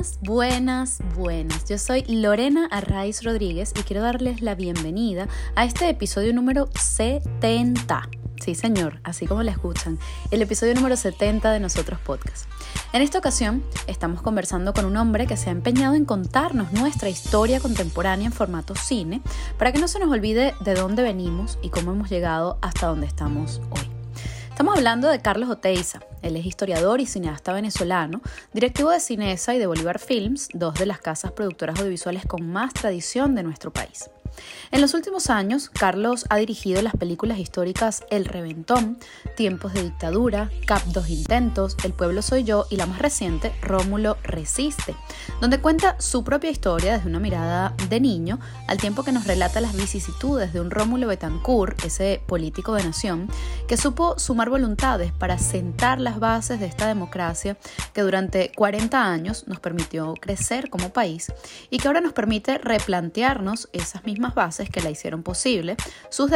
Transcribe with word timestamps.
Buenas, 0.00 0.18
buenas, 0.22 0.98
buenas. 1.14 1.68
Yo 1.68 1.76
soy 1.76 2.04
Lorena 2.04 2.66
Arraiz 2.70 3.22
Rodríguez 3.22 3.74
y 3.78 3.82
quiero 3.82 4.00
darles 4.00 4.40
la 4.40 4.54
bienvenida 4.54 5.28
a 5.56 5.66
este 5.66 5.90
episodio 5.90 6.32
número 6.32 6.70
70. 6.74 8.08
Sí, 8.42 8.54
señor, 8.54 8.98
así 9.04 9.26
como 9.26 9.42
la 9.42 9.50
escuchan, 9.50 9.98
el 10.30 10.40
episodio 10.40 10.74
número 10.74 10.96
70 10.96 11.52
de 11.52 11.60
Nosotros 11.60 12.00
Podcast. 12.00 12.48
En 12.94 13.02
esta 13.02 13.18
ocasión 13.18 13.62
estamos 13.88 14.22
conversando 14.22 14.72
con 14.72 14.86
un 14.86 14.96
hombre 14.96 15.26
que 15.26 15.36
se 15.36 15.50
ha 15.50 15.52
empeñado 15.52 15.94
en 15.94 16.06
contarnos 16.06 16.72
nuestra 16.72 17.10
historia 17.10 17.60
contemporánea 17.60 18.24
en 18.24 18.32
formato 18.32 18.74
cine 18.76 19.20
para 19.58 19.70
que 19.70 19.80
no 19.80 19.86
se 19.86 19.98
nos 19.98 20.10
olvide 20.10 20.54
de 20.64 20.74
dónde 20.74 21.02
venimos 21.02 21.58
y 21.60 21.68
cómo 21.68 21.92
hemos 21.92 22.08
llegado 22.08 22.56
hasta 22.62 22.86
donde 22.86 23.06
estamos 23.06 23.60
hoy. 23.68 23.89
Estamos 24.60 24.76
hablando 24.76 25.08
de 25.08 25.22
Carlos 25.22 25.48
Oteiza. 25.48 26.00
Él 26.20 26.36
es 26.36 26.44
historiador 26.44 27.00
y 27.00 27.06
cineasta 27.06 27.54
venezolano, 27.54 28.20
directivo 28.52 28.90
de 28.90 29.00
Cinesa 29.00 29.54
y 29.54 29.58
de 29.58 29.66
Bolívar 29.66 29.98
Films, 29.98 30.50
dos 30.52 30.74
de 30.74 30.84
las 30.84 31.00
casas 31.00 31.32
productoras 31.32 31.78
audiovisuales 31.78 32.26
con 32.26 32.46
más 32.46 32.74
tradición 32.74 33.34
de 33.34 33.42
nuestro 33.42 33.72
país. 33.72 34.10
En 34.70 34.80
los 34.80 34.94
últimos 34.94 35.30
años, 35.30 35.68
Carlos 35.68 36.26
ha 36.30 36.36
dirigido 36.36 36.82
las 36.82 36.94
películas 36.94 37.38
históricas 37.38 38.04
El 38.10 38.24
Reventón, 38.24 38.98
Tiempos 39.36 39.74
de 39.74 39.82
Dictadura, 39.82 40.50
Cap 40.66 40.82
Dos 40.86 41.08
Intentos, 41.08 41.76
El 41.84 41.92
Pueblo 41.92 42.22
Soy 42.22 42.44
Yo 42.44 42.66
y 42.70 42.76
la 42.76 42.86
más 42.86 43.00
reciente, 43.00 43.52
Rómulo 43.62 44.16
Resiste, 44.22 44.94
donde 45.40 45.60
cuenta 45.60 46.00
su 46.00 46.24
propia 46.24 46.50
historia 46.50 46.94
desde 46.94 47.08
una 47.08 47.20
mirada 47.20 47.74
de 47.88 48.00
niño, 48.00 48.38
al 48.68 48.78
tiempo 48.78 49.02
que 49.02 49.12
nos 49.12 49.26
relata 49.26 49.60
las 49.60 49.74
vicisitudes 49.74 50.52
de 50.52 50.60
un 50.60 50.70
Rómulo 50.70 51.08
Betancourt, 51.08 51.84
ese 51.84 52.22
político 52.26 52.74
de 52.74 52.84
nación, 52.84 53.28
que 53.66 53.76
supo 53.76 54.18
sumar 54.18 54.50
voluntades 54.50 55.12
para 55.12 55.38
sentar 55.38 56.00
las 56.00 56.20
bases 56.20 56.60
de 56.60 56.66
esta 56.66 56.86
democracia 56.86 57.56
que 57.92 58.02
durante 58.02 58.52
40 58.52 59.02
años 59.02 59.46
nos 59.46 59.60
permitió 59.60 60.14
crecer 60.20 60.70
como 60.70 60.90
país 60.90 61.32
y 61.70 61.78
que 61.78 61.88
ahora 61.88 62.00
nos 62.00 62.12
permite 62.12 62.58
replantearnos 62.58 63.68
esas 63.72 64.04
mismas 64.04 64.29
bases 64.34 64.70
que 64.70 64.80
la 64.80 64.90
hicieron 64.90 65.22
posible, 65.22 65.76
sus, 66.10 66.30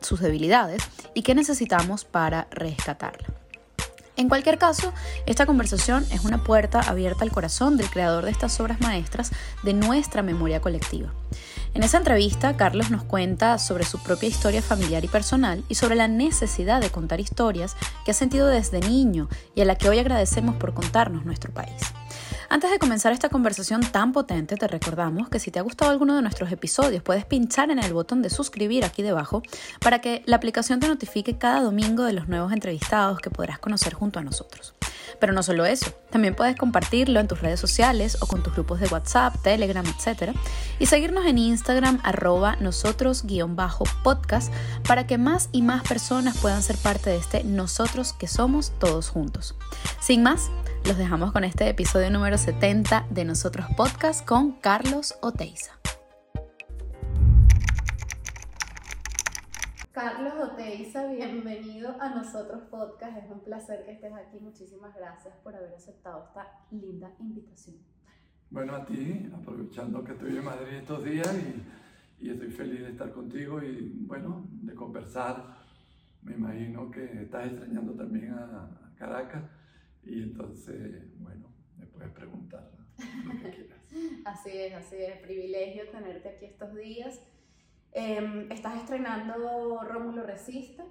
sus 0.00 0.20
debilidades 0.20 0.82
y 1.14 1.22
qué 1.22 1.34
necesitamos 1.34 2.04
para 2.04 2.48
rescatarla. 2.50 3.28
En 4.16 4.28
cualquier 4.28 4.58
caso, 4.58 4.92
esta 5.24 5.46
conversación 5.46 6.04
es 6.10 6.24
una 6.26 6.44
puerta 6.44 6.80
abierta 6.80 7.24
al 7.24 7.32
corazón 7.32 7.78
del 7.78 7.88
creador 7.88 8.26
de 8.26 8.30
estas 8.30 8.60
obras 8.60 8.78
maestras 8.80 9.30
de 9.62 9.72
nuestra 9.72 10.20
memoria 10.20 10.60
colectiva. 10.60 11.10
En 11.72 11.82
esa 11.82 11.96
entrevista, 11.96 12.56
Carlos 12.56 12.90
nos 12.90 13.04
cuenta 13.04 13.56
sobre 13.58 13.84
su 13.84 13.98
propia 14.02 14.28
historia 14.28 14.60
familiar 14.60 15.04
y 15.04 15.08
personal 15.08 15.64
y 15.68 15.76
sobre 15.76 15.94
la 15.94 16.06
necesidad 16.06 16.82
de 16.82 16.90
contar 16.90 17.20
historias 17.20 17.76
que 18.04 18.10
ha 18.10 18.14
sentido 18.14 18.48
desde 18.48 18.80
niño 18.80 19.28
y 19.54 19.62
a 19.62 19.64
la 19.64 19.76
que 19.76 19.88
hoy 19.88 19.98
agradecemos 19.98 20.56
por 20.56 20.74
contarnos 20.74 21.24
nuestro 21.24 21.52
país. 21.54 21.80
Antes 22.52 22.72
de 22.72 22.80
comenzar 22.80 23.12
esta 23.12 23.28
conversación 23.28 23.80
tan 23.80 24.12
potente, 24.12 24.56
te 24.56 24.66
recordamos 24.66 25.28
que 25.28 25.38
si 25.38 25.52
te 25.52 25.60
ha 25.60 25.62
gustado 25.62 25.92
alguno 25.92 26.16
de 26.16 26.22
nuestros 26.22 26.50
episodios, 26.50 27.00
puedes 27.00 27.24
pinchar 27.24 27.70
en 27.70 27.78
el 27.78 27.94
botón 27.94 28.22
de 28.22 28.30
suscribir 28.30 28.84
aquí 28.84 29.04
debajo 29.04 29.44
para 29.80 30.00
que 30.00 30.24
la 30.26 30.34
aplicación 30.34 30.80
te 30.80 30.88
notifique 30.88 31.38
cada 31.38 31.60
domingo 31.60 32.02
de 32.02 32.12
los 32.12 32.26
nuevos 32.26 32.52
entrevistados 32.52 33.20
que 33.20 33.30
podrás 33.30 33.60
conocer 33.60 33.94
junto 33.94 34.18
a 34.18 34.24
nosotros. 34.24 34.74
Pero 35.20 35.32
no 35.32 35.44
solo 35.44 35.64
eso, 35.64 35.92
también 36.10 36.34
puedes 36.34 36.56
compartirlo 36.56 37.20
en 37.20 37.28
tus 37.28 37.40
redes 37.40 37.60
sociales 37.60 38.18
o 38.20 38.26
con 38.26 38.42
tus 38.42 38.52
grupos 38.52 38.80
de 38.80 38.88
WhatsApp, 38.88 39.36
Telegram, 39.44 39.84
etc. 39.86 40.32
Y 40.80 40.86
seguirnos 40.86 41.26
en 41.26 41.38
Instagram 41.38 42.00
arroba 42.02 42.56
nosotros-podcast 42.56 44.52
para 44.88 45.06
que 45.06 45.18
más 45.18 45.50
y 45.52 45.62
más 45.62 45.84
personas 45.84 46.36
puedan 46.38 46.64
ser 46.64 46.76
parte 46.78 47.10
de 47.10 47.16
este 47.18 47.44
nosotros 47.44 48.12
que 48.12 48.26
somos 48.26 48.72
todos 48.80 49.08
juntos. 49.08 49.54
Sin 50.00 50.24
más, 50.24 50.50
los 50.84 50.96
dejamos 50.96 51.32
con 51.32 51.44
este 51.44 51.68
episodio 51.68 52.10
número 52.10 52.38
70 52.38 53.06
de 53.10 53.24
Nosotros 53.24 53.66
Podcast 53.76 54.26
con 54.26 54.52
Carlos 54.52 55.16
Oteiza. 55.20 55.72
Carlos 59.92 60.32
Oteiza, 60.40 61.06
bienvenido 61.08 61.96
a 62.00 62.14
Nosotros 62.14 62.62
Podcast. 62.70 63.18
Es 63.18 63.30
un 63.30 63.40
placer 63.40 63.84
que 63.84 63.92
estés 63.92 64.12
aquí. 64.14 64.38
Muchísimas 64.40 64.94
gracias 64.96 65.34
por 65.42 65.54
haber 65.54 65.74
aceptado 65.74 66.24
esta 66.28 66.46
linda 66.70 67.10
invitación. 67.18 67.76
Bueno, 68.50 68.74
a 68.74 68.84
ti, 68.84 69.30
aprovechando 69.34 70.02
que 70.02 70.12
estoy 70.12 70.36
en 70.36 70.44
Madrid 70.44 70.78
estos 70.78 71.04
días 71.04 71.32
y, 71.34 72.26
y 72.26 72.30
estoy 72.30 72.50
feliz 72.50 72.80
de 72.80 72.90
estar 72.90 73.12
contigo 73.12 73.62
y, 73.62 74.04
bueno, 74.06 74.46
de 74.50 74.74
conversar. 74.74 75.58
Me 76.22 76.32
imagino 76.32 76.90
que 76.90 77.22
estás 77.22 77.46
extrañando 77.46 77.92
también 77.92 78.32
a 78.32 78.68
Caracas 78.98 79.42
y 80.04 80.22
entonces, 80.22 81.04
bueno, 81.18 81.48
me 81.76 81.86
puedes 81.86 82.10
preguntar 82.12 82.70
lo 83.24 83.40
que 83.40 83.50
quieras. 83.50 83.78
así 84.24 84.50
es, 84.50 84.74
así 84.74 84.96
es. 84.96 85.18
Privilegio 85.18 85.88
tenerte 85.90 86.28
aquí 86.28 86.46
estos 86.46 86.74
días. 86.74 87.20
Em, 87.92 88.50
estás 88.50 88.76
estrenando 88.76 89.80
Rómulo 89.82 90.22
Resiste. 90.22 90.84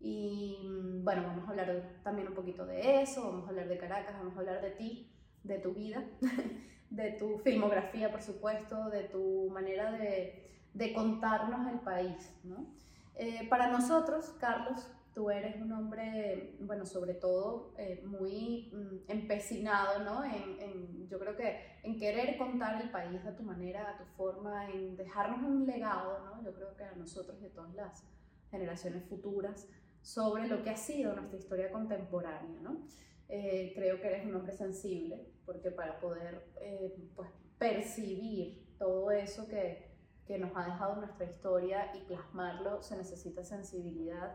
Y 0.00 0.58
bueno, 1.02 1.22
vamos 1.22 1.46
a 1.46 1.50
hablar 1.50 1.98
también 2.02 2.28
un 2.28 2.34
poquito 2.34 2.66
de 2.66 3.00
eso, 3.00 3.24
vamos 3.24 3.46
a 3.46 3.50
hablar 3.50 3.68
de 3.68 3.78
Caracas, 3.78 4.14
vamos 4.18 4.36
a 4.36 4.40
hablar 4.40 4.60
de 4.60 4.72
ti, 4.72 5.10
de 5.42 5.58
tu 5.58 5.72
vida, 5.72 6.04
de 6.90 7.12
tu 7.12 7.38
filmografía, 7.38 8.10
por 8.10 8.20
supuesto, 8.20 8.90
de 8.90 9.04
tu 9.04 9.48
manera 9.50 9.92
de, 9.92 10.50
de 10.74 10.92
contarnos 10.92 11.72
el 11.72 11.80
país. 11.80 12.34
¿no? 12.42 12.66
Eh, 13.14 13.46
para 13.48 13.68
nosotros, 13.68 14.34
Carlos, 14.38 14.86
tú 15.14 15.30
eres 15.30 15.60
un 15.60 15.72
hombre, 15.72 16.56
bueno, 16.60 16.84
sobre 16.84 17.14
todo 17.14 17.72
eh, 17.78 18.02
muy 18.04 18.70
mm, 18.72 19.10
empecinado, 19.10 20.00
¿no? 20.00 20.24
En, 20.24 21.08
yo 21.08 21.18
creo 21.18 21.36
que 21.36 21.78
en 21.84 21.98
querer 21.98 22.36
contar 22.36 22.82
el 22.82 22.90
país 22.90 23.24
a 23.24 23.36
tu 23.36 23.44
manera, 23.44 23.90
a 23.90 23.96
tu 23.96 24.04
forma, 24.16 24.68
en 24.70 24.96
dejarnos 24.96 25.42
un 25.48 25.66
legado, 25.66 26.18
¿no? 26.24 26.42
Yo 26.44 26.52
creo 26.52 26.76
que 26.76 26.82
a 26.82 26.92
nosotros 26.96 27.40
y 27.40 27.46
a 27.46 27.52
todas 27.52 27.72
las 27.74 28.04
generaciones 28.50 29.04
futuras 29.04 29.68
sobre 30.02 30.48
lo 30.48 30.62
que 30.62 30.70
ha 30.70 30.76
sido 30.76 31.14
nuestra 31.14 31.38
historia 31.38 31.70
contemporánea, 31.70 32.60
¿no? 32.60 32.84
Eh, 33.28 33.72
creo 33.74 34.00
que 34.00 34.08
eres 34.08 34.26
un 34.26 34.34
hombre 34.34 34.52
sensible, 34.52 35.28
porque 35.46 35.70
para 35.70 36.00
poder 36.00 36.44
eh, 36.60 36.94
pues, 37.14 37.30
percibir 37.56 38.66
todo 38.78 39.12
eso 39.12 39.46
que, 39.46 39.94
que 40.26 40.38
nos 40.38 40.50
ha 40.56 40.64
dejado 40.64 40.96
nuestra 40.96 41.24
historia 41.24 41.92
y 41.94 42.00
plasmarlo 42.00 42.82
se 42.82 42.96
necesita 42.96 43.44
sensibilidad 43.44 44.34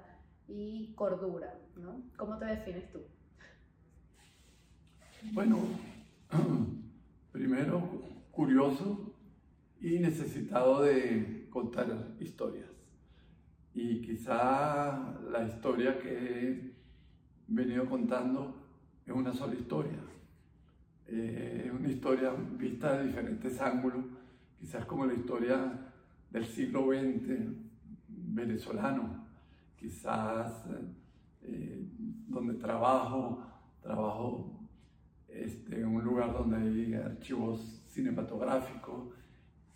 y 0.50 0.94
cordura, 0.96 1.54
¿no? 1.78 2.02
¿Cómo 2.18 2.38
te 2.38 2.46
defines 2.46 2.92
tú? 2.92 3.00
Bueno, 5.34 5.60
primero 7.32 7.82
curioso 8.32 9.14
y 9.82 10.00
necesitado 10.00 10.82
de 10.82 11.48
contar 11.50 12.16
historias. 12.20 12.70
Y 13.74 14.02
quizá 14.02 15.20
la 15.32 15.44
historia 15.46 16.00
que 16.00 16.10
he 16.10 16.74
venido 17.48 17.86
contando 17.86 18.56
es 19.06 19.14
una 19.14 19.34
sola 19.34 19.56
historia. 19.56 20.00
Eh, 21.08 21.64
es 21.66 21.72
una 21.72 21.90
historia 21.90 22.32
vista 22.58 22.98
de 22.98 23.08
diferentes 23.08 23.60
ángulos, 23.62 24.06
quizás 24.60 24.86
como 24.86 25.06
la 25.06 25.14
historia 25.14 25.92
del 26.30 26.46
siglo 26.46 26.88
XX 26.88 27.70
venezolano, 28.08 29.19
quizás 29.80 30.66
eh, 31.42 31.88
donde 32.28 32.56
trabajo, 32.56 33.44
trabajo 33.82 34.60
este, 35.28 35.80
en 35.80 35.88
un 35.88 36.04
lugar 36.04 36.34
donde 36.34 36.58
hay 36.58 36.94
archivos 36.94 37.84
cinematográficos. 37.88 39.14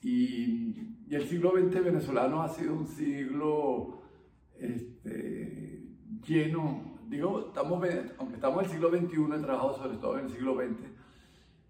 Y, 0.02 0.90
el 1.10 1.28
siglo 1.28 1.52
XX 1.52 1.84
venezolano 1.84 2.42
ha 2.42 2.50
sido 2.50 2.74
un 2.74 2.88
siglo 2.88 4.02
este, 4.58 5.84
lleno, 6.28 6.98
digo, 7.08 7.50
estamos, 7.50 7.88
aunque 8.18 8.36
estamos 8.36 8.60
en 8.60 8.66
el 8.66 8.72
siglo 8.72 8.90
XXI, 8.90 9.36
he 9.36 9.44
trabajado 9.44 9.78
sobre 9.78 9.98
todo 9.98 10.18
en 10.18 10.26
el 10.26 10.32
siglo 10.32 10.56
XX, 10.56 10.90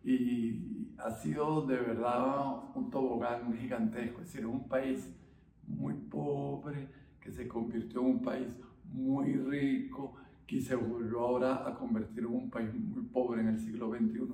y 0.05 0.93
ha 0.97 1.11
sido 1.11 1.65
de 1.65 1.75
verdad 1.75 2.73
un 2.73 2.89
tobogán 2.89 3.53
gigantesco, 3.57 4.21
es 4.21 4.31
decir, 4.31 4.45
un 4.45 4.65
país 4.69 5.13
muy 5.67 5.93
pobre, 5.93 6.87
que 7.23 7.31
se 7.31 7.47
convirtió 7.47 8.01
en 8.01 8.07
un 8.07 8.21
país 8.21 8.59
muy 8.91 9.33
rico, 9.33 10.15
que 10.45 10.59
se 10.59 10.75
volvió 10.75 11.21
ahora 11.21 11.65
a 11.65 11.73
convertir 11.73 12.19
en 12.19 12.33
un 12.33 12.49
país 12.49 12.73
muy 12.73 13.03
pobre 13.03 13.41
en 13.41 13.47
el 13.47 13.59
siglo 13.59 13.89
XXI. 13.91 14.27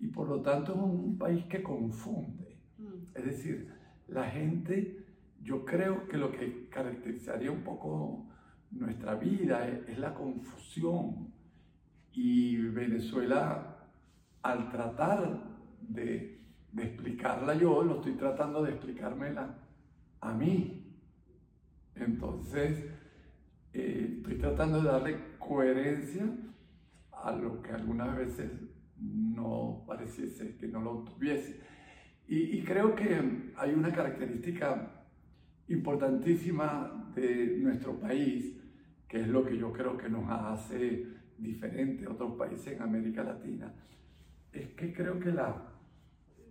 Y 0.00 0.06
por 0.08 0.28
lo 0.28 0.42
tanto 0.42 0.72
es 0.72 0.78
un 0.78 1.16
país 1.16 1.44
que 1.46 1.62
confunde. 1.62 2.58
Mm. 2.78 3.16
Es 3.16 3.24
decir, 3.24 3.72
la 4.08 4.24
gente, 4.24 5.06
yo 5.42 5.64
creo 5.64 6.06
que 6.08 6.18
lo 6.18 6.30
que 6.30 6.68
caracterizaría 6.68 7.50
un 7.50 7.62
poco 7.62 8.26
nuestra 8.70 9.14
vida 9.14 9.66
es, 9.66 9.98
la 9.98 10.12
confusión. 10.12 11.32
Y 12.12 12.56
Venezuela, 12.56 13.78
al 14.42 14.68
tratar 14.68 15.42
de, 15.80 16.38
de 16.72 16.82
explicarla 16.82 17.54
yo, 17.54 17.82
lo 17.82 17.96
estoy 17.96 18.12
tratando 18.12 18.62
de 18.62 18.72
explicármela 18.72 19.56
a 20.20 20.34
mí. 20.34 20.79
Entonces, 21.94 22.86
eh, 23.72 24.14
estoy 24.16 24.36
tratando 24.36 24.80
de 24.80 24.88
darle 24.88 25.16
coherencia 25.38 26.24
a 27.12 27.32
lo 27.32 27.60
que 27.62 27.70
algunas 27.70 28.16
veces 28.16 28.50
no 28.98 29.84
pareciese 29.86 30.56
que 30.56 30.68
no 30.68 30.80
lo 30.80 31.04
tuviese. 31.04 31.60
Y, 32.28 32.58
y 32.58 32.64
creo 32.64 32.94
que 32.94 33.52
hay 33.56 33.72
una 33.72 33.92
característica 33.92 35.00
importantísima 35.68 37.12
de 37.14 37.58
nuestro 37.58 37.98
país, 37.98 38.56
que 39.08 39.20
es 39.20 39.28
lo 39.28 39.44
que 39.44 39.56
yo 39.56 39.72
creo 39.72 39.96
que 39.96 40.08
nos 40.08 40.28
hace 40.28 41.06
diferente 41.38 42.06
a 42.06 42.10
otros 42.10 42.36
países 42.36 42.74
en 42.74 42.82
América 42.82 43.22
Latina, 43.22 43.72
es 44.52 44.68
que 44.70 44.92
creo 44.92 45.18
que 45.18 45.30
la, 45.30 45.70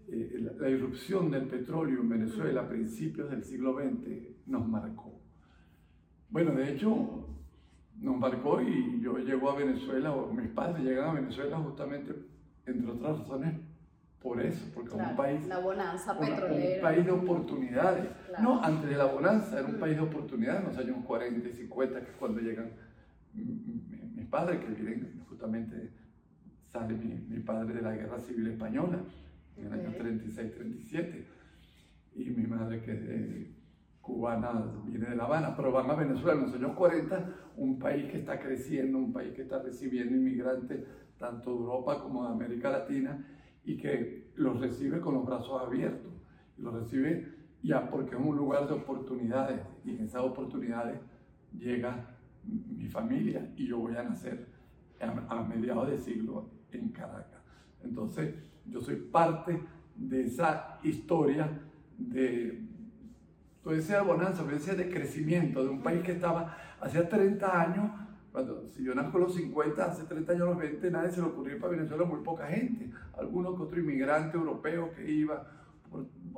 eh, 0.08 0.52
la, 0.58 0.70
irrupción 0.70 1.30
del 1.30 1.48
petróleo 1.48 2.02
en 2.02 2.10
Venezuela 2.10 2.62
a 2.62 2.70
principios 2.70 3.30
del 3.30 3.44
siglo 3.44 3.78
XX 3.78 4.48
nos 4.48 4.68
marcó. 4.68 5.19
Bueno, 6.30 6.52
de 6.52 6.74
hecho, 6.74 7.26
nos 8.00 8.18
marcó 8.18 8.62
y 8.62 9.02
yo 9.02 9.18
llego 9.18 9.50
a 9.50 9.56
Venezuela, 9.56 10.12
o 10.12 10.32
mis 10.32 10.50
padres 10.50 10.84
llegan 10.84 11.10
a 11.10 11.14
Venezuela 11.14 11.58
justamente, 11.58 12.14
entre 12.66 12.92
otras 12.92 13.20
razones, 13.20 13.56
por 14.22 14.40
eso, 14.42 14.66
porque 14.76 14.90
es 14.90 14.96
un 14.96 15.16
país... 15.16 15.48
La 15.48 15.60
bonanza 15.60 16.18
petrolera. 16.20 16.76
Un 16.76 16.82
país 16.82 17.06
de 17.06 17.12
oportunidades. 17.12 18.10
No, 18.42 18.62
antes 18.62 18.90
de 18.90 18.98
la 18.98 19.06
bonanza 19.06 19.60
era 19.60 19.68
un 19.68 19.80
país 19.80 19.96
de 19.96 20.02
oportunidades 20.02 20.62
en 20.62 20.68
los 20.68 20.78
años 20.78 21.06
40 21.06 21.48
y 21.48 21.54
50, 21.54 22.02
que 22.02 22.12
es 22.12 22.18
cuando 22.18 22.42
llegan 22.42 22.72
mis 23.34 24.26
padres, 24.28 24.60
que 24.60 24.68
vienen 24.68 25.24
justamente, 25.30 25.90
sale 26.68 26.94
mi, 26.96 27.16
mi 27.28 27.40
padre 27.40 27.74
de 27.76 27.82
la 27.82 27.96
Guerra 27.96 28.20
Civil 28.20 28.48
Española 28.48 29.00
en 29.58 29.66
el 29.66 29.74
año 29.74 29.92
36-37, 29.98 31.24
y 32.16 32.30
mi 32.32 32.46
madre 32.46 32.82
que 32.82 32.92
es 32.92 33.59
cubana 34.10 34.66
viene 34.86 35.10
de 35.10 35.16
La 35.16 35.26
Habana, 35.26 35.56
pero 35.56 35.72
van 35.72 35.90
a 35.90 35.94
Venezuela 35.94 36.34
en 36.34 36.48
los 36.48 36.56
años 36.56 36.76
40, 36.76 37.36
un 37.58 37.78
país 37.78 38.10
que 38.10 38.18
está 38.18 38.40
creciendo, 38.40 38.98
un 38.98 39.14
país 39.14 39.34
que 39.34 39.44
está 39.44 39.62
recibiendo 39.62 40.16
inmigrantes 40.16 40.84
tanto 41.18 41.52
de 41.52 41.58
Europa 41.58 42.02
como 42.02 42.24
de 42.24 42.30
América 42.34 42.72
Latina 42.72 43.24
y 43.64 43.78
que 43.78 44.32
los 44.36 44.60
recibe 44.60 45.00
con 45.00 45.14
los 45.14 45.26
brazos 45.26 45.62
abiertos, 45.62 46.12
los 46.58 46.74
recibe 46.74 47.40
ya 47.62 47.90
porque 47.90 48.16
es 48.16 48.22
un 48.22 48.36
lugar 48.36 48.68
de 48.68 48.74
oportunidades 48.74 49.62
y 49.84 49.92
en 49.92 50.06
esas 50.06 50.24
oportunidades 50.24 51.00
llega 51.58 52.18
mi 52.44 52.88
familia 52.88 53.52
y 53.58 53.68
yo 53.68 53.80
voy 53.80 53.96
a 53.96 54.04
nacer 54.04 54.48
a, 55.02 55.44
mediados 55.44 55.90
de 55.90 56.00
siglo 56.00 56.50
en 56.72 56.90
Caracas. 56.90 57.42
Entonces, 57.84 58.34
yo 58.66 58.82
soy 58.82 58.96
parte 58.96 59.62
de 59.96 60.24
esa 60.24 60.80
historia 60.84 61.62
de, 61.98 62.69
tú 63.70 63.76
decías 63.76 64.04
bonanza, 64.04 64.44
yo 64.44 64.50
decía 64.50 64.74
de 64.74 64.90
crecimiento, 64.90 65.64
de 65.64 65.70
un 65.70 65.84
país 65.84 66.02
que 66.02 66.14
estaba 66.14 66.58
hace 66.82 67.04
30 67.04 67.62
años, 67.62 67.92
cuando 68.32 68.68
si 68.68 68.84
yo 68.84 68.96
nazco 68.96 69.20
los 69.20 69.36
50, 69.36 69.86
hace 69.86 70.06
30 70.06 70.34
años, 70.34 70.48
los 70.48 70.58
20, 70.58 70.90
nadie 70.90 71.12
se 71.12 71.22
le 71.22 71.28
ocurrió 71.28 71.60
para 71.60 71.74
Venezuela, 71.74 72.04
muy 72.04 72.22
poca 72.22 72.48
gente, 72.48 72.90
algunos 73.16 73.56
que 73.56 73.62
otro 73.62 73.80
inmigrante 73.80 74.38
europeo 74.38 74.92
que 74.92 75.12
iba, 75.12 75.48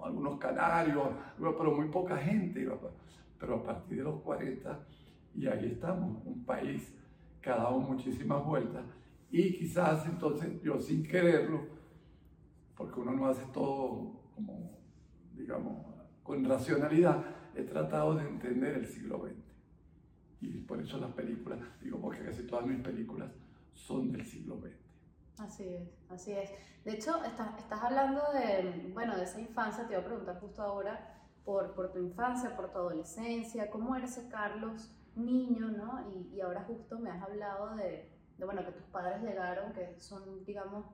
algunos 0.03 0.39
canarios, 0.39 1.07
pero 1.37 1.71
muy 1.73 1.87
poca 1.87 2.17
gente 2.17 2.61
iba. 2.61 2.77
Pero 3.39 3.55
a 3.55 3.63
partir 3.63 3.99
de 3.99 4.03
los 4.03 4.21
40, 4.21 4.79
y 5.35 5.47
ahí 5.47 5.71
estamos, 5.71 6.21
un 6.25 6.43
país 6.43 6.93
que 7.41 7.49
ha 7.49 7.55
dado 7.55 7.79
muchísimas 7.79 8.43
vueltas, 8.43 8.83
y 9.29 9.53
quizás 9.53 10.05
entonces 10.05 10.61
yo 10.61 10.77
sin 10.81 11.01
quererlo, 11.03 11.61
porque 12.75 12.99
uno 12.99 13.13
no 13.13 13.27
hace 13.27 13.45
todo 13.53 14.19
como, 14.35 14.77
digamos, 15.33 15.90
con 16.31 16.45
racionalidad, 16.45 17.25
he 17.53 17.63
tratado 17.63 18.15
de 18.15 18.25
entender 18.25 18.75
el 18.75 18.87
siglo 18.87 19.17
XX. 19.17 19.35
Y 20.39 20.59
por 20.59 20.79
eso 20.79 20.97
las 20.97 21.11
películas, 21.11 21.59
digo, 21.81 21.99
porque 21.99 22.23
casi 22.23 22.43
todas 22.43 22.65
mis 22.65 22.79
películas 22.79 23.29
son 23.73 24.13
del 24.13 24.25
siglo 24.25 24.57
XX. 24.61 25.41
Así 25.41 25.67
es, 25.67 25.89
así 26.09 26.31
es. 26.31 26.49
De 26.85 26.93
hecho, 26.93 27.21
estás, 27.25 27.59
estás 27.59 27.83
hablando 27.83 28.21
de, 28.31 28.91
bueno, 28.93 29.17
de 29.17 29.23
esa 29.23 29.41
infancia, 29.41 29.85
te 29.85 29.91
iba 29.91 30.03
a 30.03 30.05
preguntar 30.05 30.39
justo 30.39 30.61
ahora 30.61 31.21
por, 31.43 31.73
por 31.73 31.91
tu 31.91 31.99
infancia, 31.99 32.55
por 32.55 32.71
tu 32.71 32.77
adolescencia, 32.77 33.69
¿cómo 33.69 33.93
era 33.97 34.05
ese 34.05 34.29
Carlos 34.29 34.89
niño, 35.15 35.67
no? 35.67 36.09
Y, 36.13 36.33
y 36.33 36.39
ahora 36.39 36.63
justo 36.63 36.97
me 36.97 37.09
has 37.09 37.21
hablado 37.21 37.75
de, 37.75 38.09
de, 38.37 38.45
bueno, 38.45 38.63
que 38.63 38.71
tus 38.71 38.85
padres 38.85 39.21
llegaron, 39.21 39.73
que 39.73 39.99
son, 39.99 40.45
digamos, 40.45 40.85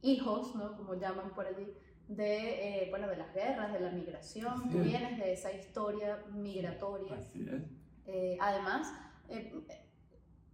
hijos, 0.00 0.56
¿no? 0.56 0.74
Como 0.78 0.94
llaman 0.94 1.34
por 1.34 1.44
allí, 1.44 1.76
de, 2.08 2.84
eh, 2.84 2.86
bueno, 2.90 3.08
de 3.08 3.16
las 3.16 3.32
guerras, 3.34 3.72
de 3.72 3.80
la 3.80 3.90
migración. 3.90 4.70
Tú 4.70 4.78
vienes 4.78 5.18
de 5.18 5.32
esa 5.32 5.52
historia 5.52 6.18
migratoria. 6.32 7.14
Así 7.14 7.46
es. 7.50 7.62
Eh, 8.06 8.38
además, 8.40 8.92
eh, 9.28 9.52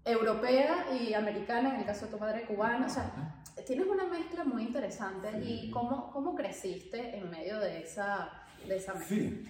europea 0.04 0.86
y 0.98 1.12
americana, 1.14 1.74
en 1.74 1.80
el 1.80 1.86
caso 1.86 2.06
de 2.06 2.12
tu 2.12 2.18
madre 2.18 2.44
cubana. 2.44 2.86
O 2.86 2.88
sea, 2.88 3.42
tienes 3.66 3.86
una 3.86 4.06
mezcla 4.06 4.44
muy 4.44 4.62
interesante. 4.62 5.28
¿Y 5.44 5.70
cómo, 5.70 6.10
cómo 6.10 6.34
creciste 6.34 7.16
en 7.16 7.30
medio 7.30 7.58
de 7.60 7.82
esa, 7.82 8.30
de 8.66 8.76
esa 8.76 8.94
mezcla? 8.94 9.16
Sí, 9.16 9.44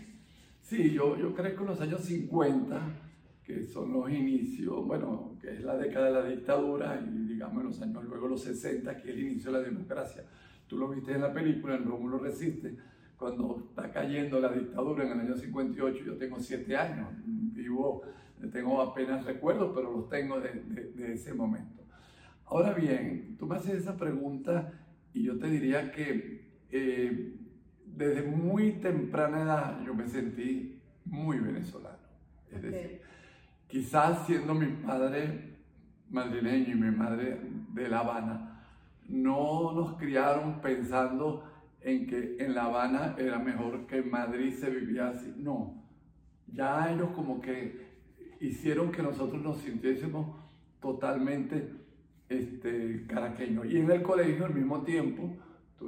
sí 0.60 0.90
yo, 0.92 1.16
yo 1.16 1.34
crezco 1.34 1.62
en 1.62 1.68
los 1.68 1.80
años 1.80 2.00
50, 2.02 2.80
que 3.44 3.64
son 3.64 3.92
los 3.92 4.10
inicios, 4.10 4.84
bueno, 4.86 5.36
que 5.40 5.52
es 5.52 5.60
la 5.62 5.76
década 5.76 6.06
de 6.06 6.12
la 6.12 6.24
dictadura, 6.24 7.00
y 7.00 7.28
digamos 7.28 7.62
en 7.62 7.68
los 7.68 7.82
años 7.82 8.04
luego 8.04 8.28
los 8.28 8.42
60, 8.42 8.96
que 8.96 9.10
es 9.10 9.16
el 9.16 9.22
inicio 9.22 9.52
de 9.52 9.58
la 9.58 9.64
democracia. 9.64 10.24
Tú 10.72 10.78
lo 10.78 10.88
viste 10.88 11.12
en 11.12 11.20
la 11.20 11.30
película, 11.34 11.74
en 11.76 11.84
Rómulo 11.84 12.18
Resiste, 12.18 12.74
cuando 13.18 13.66
está 13.68 13.92
cayendo 13.92 14.40
la 14.40 14.50
dictadura 14.50 15.04
en 15.04 15.12
el 15.12 15.20
año 15.20 15.36
58, 15.36 16.02
yo 16.02 16.16
tengo 16.16 16.40
siete 16.40 16.74
años, 16.74 17.08
vivo, 17.26 18.00
tengo 18.50 18.80
apenas 18.80 19.22
recuerdos, 19.26 19.72
pero 19.74 19.94
los 19.94 20.08
tengo 20.08 20.40
de, 20.40 20.50
de, 20.94 21.12
ese 21.12 21.34
momento. 21.34 21.82
Ahora 22.46 22.72
bien, 22.72 23.36
tú 23.38 23.44
me 23.44 23.56
haces 23.56 23.82
esa 23.82 23.98
pregunta 23.98 24.72
y 25.12 25.24
yo 25.24 25.38
te 25.38 25.48
diría 25.48 25.92
que 25.92 26.62
eh, 26.70 27.36
desde 27.84 28.22
muy 28.22 28.80
temprana 28.80 29.42
edad 29.42 29.84
yo 29.84 29.92
me 29.92 30.08
sentí 30.08 30.80
muy 31.04 31.38
venezolano. 31.38 31.98
Es 32.50 32.62
decir, 32.62 33.02
quizás 33.68 34.24
siendo 34.24 34.54
mi 34.54 34.68
padre 34.68 35.58
madrileño 36.08 36.72
y 36.72 36.80
mi 36.80 36.96
madre 36.96 37.38
de 37.74 37.88
La 37.90 37.98
Habana, 37.98 38.51
no 39.12 39.72
nos 39.72 39.96
criaron 39.96 40.60
pensando 40.60 41.44
en 41.80 42.06
que 42.06 42.36
en 42.40 42.54
La 42.54 42.64
Habana 42.64 43.14
era 43.18 43.38
mejor 43.38 43.86
que 43.86 43.98
en 43.98 44.10
Madrid 44.10 44.52
se 44.54 44.70
vivía 44.70 45.08
así. 45.08 45.32
No, 45.36 45.84
ya 46.52 46.92
ellos 46.92 47.10
como 47.14 47.40
que 47.40 47.92
hicieron 48.40 48.90
que 48.90 49.02
nosotros 49.02 49.40
nos 49.40 49.58
sintiésemos 49.58 50.36
totalmente 50.80 51.72
este, 52.28 53.06
caraqueños. 53.06 53.66
Y 53.66 53.76
en 53.76 53.90
el 53.90 54.02
colegio 54.02 54.46
al 54.46 54.54
mismo 54.54 54.82
tiempo, 54.82 55.36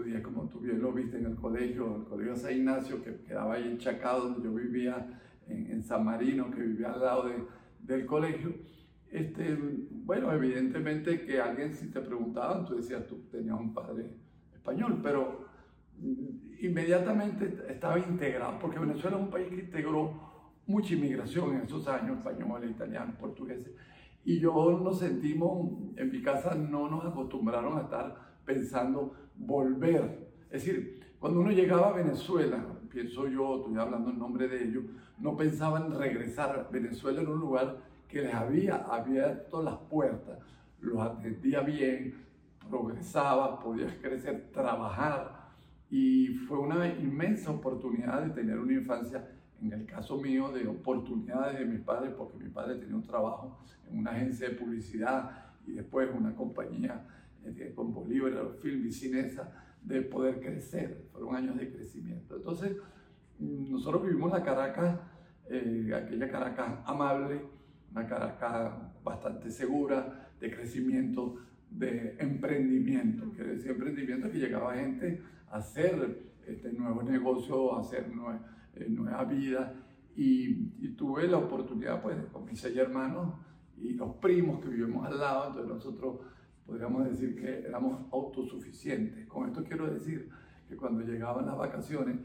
días 0.02 0.22
como 0.22 0.48
tú 0.48 0.60
bien 0.60 0.80
lo 0.80 0.92
viste 0.92 1.18
en 1.18 1.26
el 1.26 1.36
colegio, 1.36 1.96
el 1.96 2.04
colegio 2.04 2.36
San 2.36 2.56
Ignacio, 2.56 3.02
que 3.02 3.16
quedaba 3.22 3.54
ahí 3.54 3.64
en 3.64 3.78
Chacao, 3.78 4.22
donde 4.22 4.42
yo 4.42 4.54
vivía 4.54 5.20
en, 5.46 5.82
San 5.82 6.04
Marino, 6.04 6.50
que 6.50 6.62
vivía 6.62 6.92
al 6.92 7.00
lado 7.00 7.28
de, 7.28 7.44
del 7.80 8.06
colegio. 8.06 8.54
Este, 9.14 9.56
bueno, 9.90 10.32
evidentemente 10.32 11.24
que 11.24 11.40
alguien 11.40 11.72
si 11.72 11.86
te 11.86 12.00
preguntaba, 12.00 12.64
tú 12.64 12.74
decías, 12.74 13.06
tú 13.06 13.28
tenías 13.30 13.56
un 13.56 13.72
padre 13.72 14.10
español, 14.52 14.98
pero 15.04 15.46
inmediatamente 16.58 17.62
estaba 17.68 17.96
integrado, 17.96 18.58
porque 18.58 18.80
Venezuela 18.80 19.16
es 19.16 19.22
un 19.22 19.30
país 19.30 19.46
que 19.50 19.60
integró 19.60 20.60
mucha 20.66 20.94
inmigración 20.94 21.54
en 21.54 21.60
esos 21.60 21.86
años, 21.86 22.18
españoles, 22.18 22.72
italianos, 22.72 23.14
portugueses, 23.14 23.72
y 24.24 24.40
yo 24.40 24.80
nos 24.82 24.98
sentimos, 24.98 25.94
en 25.94 26.10
mi 26.10 26.20
casa 26.20 26.56
no 26.56 26.90
nos 26.90 27.06
acostumbraron 27.06 27.78
a 27.78 27.82
estar 27.82 28.16
pensando 28.44 29.14
volver. 29.36 30.28
Es 30.50 30.64
decir, 30.64 31.14
cuando 31.20 31.38
uno 31.38 31.52
llegaba 31.52 31.90
a 31.90 31.92
Venezuela, 31.92 32.66
pienso 32.90 33.28
yo, 33.28 33.58
estoy 33.58 33.78
hablando 33.78 34.10
en 34.10 34.18
nombre 34.18 34.48
de 34.48 34.64
ellos, 34.64 34.84
no 35.18 35.36
pensaban 35.36 35.96
regresar. 35.96 36.68
Venezuela 36.72 37.20
era 37.20 37.30
un 37.30 37.38
lugar 37.38 37.93
que 38.08 38.22
les 38.22 38.34
había 38.34 38.76
abierto 38.76 39.62
las 39.62 39.76
puertas, 39.76 40.38
los 40.80 41.00
atendía 41.00 41.60
bien, 41.60 42.14
progresaba, 42.68 43.60
podías 43.60 43.92
crecer, 44.00 44.50
trabajar, 44.52 45.44
y 45.90 46.28
fue 46.48 46.58
una 46.58 46.86
inmensa 46.88 47.50
oportunidad 47.50 48.22
de 48.22 48.30
tener 48.30 48.58
una 48.58 48.72
infancia 48.72 49.24
en 49.62 49.72
el 49.72 49.86
caso 49.86 50.18
mío, 50.18 50.50
de 50.50 50.66
oportunidades 50.66 51.58
de 51.58 51.64
mis 51.64 51.80
padres, 51.80 52.12
porque 52.16 52.36
mi 52.36 52.50
padre 52.50 52.76
tenía 52.76 52.96
un 52.96 53.02
trabajo 53.02 53.58
en 53.88 53.98
una 53.98 54.10
agencia 54.10 54.48
de 54.48 54.56
publicidad 54.56 55.30
y 55.66 55.72
después 55.72 56.08
una 56.14 56.34
compañía 56.34 57.06
eh, 57.44 57.72
con 57.74 57.94
Bolívar, 57.94 58.56
Film 58.60 58.86
y 58.86 58.92
Cinesa, 58.92 59.52
de 59.82 60.02
poder 60.02 60.40
crecer. 60.40 61.06
Fueron 61.12 61.36
años 61.36 61.56
de 61.56 61.70
crecimiento. 61.70 62.36
Entonces, 62.36 62.76
nosotros 63.38 64.02
vivimos 64.02 64.32
la 64.32 64.42
Caracas, 64.42 64.98
eh, 65.48 65.92
aquella 65.94 66.30
Caracas 66.30 66.78
amable, 66.86 67.42
una 67.94 68.06
Caracas 68.06 68.74
bastante 69.04 69.50
segura, 69.50 70.28
de 70.40 70.50
crecimiento, 70.50 71.36
de 71.70 72.16
emprendimiento, 72.18 73.30
que 73.32 73.44
decía 73.44 73.70
emprendimiento 73.70 74.30
que 74.30 74.38
llegaba 74.38 74.74
gente 74.74 75.22
a 75.50 75.58
hacer 75.58 76.32
este, 76.46 76.72
nuevos 76.72 77.04
negocios, 77.04 77.72
a 77.72 77.80
hacer 77.80 78.08
nuevos 78.08 78.40
nueva 78.88 79.24
vida 79.24 79.72
y, 80.16 80.72
tuve 80.96 81.26
la 81.26 81.38
oportunidad 81.38 82.00
pues 82.02 82.16
con 82.32 82.44
mis 82.44 82.60
seis 82.60 82.76
hermanos 82.76 83.34
y 83.76 83.94
los 83.94 84.14
primos 84.16 84.60
que 84.60 84.68
vivimos 84.68 85.06
al 85.06 85.18
lado, 85.18 85.48
entonces 85.48 85.68
nosotros 85.68 86.20
podríamos 86.64 87.04
decir 87.08 87.34
que 87.34 87.66
éramos 87.66 88.00
autosuficientes. 88.12 89.26
Con 89.26 89.48
esto 89.48 89.64
quiero 89.64 89.92
decir 89.92 90.30
que 90.68 90.76
cuando 90.76 91.02
llegaban 91.02 91.46
las 91.46 91.56
vacaciones 91.56 92.16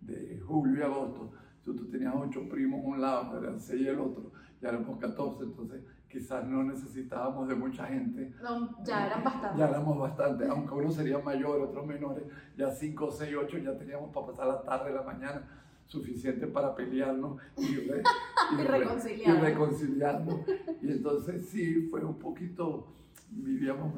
de 0.00 0.40
julio 0.40 0.80
y 0.80 0.82
agosto, 0.82 1.32
tú, 1.64 1.76
tú 1.76 1.88
tenías 1.88 2.14
ocho 2.16 2.48
primos 2.48 2.80
un 2.84 3.00
lado, 3.00 3.38
eran 3.40 3.60
seis 3.60 3.82
y 3.82 3.88
el 3.88 4.00
otro, 4.00 4.32
ya 4.60 4.70
éramos 4.70 4.98
14, 4.98 5.44
entonces 5.44 5.82
quizás 6.08 6.46
no 6.46 6.62
necesitábamos 6.62 7.48
de 7.48 7.54
mucha 7.54 7.86
gente. 7.86 8.32
No, 8.42 8.82
ya 8.84 9.06
eran 9.06 9.24
bastantes. 9.24 9.58
Ya 9.58 9.68
éramos 9.68 9.98
bastantes, 9.98 10.48
aunque 10.48 10.74
unos 10.74 10.94
serían 10.94 11.24
mayores, 11.24 11.68
otros 11.68 11.86
menores, 11.86 12.24
ya 12.56 12.70
cinco, 12.70 13.10
seis, 13.10 13.36
ocho 13.36 13.58
ya 13.58 13.76
teníamos 13.76 14.12
para 14.14 14.26
pasar 14.26 14.46
la 14.46 14.62
tarde, 14.62 14.92
la 14.92 15.02
mañana, 15.02 15.42
suficiente 15.84 16.46
para 16.46 16.74
pelearnos 16.74 17.40
y, 17.56 17.62
y, 18.58 18.64
reconciliarnos. 18.64 19.38
y 19.38 19.40
reconciliarnos. 19.40 20.40
Y 20.80 20.90
entonces 20.90 21.48
sí, 21.48 21.88
fue 21.90 22.04
un 22.04 22.18
poquito, 22.18 22.88
vivíamos 23.30 23.94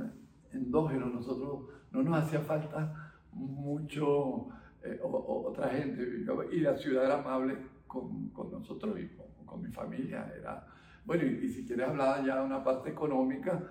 endógenos, 0.52 1.12
nosotros 1.12 1.68
no 1.92 2.02
nos 2.02 2.24
hacía 2.24 2.40
falta 2.40 3.12
mucho 3.32 4.48
eh, 4.82 4.98
otra 5.02 5.68
gente, 5.68 6.24
y 6.52 6.60
la 6.60 6.76
ciudad 6.76 7.04
era 7.04 7.20
amable 7.20 7.56
con, 7.86 8.28
con 8.30 8.50
nosotros 8.50 8.98
y 8.98 9.08
con, 9.48 9.62
mi 9.62 9.70
familia, 9.70 10.32
era 10.38 10.66
bueno, 11.08 11.24
y, 11.24 11.48
si 11.48 11.64
quieres 11.64 11.88
hablar 11.88 12.22
ya 12.22 12.38
de 12.38 12.44
una 12.44 12.62
parte 12.62 12.90
económica, 12.90 13.62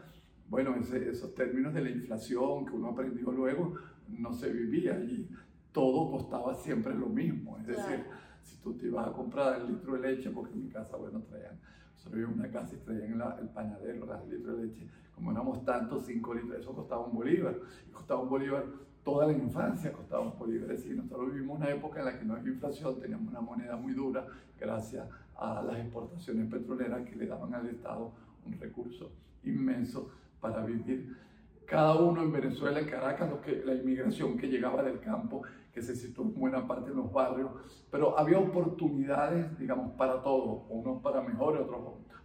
bueno, 0.49 0.75
esos 0.75 1.35
términos 1.35 1.71
de 1.71 1.81
la 1.81 1.91
inflación 1.91 2.65
que 2.65 2.71
uno 2.71 2.89
aprendió 2.89 3.31
luego, 3.31 3.75
no 4.07 4.33
se 4.33 4.51
vivía 4.51 4.97
y 4.99 5.29
todo 5.71 6.09
costaba 6.09 6.55
siempre 6.55 6.95
lo 6.95 7.05
mismo. 7.05 7.59
Es 7.59 7.67
decir, 7.67 8.05
si 8.41 8.57
tú 8.57 8.75
te 8.75 8.87
ibas 8.87 9.07
a 9.07 9.11
comprar 9.11 9.61
el 9.61 9.67
litro 9.67 9.93
de 9.93 9.99
leche, 9.99 10.31
porque 10.31 10.53
en 10.53 10.63
mi 10.63 10.69
casa, 10.71 10.97
bueno, 10.97 11.21
traían, 11.29 11.59
nosotros 11.93 12.23
en 12.23 12.39
una 12.39 12.49
casa 12.49 12.75
y 12.75 12.79
traían 12.79 13.21
el 13.39 13.49
pañadero, 13.49 14.23
el 14.23 14.29
litro 14.31 14.55
de 14.55 14.65
leche, 14.65 14.87
como 15.13 15.31
éramos 15.31 15.63
tantos, 15.63 16.07
cinco 16.07 16.33
litros, 16.33 16.59
eso 16.59 16.73
costaba 16.73 17.05
un 17.05 17.13
bolívar. 17.13 17.55
Y 17.87 17.91
costaba 17.91 18.21
un 18.21 18.29
bolívar 18.29 18.65
toda 19.07 19.25
la 19.25 19.31
infancia 19.31 19.93
costaba 19.93 20.21
un 20.21 20.67
decir, 20.67 20.97
nosotros 20.97 21.31
vivimos 21.31 21.59
una 21.59 21.69
época 21.69 21.99
en 21.99 22.05
la 22.07 22.19
que 22.19 22.25
no 22.25 22.33
había 22.33 22.51
inflación, 22.51 22.99
teníamos 22.99 23.29
una 23.29 23.39
moneda 23.39 23.77
muy 23.77 23.93
dura 23.93 24.27
gracias 24.59 25.07
a 25.37 25.61
las 25.61 25.77
exportaciones 25.79 26.51
petroleras 26.51 27.07
que 27.07 27.15
le 27.15 27.25
daban 27.25 27.53
al 27.53 27.69
Estado 27.69 28.11
un 28.45 28.59
recurso 28.59 29.09
inmenso 29.45 30.11
para 30.41 30.61
vivir. 30.65 31.15
Cada 31.65 31.95
uno 31.95 32.21
en 32.21 32.33
Venezuela, 32.33 32.81
en 32.81 32.87
Caracas, 32.89 33.29
lo 33.29 33.39
que, 33.39 33.63
la 33.65 33.75
inmigración 33.75 34.37
que 34.37 34.47
llegaba 34.49 34.83
del 34.83 34.99
campo, 34.99 35.43
que 35.73 35.81
se 35.81 35.95
situó 35.95 36.25
en 36.25 36.33
buena 36.33 36.67
parte 36.67 36.91
en 36.91 36.97
los 36.97 37.09
barrios, 37.09 37.51
pero 37.89 38.19
había 38.19 38.39
oportunidades, 38.39 39.57
digamos, 39.57 39.93
para 39.93 40.21
todos, 40.21 40.63
unos 40.67 41.01
para 41.01 41.21
mejor, 41.21 41.55
otros. 41.55 41.79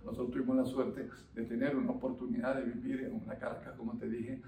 Nosotros 0.04 0.32
tuvimos 0.32 0.56
la 0.56 0.64
suerte 0.64 1.08
de 1.32 1.44
tener 1.44 1.76
una 1.76 1.92
oportunidad 1.92 2.56
de 2.56 2.64
vivir 2.64 3.04
en 3.04 3.22
una 3.24 3.36
Caracas, 3.36 3.74
como 3.76 3.96
te 3.98 4.08
dije, 4.08 4.42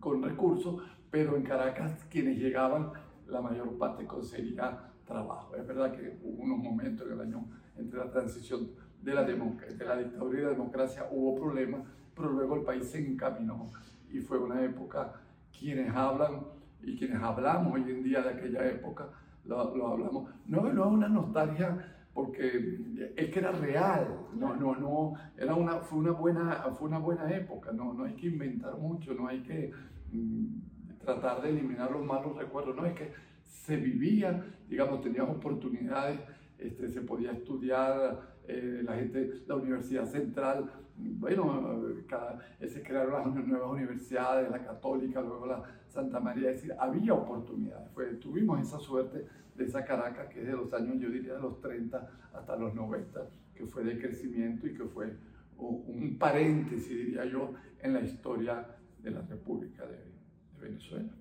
con 0.00 0.22
recursos, 0.22 0.82
pero 1.10 1.36
en 1.36 1.42
Caracas 1.42 2.04
quienes 2.10 2.38
llegaban, 2.38 2.92
la 3.26 3.40
mayor 3.40 3.76
parte 3.78 4.06
conseguía 4.06 4.92
trabajo. 5.06 5.54
Es 5.56 5.66
verdad 5.66 5.92
que 5.92 6.18
hubo 6.22 6.42
unos 6.42 6.58
momentos 6.58 7.06
en 7.06 7.12
el 7.14 7.20
año 7.20 7.44
entre 7.76 7.98
la 7.98 8.10
transición 8.10 8.70
de 9.00 9.14
la, 9.14 9.24
de 9.24 9.84
la 9.84 9.96
dictadura 9.96 10.38
y 10.38 10.42
la 10.42 10.50
democracia 10.50 11.06
hubo 11.10 11.34
problemas, 11.34 11.82
pero 12.14 12.30
luego 12.30 12.56
el 12.56 12.62
país 12.62 12.88
se 12.88 12.98
encaminó 12.98 13.70
y 14.10 14.20
fue 14.20 14.38
una 14.38 14.62
época, 14.62 15.12
quienes 15.58 15.94
hablan 15.94 16.42
y 16.82 16.96
quienes 16.96 17.22
hablamos 17.22 17.74
hoy 17.74 17.90
en 17.90 18.02
día 18.02 18.22
de 18.22 18.30
aquella 18.30 18.66
época, 18.68 19.08
lo, 19.44 19.74
lo 19.76 19.88
hablamos, 19.88 20.30
no, 20.46 20.72
no 20.72 20.84
es 20.84 20.92
una 20.92 21.08
nostalgia 21.08 22.01
porque 22.14 22.78
es 23.16 23.30
que 23.30 23.38
era 23.38 23.52
real, 23.52 24.26
no, 24.34 24.54
no, 24.54 24.74
no, 24.76 25.14
era 25.36 25.54
una, 25.54 25.76
fue, 25.76 25.98
una 25.98 26.12
buena, 26.12 26.52
fue 26.74 26.88
una 26.88 26.98
buena 26.98 27.30
época, 27.34 27.72
no, 27.72 27.94
no 27.94 28.04
hay 28.04 28.14
que 28.14 28.26
inventar 28.26 28.76
mucho, 28.76 29.14
no 29.14 29.28
hay 29.28 29.42
que 29.42 29.72
mm, 30.12 30.98
tratar 31.00 31.42
de 31.42 31.50
eliminar 31.50 31.90
los 31.90 32.04
malos 32.04 32.36
recuerdos, 32.36 32.76
no, 32.76 32.84
es 32.84 32.94
que 32.94 33.12
se 33.44 33.76
vivía, 33.76 34.44
digamos, 34.68 35.00
teníamos 35.00 35.36
oportunidades 35.36 36.20
este, 36.62 36.88
se 36.90 37.00
podía 37.00 37.32
estudiar, 37.32 38.36
eh, 38.46 38.82
la 38.84 38.94
gente, 38.94 39.42
la 39.46 39.56
Universidad 39.56 40.06
Central, 40.06 40.70
bueno, 40.96 41.80
cada, 42.08 42.38
se 42.60 42.82
crearon 42.82 43.34
las 43.34 43.46
nuevas 43.46 43.70
universidades, 43.70 44.50
la 44.50 44.62
Católica, 44.62 45.20
luego 45.20 45.46
la 45.46 45.62
Santa 45.88 46.20
María, 46.20 46.50
es 46.50 46.56
decir, 46.56 46.74
había 46.78 47.14
oportunidades. 47.14 47.90
Fue, 47.92 48.06
tuvimos 48.14 48.60
esa 48.60 48.78
suerte 48.78 49.26
esa 49.64 49.84
Caracas 49.84 50.28
que 50.28 50.40
es 50.40 50.46
de 50.46 50.52
los 50.52 50.72
años, 50.72 51.00
yo 51.00 51.10
diría, 51.10 51.34
de 51.34 51.40
los 51.40 51.60
30 51.60 52.10
hasta 52.34 52.56
los 52.56 52.74
90, 52.74 53.20
que 53.54 53.66
fue 53.66 53.84
de 53.84 53.98
crecimiento 53.98 54.66
y 54.66 54.74
que 54.74 54.84
fue 54.84 55.14
un 55.58 56.16
paréntesis, 56.18 56.88
diría 56.88 57.24
yo, 57.24 57.54
en 57.80 57.94
la 57.94 58.00
historia 58.00 58.66
de 58.98 59.10
la 59.10 59.22
República 59.22 59.84
de, 59.86 59.96
de 59.96 60.60
Venezuela. 60.60 61.12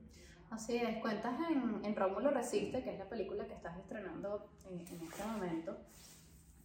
Así 0.51 0.75
es, 0.75 0.97
cuentas 0.97 1.33
en, 1.49 1.85
en 1.85 1.95
Rómulo 1.95 2.29
Resiste, 2.29 2.83
que 2.83 2.91
es 2.91 2.99
la 2.99 3.07
película 3.07 3.47
que 3.47 3.53
estás 3.53 3.77
estrenando 3.77 4.49
en, 4.69 4.81
este 4.81 5.23
momento. 5.25 5.77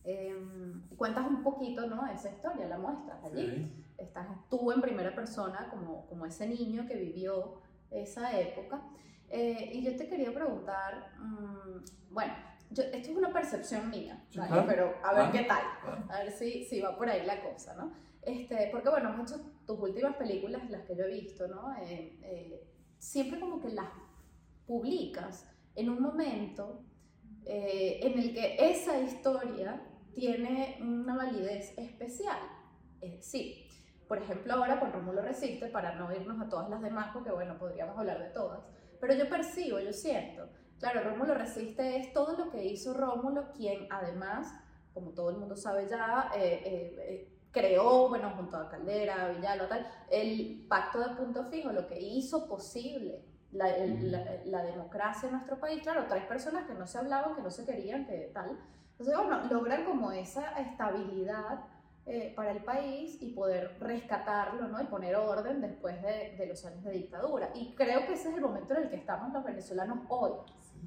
Em, 0.02 0.82
cuentas 0.96 1.24
un 1.28 1.44
poquito 1.44 1.86
¿no? 1.86 2.04
esa 2.08 2.30
historia, 2.30 2.66
la 2.66 2.78
muestras 2.78 3.22
allí. 3.24 3.84
Estás 3.96 4.26
tú 4.50 4.72
en 4.72 4.80
primera 4.80 5.14
persona 5.14 5.68
como, 5.70 6.04
como 6.06 6.26
ese 6.26 6.48
niño 6.48 6.84
que 6.88 6.96
vivió 6.96 7.60
esa 7.92 8.38
época. 8.38 8.82
Eh, 9.28 9.70
y 9.74 9.82
yo 9.82 9.96
te 9.96 10.08
quería 10.08 10.32
preguntar, 10.32 11.12
mm, 11.18 12.12
bueno, 12.14 12.34
yo, 12.70 12.82
esto 12.82 13.10
es 13.10 13.16
una 13.16 13.32
percepción 13.32 13.90
mía, 13.90 14.24
pero 14.66 14.94
a 15.02 15.14
ver 15.14 15.30
qué 15.32 15.44
tal, 15.44 15.62
a 16.08 16.18
ver 16.20 16.32
si, 16.32 16.64
si 16.64 16.80
va 16.80 16.96
por 16.96 17.08
ahí 17.08 17.24
la 17.24 17.42
cosa, 17.42 17.74
¿no? 17.74 17.92
Este, 18.22 18.68
porque 18.72 18.88
bueno, 18.88 19.12
muchas 19.12 19.40
tus 19.66 19.78
últimas 19.78 20.16
películas, 20.16 20.68
las 20.70 20.82
que 20.82 20.96
yo 20.96 21.04
he 21.04 21.12
visto, 21.12 21.46
¿no? 21.46 21.72
Eh, 21.82 22.18
eh, 22.22 22.66
siempre 22.98 23.38
como 23.38 23.60
que 23.60 23.68
las 23.68 23.88
publicas 24.66 25.48
en 25.76 25.90
un 25.90 26.02
momento 26.02 26.82
eh, 27.44 28.00
en 28.02 28.18
el 28.18 28.34
que 28.34 28.56
esa 28.58 28.98
historia 28.98 29.80
tiene 30.12 30.78
una 30.80 31.16
validez 31.16 31.76
especial. 31.78 32.38
Es 33.00 33.12
decir, 33.12 33.66
por 34.08 34.18
ejemplo, 34.18 34.54
ahora 34.54 34.80
con 34.80 34.92
Rómulo 34.92 35.22
Resiste, 35.22 35.68
para 35.68 35.94
no 35.94 36.12
irnos 36.12 36.40
a 36.40 36.48
todas 36.48 36.68
las 36.68 36.82
demás, 36.82 37.10
porque 37.12 37.30
bueno, 37.30 37.56
podríamos 37.58 37.96
hablar 37.96 38.20
de 38.20 38.30
todas, 38.30 38.60
pero 39.00 39.14
yo 39.14 39.28
percibo, 39.28 39.78
yo 39.80 39.92
siento, 39.92 40.48
claro, 40.78 41.02
Rómulo 41.02 41.34
Resiste 41.34 41.98
es 41.98 42.12
todo 42.12 42.36
lo 42.36 42.50
que 42.50 42.64
hizo 42.64 42.94
Rómulo, 42.94 43.52
quien 43.52 43.86
además, 43.90 44.52
como 44.92 45.10
todo 45.10 45.30
el 45.30 45.36
mundo 45.36 45.56
sabe 45.56 45.88
ya, 45.88 46.30
eh, 46.34 46.62
eh, 46.64 47.32
creó, 47.50 48.08
bueno, 48.08 48.30
junto 48.36 48.56
a 48.56 48.68
Caldera, 48.68 49.28
Villalba, 49.28 49.68
tal, 49.68 49.86
el 50.10 50.66
pacto 50.68 51.00
de 51.00 51.14
punto 51.16 51.44
fijo, 51.44 51.72
lo 51.72 51.86
que 51.86 51.98
hizo 51.98 52.46
posible 52.46 53.24
la, 53.52 53.68
la, 54.44 54.62
democracia 54.62 55.26
en 55.26 55.36
nuestro 55.36 55.58
país. 55.58 55.82
Claro, 55.82 56.04
tres 56.08 56.24
personas 56.26 56.66
que 56.66 56.74
no 56.74 56.86
se 56.86 56.98
hablaban, 56.98 57.34
que 57.34 57.42
no 57.42 57.50
se 57.50 57.64
querían, 57.64 58.06
que 58.06 58.30
tal. 58.34 58.58
Entonces, 58.92 59.16
bueno, 59.16 59.44
logran 59.50 59.84
como 59.84 60.12
esa 60.12 60.58
estabilidad 60.60 61.60
eh, 62.06 62.32
para 62.36 62.52
el 62.52 62.62
país 62.62 63.18
y 63.20 63.32
poder 63.32 63.76
rescatarlo, 63.80 64.68
¿no? 64.68 64.80
Y 64.80 64.86
poner 64.86 65.16
orden 65.16 65.60
después 65.60 66.00
de, 66.02 66.36
de, 66.38 66.46
los 66.46 66.64
años 66.64 66.84
de 66.84 66.92
dictadura. 66.92 67.50
Y 67.54 67.74
creo 67.74 68.06
que 68.06 68.12
ese 68.12 68.28
es 68.28 68.36
el 68.36 68.42
momento 68.42 68.74
en 68.74 68.84
el 68.84 68.90
que 68.90 68.96
estamos 68.96 69.32
los 69.32 69.44
venezolanos 69.44 69.98
hoy. 70.08 70.30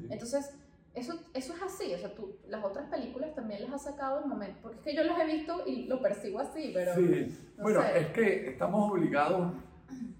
Entonces, 0.10 0.58
eso, 0.94 1.14
eso 1.34 1.54
es 1.54 1.62
así, 1.62 1.94
o 1.94 1.98
sea, 1.98 2.16
tú, 2.16 2.38
las 2.48 2.64
otras 2.64 2.90
películas 2.90 3.36
también 3.36 3.64
las 3.64 3.74
has 3.74 3.84
sacado 3.84 4.24
en 4.24 4.30
momento, 4.30 4.60
porque 4.62 4.78
es 4.78 4.84
que 4.84 4.96
yo 4.96 5.04
las 5.04 5.20
he 5.20 5.26
visto 5.26 5.64
y 5.68 5.86
lo 5.88 6.02
percibo 6.02 6.40
así, 6.40 6.72
pero... 6.74 6.96
Sí, 6.96 7.38
bueno, 7.62 7.84
es 7.84 8.08
que 8.08 8.50
estamos 8.52 8.90
obligados 8.90 9.54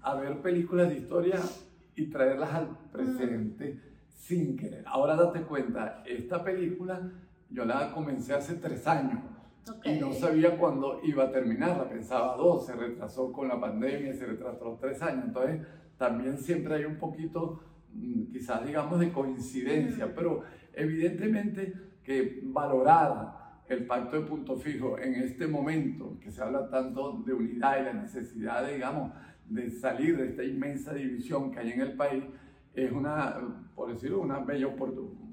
a 0.02 0.14
ver 0.14 0.40
películas 0.42 0.90
de 0.90 0.98
historia 0.98 1.40
y 1.96 2.06
traerlas 2.06 2.52
al 2.52 2.78
presente 2.92 3.80
sin 4.16 4.56
querer. 4.56 4.84
Ahora 4.86 5.16
date 5.16 5.42
cuenta, 5.42 6.02
esta 6.06 6.44
película 6.44 7.10
yo 7.50 7.64
la 7.64 7.92
comencé 7.92 8.34
hace 8.34 8.54
tres 8.54 8.86
años 8.86 9.20
y 9.84 9.92
no 9.98 10.12
sabía 10.12 10.56
cuándo 10.58 11.00
iba 11.04 11.24
a 11.24 11.32
terminar, 11.32 11.76
la 11.76 11.88
pensaba 11.88 12.36
dos, 12.36 12.66
se 12.66 12.74
retrasó 12.74 13.32
con 13.32 13.48
la 13.48 13.60
pandemia, 13.60 14.14
se 14.14 14.26
retrasó 14.26 14.78
tres 14.80 15.00
años, 15.02 15.26
entonces 15.26 15.66
también 15.96 16.38
siempre 16.38 16.74
hay 16.74 16.84
un 16.84 16.96
poquito, 16.96 17.60
mm, 17.92 18.32
quizás 18.32 18.66
digamos, 18.66 18.98
de 18.98 19.12
coincidencia, 19.12 20.14
pero 20.14 20.42
evidentemente 20.72 21.72
que 22.02 22.40
valorar 22.44 23.40
el 23.68 23.86
pacto 23.86 24.20
de 24.20 24.26
punto 24.26 24.56
fijo 24.56 24.98
en 24.98 25.14
este 25.14 25.46
momento, 25.46 26.18
que 26.20 26.32
se 26.32 26.42
habla 26.42 26.68
tanto 26.68 27.22
de 27.24 27.32
unidad 27.32 27.80
y 27.80 27.84
la 27.84 27.92
necesidad, 27.92 28.66
digamos, 28.66 29.12
de 29.48 29.70
salir 29.70 30.16
de 30.16 30.28
esta 30.28 30.42
inmensa 30.42 30.92
división 30.92 31.52
que 31.52 31.60
hay 31.60 31.72
en 31.72 31.80
el 31.80 31.96
país, 31.96 32.24
es 32.74 32.90
una, 32.90 33.36
por 33.74 33.92
decirlo, 33.92 34.20
una 34.20 34.40
bella 34.40 34.68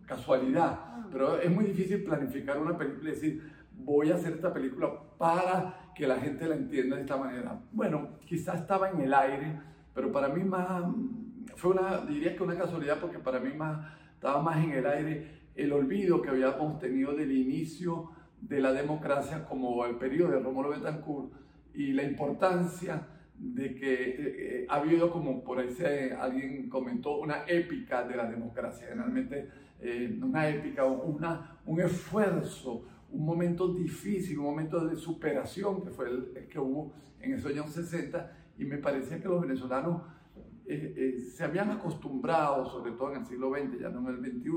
casualidad. 0.05 0.79
Ah. 0.79 1.07
Pero 1.11 1.39
es 1.39 1.49
muy 1.49 1.65
difícil 1.65 2.03
planificar 2.03 2.57
una 2.59 2.77
película 2.77 3.09
y 3.09 3.13
decir, 3.13 3.41
voy 3.87 4.11
a 4.11 4.15
hacer 4.15 4.33
esta 4.33 4.53
película 4.53 4.91
para 5.17 5.91
que 5.95 6.05
la 6.05 6.17
gente 6.17 6.45
la 6.45 6.55
entienda 6.55 6.97
de 6.97 7.03
esta 7.03 7.15
manera. 7.15 7.57
Bueno, 7.71 8.19
quizás 8.25 8.59
estaba 8.59 8.89
en 8.89 8.99
el 8.99 9.13
aire, 9.13 9.61
pero 9.95 10.11
para 10.11 10.27
mí 10.27 10.43
más, 10.43 10.83
fue 11.55 11.71
una, 11.71 12.05
diría 12.05 12.35
que 12.35 12.43
una 12.43 12.57
casualidad 12.57 12.99
porque 12.99 13.17
para 13.17 13.39
mí 13.39 13.53
más 13.55 13.79
estaba 14.13 14.41
más 14.41 14.61
en 14.61 14.71
el 14.71 14.85
aire 14.85 15.37
el 15.55 15.71
olvido 15.71 16.21
que 16.21 16.29
habíamos 16.29 16.79
tenido 16.79 17.15
del 17.15 17.31
inicio 17.31 18.11
de 18.41 18.59
la 18.59 18.73
democracia 18.73 19.45
como 19.45 19.85
el 19.85 19.95
periodo 19.95 20.31
de 20.33 20.39
Rómulo 20.39 20.69
Betancourt 20.69 21.31
y 21.73 21.93
la 21.93 22.03
importancia 22.03 23.07
de 23.39 23.73
que 23.73 23.93
eh, 23.93 24.15
eh, 24.17 24.65
ha 24.67 24.75
habido 24.75 25.09
como 25.11 25.43
por 25.45 25.59
ahí 25.59 25.69
se, 25.69 26.13
alguien 26.13 26.67
comentó 26.67 27.19
una 27.19 27.45
épica 27.47 28.03
de 28.03 28.17
la 28.17 28.29
democracia, 28.29 28.87
generalmente 28.89 29.47
eh, 29.79 30.19
una 30.21 30.49
épica, 30.49 30.83
una, 30.83 31.57
un 31.65 31.79
esfuerzo, 31.79 32.85
un 33.11 33.25
momento 33.25 33.73
difícil, 33.73 34.39
un 34.39 34.45
momento 34.45 34.85
de 34.85 34.95
superación 34.95 35.81
que 35.81 35.89
fue 35.89 36.09
el, 36.09 36.47
que 36.49 36.59
hubo 36.59 36.93
en 37.21 37.33
esos 37.33 37.51
años 37.51 37.71
60 37.71 38.31
y 38.57 38.65
me 38.65 38.77
parecía 38.77 39.21
que 39.21 39.27
los 39.27 39.41
venezolanos 39.41 40.01
se 40.67 41.43
habían 41.45 41.71
acostumbrado, 41.71 42.65
sobre 42.65 42.91
todo 42.91 43.13
en 43.13 43.19
el 43.19 43.25
siglo 43.25 43.51
XX, 43.51 43.79
ya 43.79 43.89
no 43.89 44.09
en 44.09 44.15
el 44.15 44.31
XXI, 44.41 44.51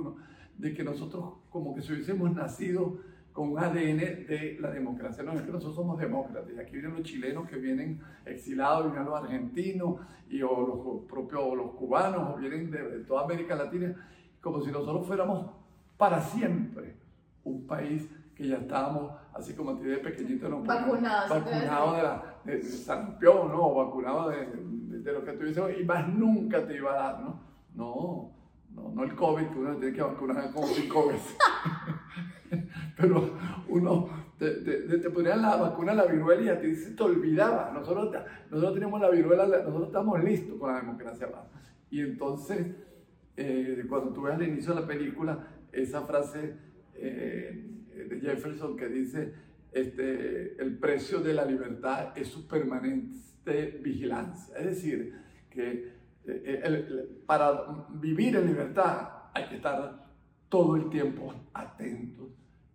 de 0.58 0.74
que 0.74 0.82
nosotros 0.82 1.34
como 1.50 1.74
que 1.74 1.82
si 1.82 1.92
hubiésemos 1.92 2.34
nacido 2.34 2.98
con 3.32 3.52
un 3.52 3.58
ADN 3.58 3.98
de 4.26 4.58
la 4.60 4.70
democracia. 4.70 5.22
No 5.22 5.32
es 5.32 5.42
que 5.42 5.52
nosotros 5.52 5.76
somos 5.76 5.98
demócratas, 5.98 6.50
aquí 6.58 6.72
vienen 6.72 6.94
los 6.94 7.02
chilenos 7.02 7.48
que 7.48 7.56
vienen 7.56 8.00
exilados, 8.26 8.86
vienen 8.86 9.04
los 9.04 9.22
argentinos, 9.22 10.00
y, 10.28 10.42
o 10.42 10.66
los 10.66 11.04
propios 11.10 11.56
los 11.56 11.72
cubanos, 11.72 12.34
o 12.34 12.38
vienen 12.38 12.70
de, 12.70 13.00
toda 13.06 13.24
América 13.24 13.54
Latina, 13.54 13.94
como 14.40 14.60
si 14.60 14.70
nosotros 14.70 15.06
fuéramos 15.06 15.50
para 15.96 16.20
siempre 16.20 16.96
un 17.44 17.66
país 17.66 18.08
que 18.40 18.48
ya 18.48 18.56
estábamos, 18.56 19.12
así 19.34 19.52
como 19.52 19.72
a 19.72 19.78
ti 19.78 19.84
de 19.84 19.98
pequeñito, 19.98 20.48
no, 20.48 20.62
vacunados, 20.62 21.28
vacunado 21.28 21.94
de, 21.94 22.02
la, 22.02 22.34
de, 22.44 22.62
sarampión, 22.62 23.48
¿no? 23.52 23.74
vacunado 23.74 24.30
de, 24.30 24.46
de, 24.46 25.12
lo 25.12 25.22
que 25.22 25.32
tuviese, 25.32 25.78
y 25.78 25.84
más 25.84 26.08
nunca 26.08 26.66
te 26.66 26.76
iba 26.76 26.92
a 26.92 27.12
dar, 27.12 27.20
¿no? 27.20 27.40
No, 27.74 28.32
no, 28.70 28.92
no 28.94 29.04
el 29.04 29.14
COVID, 29.14 29.48
que 29.48 29.58
uno 29.58 29.76
tiene 29.76 29.94
que 29.94 30.02
vacunar 30.02 30.50
como 30.52 30.66
cinco 30.68 31.08
veces. 31.08 31.36
Pero 32.96 33.30
uno 33.68 34.08
te, 34.38 34.50
te, 34.62 34.98
te, 34.98 35.10
ponían 35.10 35.42
la 35.42 35.56
vacuna 35.56 35.92
la 35.92 36.06
viruela 36.06 36.42
y 36.42 36.48
a 36.48 36.60
ti 36.60 36.74
se 36.74 36.92
te 36.92 37.02
olvidaba. 37.02 37.72
Nosotros, 37.74 38.10
nosotros 38.50 38.72
teníamos 38.72 39.00
la 39.02 39.10
viruela, 39.10 39.46
nosotros 39.46 39.88
estamos 39.88 40.24
listos 40.24 40.58
con 40.58 40.72
la 40.72 40.80
democracia. 40.80 41.28
Y 41.90 42.00
entonces, 42.00 42.74
eh, 43.36 43.84
cuando 43.88 44.12
tú 44.12 44.22
ves 44.22 44.34
al 44.34 44.42
inicio 44.42 44.74
de 44.74 44.80
la 44.80 44.86
película, 44.86 45.46
esa 45.72 46.02
frase 46.02 46.56
eh, 46.94 47.70
de 47.94 48.20
Jefferson 48.20 48.76
que 48.76 48.88
dice, 48.88 49.32
este, 49.72 50.60
el 50.60 50.78
precio 50.78 51.20
de 51.20 51.34
la 51.34 51.44
libertad 51.44 52.16
es 52.16 52.28
su 52.28 52.46
permanente 52.46 53.78
vigilancia. 53.82 54.56
Es 54.56 54.66
decir, 54.66 55.14
que 55.48 55.92
eh, 56.26 57.22
para 57.26 57.86
vivir 57.90 58.36
en 58.36 58.46
libertad 58.46 59.08
hay 59.32 59.48
que 59.48 59.56
estar 59.56 60.06
todo 60.48 60.76
el 60.76 60.90
tiempo 60.90 61.32
atentos 61.54 62.28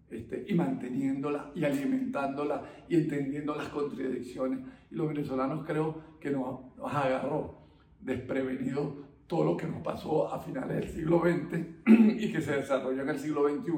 este, 0.09 0.45
y 0.47 0.53
manteniéndola 0.53 1.51
y 1.55 1.65
alimentándola 1.65 2.63
y 2.87 2.95
entendiendo 2.95 3.55
las 3.55 3.69
contradicciones. 3.69 4.59
Y 4.89 4.95
los 4.95 5.07
venezolanos 5.07 5.65
creo 5.65 6.01
que 6.19 6.31
nos, 6.31 6.61
agarró 6.81 7.59
desprevenido 7.99 9.03
todo 9.27 9.43
lo 9.43 9.57
que 9.57 9.67
nos 9.67 9.81
pasó 9.81 10.31
a 10.31 10.39
finales 10.39 10.77
del 10.77 10.89
siglo 10.89 11.21
XX 11.21 11.59
y 12.21 12.31
que 12.31 12.41
se 12.41 12.57
desarrolló 12.57 13.01
en 13.01 13.09
el 13.09 13.19
siglo 13.19 13.49
XXI 13.49 13.71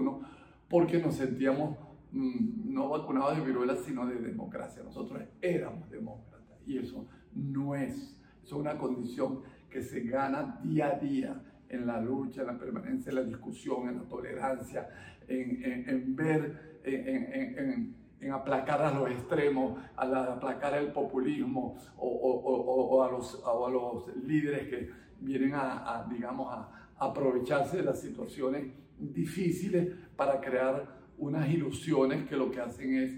porque 0.70 1.00
nos 1.00 1.16
sentíamos 1.16 1.78
mm, 2.12 2.74
no 2.74 2.90
vacunados 2.90 3.38
de 3.38 3.46
viruela 3.46 3.76
sino 3.76 4.06
de 4.06 4.16
democracia. 4.16 4.84
Nosotros 4.84 5.22
éramos 5.42 5.90
demócratas 5.90 6.58
y 6.66 6.78
eso 6.78 7.08
no 7.34 7.76
es, 7.76 8.20
es 8.44 8.52
una 8.52 8.78
condición 8.78 9.42
que 9.70 9.82
se 9.82 10.02
gana 10.02 10.60
día 10.64 10.88
a 10.88 11.00
día 11.00 11.42
en 11.70 11.86
la 11.86 12.02
lucha, 12.02 12.42
en 12.42 12.48
la 12.48 12.58
permanencia, 12.58 13.10
en 13.10 13.16
la 13.16 13.24
discusión, 13.24 13.90
en 13.90 13.98
la 13.98 14.04
tolerancia, 14.04 14.90
en, 15.28 16.16
ver, 16.16 16.80
en, 16.84 17.96
aplacar 18.32 18.82
a 18.82 18.92
los 18.92 19.12
extremos, 19.12 19.80
a 19.96 20.34
aplacar 20.34 20.76
el 20.76 20.92
populismo 20.92 21.78
o, 21.98 23.04
a 23.04 23.12
los, 23.12 23.44
a 23.46 23.70
los 23.70 24.16
líderes 24.24 24.68
que 24.68 24.90
vienen 25.20 25.54
a, 25.54 26.06
digamos, 26.10 26.48
a 26.52 26.90
aprovecharse 26.98 27.78
de 27.78 27.84
las 27.84 28.00
situaciones 28.00 28.74
difíciles 28.98 29.94
para 30.18 30.42
crear 30.42 30.98
unas 31.18 31.50
ilusiones 31.50 32.28
que 32.28 32.36
lo 32.36 32.52
que 32.52 32.60
hacen 32.60 32.94
es 32.96 33.14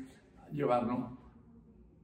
llevarnos 0.52 1.18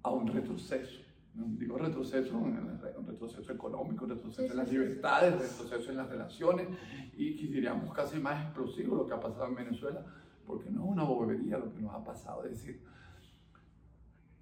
a 0.01 0.10
un 0.10 0.27
retroceso 0.27 1.05
digo 1.36 1.77
retroceso, 1.77 2.38
un 2.38 3.08
retroceso 3.08 3.51
económico, 3.51 4.05
retroceso 4.05 4.51
en 4.51 4.58
las 4.58 4.71
libertades, 4.71 5.34
retroceso 5.34 5.91
en 5.91 5.97
las 5.97 6.10
relaciones 6.10 6.67
y 7.17 7.34
diríamos 7.47 7.93
casi 7.93 8.19
más 8.19 8.45
explosivo 8.45 8.95
lo 8.95 9.05
que 9.05 9.13
ha 9.13 9.19
pasado 9.19 9.47
en 9.47 9.55
Venezuela, 9.55 10.05
porque 10.45 10.69
no 10.69 10.86
es 10.86 10.91
una 10.91 11.03
bobería 11.03 11.58
lo 11.58 11.73
que 11.73 11.81
nos 11.81 11.93
ha 11.93 12.03
pasado. 12.03 12.45
Es 12.45 12.51
decir, 12.51 12.81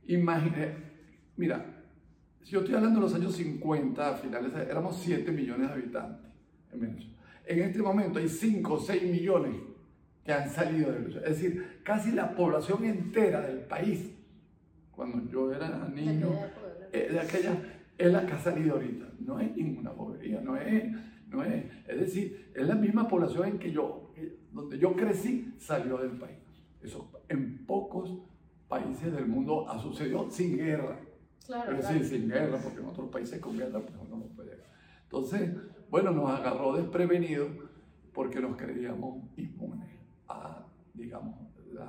imagine, 0.08 0.76
mira, 1.36 1.66
si 2.42 2.52
yo 2.52 2.60
estoy 2.60 2.76
hablando 2.76 3.00
de 3.00 3.06
los 3.06 3.16
años 3.16 3.34
50, 3.36 4.10
a 4.10 4.14
finales, 4.16 4.54
éramos 4.54 4.98
7 4.98 5.32
millones 5.32 5.70
de 5.70 5.74
habitantes 5.74 6.32
en 6.72 6.80
Venezuela. 6.80 7.18
En 7.46 7.60
este 7.60 7.82
momento 7.82 8.20
hay 8.20 8.30
5 8.30 8.74
o 8.74 8.80
6 8.80 9.04
millones 9.04 9.56
que 10.24 10.32
han 10.32 10.50
salido 10.50 10.92
de 10.92 11.00
Venezuela. 11.00 11.28
Es 11.28 11.42
decir, 11.42 11.82
casi 11.84 12.12
la 12.12 12.36
población 12.36 12.86
entera 12.86 13.42
del 13.42 13.60
país, 13.60 14.12
cuando 14.92 15.30
yo 15.30 15.52
era 15.52 15.88
niño, 15.90 16.30
eh, 16.92 17.10
de 17.12 17.20
aquella 17.20 17.58
es 17.98 18.12
la 18.12 18.26
que 18.26 18.34
ha 18.34 18.40
salido 18.40 18.76
ahorita. 18.76 19.06
No 19.20 19.40
es 19.40 19.56
ninguna 19.56 19.92
bobería, 19.92 20.40
no 20.42 20.56
es, 20.56 20.86
no 21.28 21.44
es, 21.44 21.66
es 21.88 22.00
decir, 22.00 22.52
es 22.56 22.68
la 22.68 22.76
misma 22.76 23.08
población 23.08 23.48
en 23.48 23.60
que 23.60 23.72
yo, 23.72 24.14
donde 24.52 24.78
yo 24.78 24.96
crecí, 24.96 25.54
salió 25.58 25.98
del 25.98 26.12
país. 26.12 26.38
Eso 26.82 27.12
en 27.30 27.66
pocos 27.66 28.20
países 28.68 29.12
del 29.14 29.28
mundo 29.28 29.70
ha 29.70 29.80
sucedido 29.80 30.30
sin 30.30 30.58
guerra. 30.58 31.00
Claro, 31.46 31.78
es 31.78 31.88
decir, 31.88 32.06
sin 32.06 32.30
guerra, 32.30 32.58
porque 32.62 32.80
en 32.80 32.86
otros 32.86 33.10
países 33.10 33.40
con 33.40 33.58
guerra 33.58 33.80
pues 33.82 33.94
uno 34.00 34.18
no 34.18 34.26
puede. 34.36 34.58
Entonces, 35.04 35.52
bueno, 35.90 36.12
nos 36.12 36.30
agarró 36.30 36.76
desprevenidos 36.76 37.50
porque 38.14 38.40
nos 38.40 38.56
creíamos 38.56 39.24
inmunes 39.38 39.83
a, 40.28 40.66
digamos, 40.94 41.40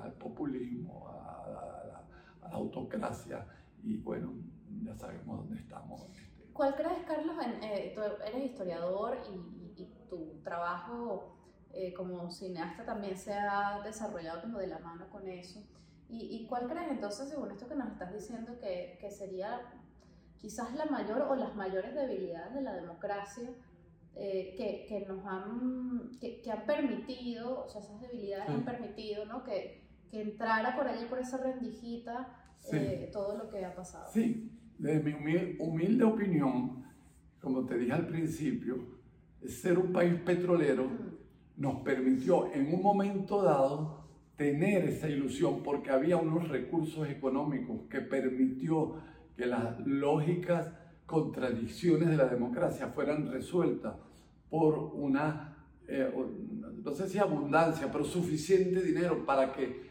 al 0.03 0.13
populismo, 0.15 1.09
a, 1.09 2.05
a 2.43 2.49
la 2.49 2.55
autocracia 2.55 3.47
y 3.83 3.97
bueno, 3.99 4.33
ya 4.83 4.95
sabemos 4.97 5.39
dónde 5.39 5.61
estamos. 5.61 6.03
Este. 6.07 6.53
¿Cuál 6.53 6.75
crees, 6.75 7.05
Carlos? 7.07 7.37
Eh, 7.63 7.93
tú 7.95 8.01
eres 8.03 8.51
historiador 8.51 9.19
y, 9.31 9.65
tu 10.09 10.41
trabajo 10.45 11.35
eh, 11.73 11.93
como 11.95 12.31
cineasta 12.31 12.85
también 12.85 13.17
se 13.17 13.33
ha 13.33 13.81
desarrollado 13.83 14.43
como 14.43 14.59
de 14.59 14.69
la 14.69 14.79
mano 14.79 15.09
con 15.11 15.27
eso. 15.27 15.61
¿Y, 16.09 16.47
cuál 16.47 16.69
crees 16.69 16.91
entonces, 16.91 17.29
según 17.29 17.51
esto 17.51 17.67
que 17.67 17.75
nos 17.75 17.89
estás 17.89 18.13
diciendo, 18.13 18.57
que, 18.61 18.97
que, 19.01 19.11
sería 19.11 19.63
quizás 20.37 20.73
la 20.75 20.85
mayor 20.85 21.23
o 21.23 21.35
las 21.35 21.57
mayores 21.57 21.93
debilidades 21.93 22.55
de 22.55 22.61
la 22.61 22.75
democracia 22.75 23.51
eh, 24.17 24.55
que, 24.57 24.87
que, 24.89 25.07
nos 25.07 25.25
han, 25.27 26.11
que, 26.21 26.41
que, 26.41 26.51
han 26.51 26.65
permitido, 26.67 27.65
o 27.65 27.69
sea, 27.69 27.81
esas 27.81 28.01
debilidades 28.01 28.49
han 28.49 28.65
permitido 28.65 29.25
¿no? 29.25 29.43
que, 29.43 29.83
que 30.11 30.23
entrara 30.23 30.77
por 30.77 30.87
allí, 30.87 31.05
por 31.07 31.19
esa 31.19 31.39
rendijita, 31.39 32.41
todo 33.13 33.37
lo 33.37 33.51
que 33.51 33.65
ha 33.65 33.75
pasado? 33.75 34.11
Sí, 34.13 34.51
desde 34.79 35.03
mi 35.03 35.57
humilde 35.59 36.05
opinión, 36.05 36.85
como 37.41 37.67
te 37.67 37.77
dije 37.77 37.93
al 37.93 38.07
principio, 38.07 38.77
ser 39.47 39.79
un 39.79 39.93
país 39.93 40.15
petrolero 40.21 40.89
nos 41.57 41.83
permitió 41.83 42.53
en 42.53 42.73
un 42.73 42.83
momento 42.83 43.43
dado 43.43 44.05
tener 44.37 44.85
esa 44.85 45.09
ilusión 45.09 45.63
porque 45.63 45.91
había 45.91 46.17
unos 46.17 46.49
recursos 46.49 47.09
económicos 47.09 47.83
que 47.89 48.01
permitió 48.01 48.97
que 49.37 49.47
las 49.47 49.79
lógicas 49.87 50.73
contradicciones 51.07 52.09
de 52.09 52.17
la 52.17 52.27
democracia 52.27 52.89
fueran 52.89 53.31
resueltas 53.31 53.95
por 54.51 54.79
una, 54.95 55.57
eh, 55.89 56.13
no 56.83 56.95
sé 56.95 57.09
si 57.09 57.19
abundancia, 57.19 57.91
pero 57.91 58.05
suficiente 58.05 58.83
dinero 58.83 59.25
para 59.25 59.53
que 59.53 59.85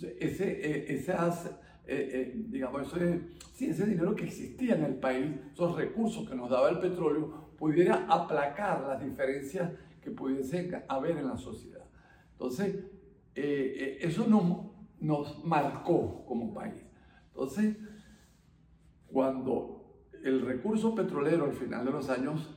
ese, 0.00 0.50
eh, 0.50 0.94
ese 0.94 1.12
eh, 1.12 2.10
eh, 2.12 2.32
digamos, 2.48 2.92
ese, 2.92 3.22
sí, 3.54 3.66
ese 3.66 3.86
dinero 3.86 4.14
que 4.14 4.24
existía 4.24 4.74
en 4.74 4.84
el 4.84 4.94
país, 4.96 5.34
esos 5.52 5.74
recursos 5.74 6.28
que 6.28 6.36
nos 6.36 6.50
daba 6.50 6.68
el 6.68 6.78
petróleo, 6.78 7.48
pudiera 7.56 8.06
aplacar 8.08 8.82
las 8.82 9.02
diferencias 9.02 9.72
que 10.02 10.10
pudiesen 10.10 10.84
haber 10.86 11.16
en 11.16 11.28
la 11.28 11.36
sociedad. 11.36 11.84
Entonces, 12.32 12.76
eh, 13.34 13.98
eso 14.02 14.26
nos, 14.26 14.66
nos 15.00 15.44
marcó 15.44 16.24
como 16.26 16.52
país. 16.52 16.82
Entonces, 17.28 17.76
cuando 19.10 19.77
el 20.24 20.42
recurso 20.42 20.94
petrolero 20.94 21.44
al 21.44 21.52
final 21.52 21.84
de 21.84 21.92
los 21.92 22.08
años 22.10 22.54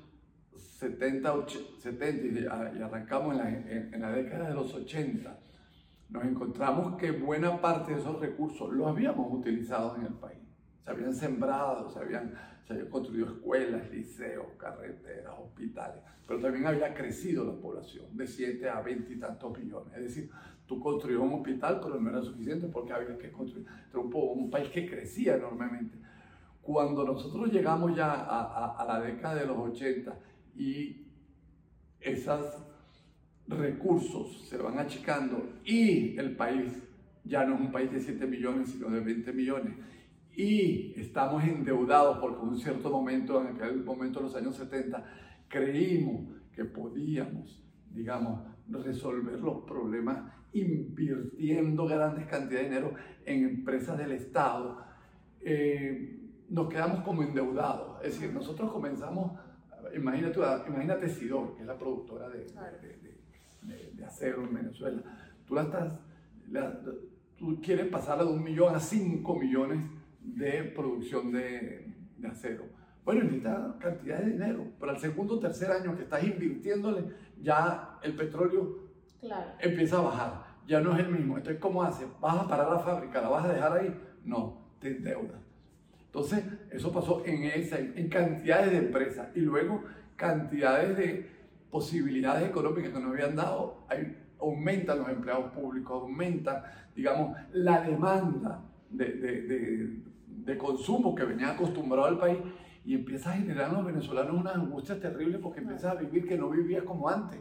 70, 0.55 1.45
70 1.79 2.27
y, 2.27 2.45
arrancamos 2.47 3.33
en 3.33 3.37
la, 3.37 3.49
en 3.49 4.01
la 4.01 4.11
década 4.11 4.49
de 4.49 4.55
los 4.55 4.73
80, 4.73 5.39
nos 6.09 6.25
encontramos 6.25 6.97
que 6.97 7.11
buena 7.11 7.61
parte 7.61 7.93
de 7.93 7.99
esos 7.99 8.19
recursos 8.19 8.71
los 8.73 8.87
habíamos 8.87 9.31
utilizado 9.31 9.95
en 9.95 10.07
el 10.07 10.13
país. 10.13 10.39
Se 10.83 10.91
habían 10.91 11.13
sembrado, 11.13 11.89
se 11.89 11.99
habían, 11.99 12.33
se 12.65 12.73
habían 12.73 12.89
construido 12.89 13.27
escuelas, 13.27 13.89
liceos, 13.91 14.47
carreteras, 14.57 15.33
hospitales, 15.39 16.01
pero 16.27 16.39
también 16.39 16.65
había 16.65 16.93
crecido 16.93 17.45
la 17.45 17.53
población 17.53 18.05
de 18.17 18.27
7 18.27 18.69
a 18.69 18.81
20 18.81 19.13
y 19.13 19.19
tantos 19.19 19.57
millones. 19.57 19.93
Es 19.95 20.03
decir, 20.03 20.29
tú 20.65 20.79
construyes 20.79 21.19
un 21.19 21.33
hospital, 21.33 21.79
pero 21.81 21.99
no 21.99 22.09
era 22.09 22.21
suficiente 22.21 22.67
porque 22.67 22.91
había 22.91 23.17
que 23.17 23.31
construir. 23.31 23.67
Era 23.89 23.99
un, 23.99 24.11
un 24.13 24.49
país 24.49 24.69
que 24.69 24.89
crecía 24.89 25.35
enormemente. 25.35 25.97
Cuando 26.61 27.03
nosotros 27.03 27.51
llegamos 27.51 27.95
ya 27.95 28.13
a, 28.13 28.85
la 28.87 28.99
década 28.99 29.35
de 29.35 29.47
los 29.47 29.57
80 29.57 30.17
y 30.55 31.07
esos 31.99 32.45
recursos 33.47 34.47
se 34.47 34.57
van 34.57 34.79
achicando 34.79 35.59
y 35.65 36.17
el 36.17 36.35
país 36.35 36.71
ya 37.23 37.45
no 37.45 37.55
es 37.55 37.61
un 37.61 37.71
país 37.71 37.91
de 37.91 37.99
7 37.99 38.25
millones, 38.25 38.69
sino 38.69 38.89
de 38.89 38.99
20 38.99 39.33
millones, 39.33 39.73
y 40.35 40.93
estamos 40.99 41.43
endeudados 41.43 42.17
porque 42.19 42.41
en 42.41 42.49
un 42.49 42.59
cierto 42.59 42.89
momento, 42.89 43.41
en 43.41 43.55
aquel 43.55 43.83
momento 43.83 44.19
de 44.19 44.25
los 44.25 44.35
años 44.35 44.55
70, 44.55 45.03
creímos 45.47 46.27
que 46.53 46.65
podíamos, 46.65 47.63
digamos, 47.91 48.41
resolver 48.69 49.39
los 49.39 49.63
problemas 49.65 50.31
invirtiendo 50.53 51.85
grandes 51.85 52.25
cantidades 52.25 52.69
de 52.69 52.75
dinero 52.75 52.93
en 53.25 53.43
empresas 53.43 53.97
del 53.97 54.13
Estado, 54.13 54.83
eh, 55.41 56.20
nos 56.51 56.67
quedamos 56.67 56.99
como 57.01 57.23
endeudados. 57.23 57.97
Es 58.03 58.13
decir, 58.13 58.33
nosotros 58.33 58.71
comenzamos, 58.71 59.39
imagínate, 59.95 60.39
imagínate 60.67 61.09
Sidor, 61.09 61.55
que 61.55 61.61
es 61.61 61.67
la 61.67 61.77
productora 61.77 62.29
de, 62.29 62.45
de, 63.63 64.05
acero 64.05 64.43
en 64.43 64.53
Venezuela. 64.53 65.01
Tú, 65.47 65.55
la 65.55 65.63
estás, 65.63 65.93
tú 67.37 67.59
quieres 67.61 67.87
pasarla 67.87 68.25
de 68.25 68.31
un 68.31 68.43
millón 68.43 68.75
a 68.75 68.79
cinco 68.79 69.39
millones 69.39 69.79
de 70.19 70.63
producción 70.75 71.31
de, 71.31 71.95
acero. 72.29 72.65
Bueno, 73.05 73.23
necesita 73.23 73.77
cantidad 73.79 74.19
de 74.19 74.31
dinero, 74.31 74.67
pero 74.79 74.91
al 74.91 74.99
segundo 74.99 75.35
o 75.35 75.39
tercer 75.39 75.71
año 75.71 75.95
que 75.95 76.03
estás 76.03 76.23
invirtiéndole, 76.23 77.05
ya 77.41 77.97
el 78.03 78.13
petróleo 78.13 78.91
empieza 79.59 79.97
a 79.99 80.01
bajar. 80.01 80.51
Ya 80.67 80.81
no 80.81 80.93
es 80.93 80.99
el 80.99 81.09
mismo. 81.09 81.37
Entonces, 81.37 81.59
¿cómo 81.61 81.81
haces? 81.81 82.07
¿Vas 82.19 82.35
a 82.35 82.47
parar 82.47 82.69
la 82.69 82.79
fábrica? 82.79 83.21
¿La 83.21 83.29
vas 83.29 83.45
a 83.45 83.53
dejar 83.53 83.77
ahí? 83.77 83.99
No, 84.23 84.75
te 84.79 84.89
endeudas. 84.89 85.50
Entonces, 86.13 86.43
eso 86.69 86.91
pasó 86.91 87.23
en, 87.25 87.45
esa, 87.45 87.79
en 87.79 88.09
cantidades 88.09 88.71
de 88.71 88.77
empresas 88.79 89.29
y 89.33 89.39
luego 89.39 89.81
cantidades 90.17 90.97
de 90.97 91.29
posibilidades 91.69 92.49
económicas 92.49 92.91
que 92.91 92.99
nos 92.99 93.13
habían 93.13 93.37
dado. 93.37 93.85
Hay, 93.87 94.17
aumentan 94.41 94.99
los 94.99 95.07
empleados 95.07 95.53
públicos, 95.53 96.01
aumentan, 96.01 96.63
digamos, 96.93 97.37
la 97.53 97.81
demanda 97.81 98.61
de, 98.89 99.05
de, 99.13 99.89
de, 100.27 100.57
consumo 100.57 101.15
que 101.15 101.23
venía 101.23 101.51
acostumbrado 101.51 102.07
al 102.07 102.19
país 102.19 102.39
y 102.83 102.95
empieza 102.95 103.31
a 103.31 103.35
generar 103.35 103.69
en 103.69 103.75
los 103.75 103.85
venezolanos 103.85 104.35
una 104.35 104.51
angustia 104.51 104.99
terrible 104.99 105.37
porque 105.39 105.61
empiezas 105.61 105.95
a 105.95 105.99
vivir 106.01 106.27
que 106.27 106.37
no 106.37 106.49
vivías 106.49 106.83
como 106.83 107.07
antes 107.07 107.39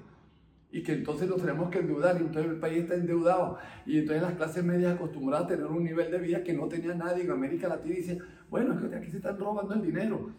y 0.72 0.82
que 0.82 0.92
entonces 0.92 1.28
nos 1.28 1.40
tenemos 1.40 1.68
que 1.70 1.80
endeudar 1.80 2.16
y 2.16 2.24
entonces 2.24 2.52
el 2.52 2.58
país 2.58 2.82
está 2.82 2.94
endeudado 2.94 3.58
y 3.86 3.98
entonces 3.98 4.22
las 4.22 4.34
clases 4.34 4.64
medias 4.64 4.94
acostumbradas 4.94 5.46
a 5.46 5.48
tener 5.48 5.66
un 5.66 5.82
nivel 5.82 6.10
de 6.10 6.18
vida 6.18 6.42
que 6.42 6.52
no 6.52 6.68
tenía 6.68 6.94
nadie 6.94 7.24
en 7.24 7.30
América 7.30 7.68
Latina 7.68 7.94
y 7.94 7.98
dicen, 7.98 8.20
bueno, 8.48 8.74
es 8.74 8.88
que 8.88 8.96
aquí 8.96 9.10
se 9.10 9.16
están 9.16 9.38
robando 9.38 9.74
el 9.74 9.82
dinero. 9.82 10.30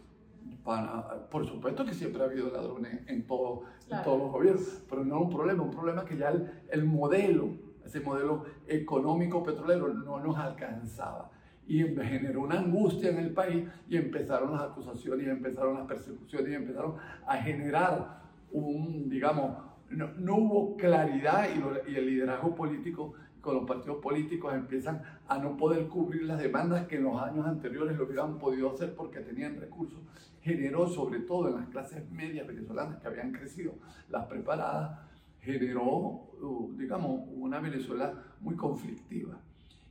por 1.30 1.46
supuesto 1.46 1.86
que 1.86 1.94
siempre 1.94 2.22
ha 2.22 2.26
habido 2.26 2.50
ladrones 2.50 3.02
en, 3.08 3.24
todo, 3.28 3.64
en 3.90 4.04
todos 4.04 4.20
los 4.20 4.32
gobiernos, 4.32 4.82
pero 4.90 5.04
no 5.04 5.18
es 5.18 5.22
un 5.24 5.30
problema, 5.30 5.64
un 5.64 5.72
problema 5.72 6.06
que 6.06 6.18
ya 6.18 6.30
el, 6.30 6.50
el 6.70 6.86
modelo, 6.86 7.50
ese 7.86 8.00
modelo 8.00 8.46
económico 8.68 9.44
petrolero 9.44 9.94
no 9.94 10.20
nos 10.20 10.38
alcanzaba 10.38 11.30
y 11.68 11.84
generó 11.84 12.42
una 12.42 12.60
angustia 12.60 13.12
en 13.12 13.18
el 13.18 13.34
país 13.34 13.66
y 13.88 13.98
empezaron 13.98 14.52
las 14.52 14.62
acusaciones 14.64 15.26
y 15.26 15.30
empezaron 15.30 15.76
las 15.76 15.88
persecuciones 15.88 16.52
y 16.52 16.56
empezaron 16.56 16.96
a 17.26 17.38
generar 17.38 18.22
un, 18.52 19.10
digamos, 19.10 19.71
no, 19.92 20.36
hubo 20.36 20.78
claridad 20.78 21.48
y, 21.88 21.96
el 21.96 22.06
liderazgo 22.06 22.56
político 22.56 23.14
con 23.42 23.56
los 23.56 23.66
partidos 23.66 23.98
políticos 23.98 24.54
empiezan 24.54 25.02
a 25.28 25.40
no 25.40 25.58
poder 25.58 25.88
cubrir 25.88 26.24
las 26.24 26.40
demandas 26.40 26.88
que 26.88 26.98
en 26.98 27.04
los 27.04 27.20
años 27.22 27.46
anteriores 27.48 27.98
lo 27.98 28.06
hubieran 28.06 28.38
podido 28.38 28.72
hacer 28.72 28.96
porque 28.96 29.20
tenían 29.22 29.60
recursos. 29.60 30.00
Generó, 30.42 30.88
sobre 30.88 31.22
todo 31.22 31.50
en 31.50 31.56
las 31.56 31.70
clases 31.70 32.10
medias 32.12 32.46
venezolanas 32.46 33.00
que 33.00 33.08
habían 33.08 33.32
crecido, 33.32 33.74
las 34.10 34.26
preparadas, 34.26 35.00
generó, 35.40 35.84
uh, 35.88 36.72
digamos, 36.78 37.22
una 37.34 37.60
Venezuela 37.60 38.14
muy 38.42 38.56
conflictiva. 38.56 39.40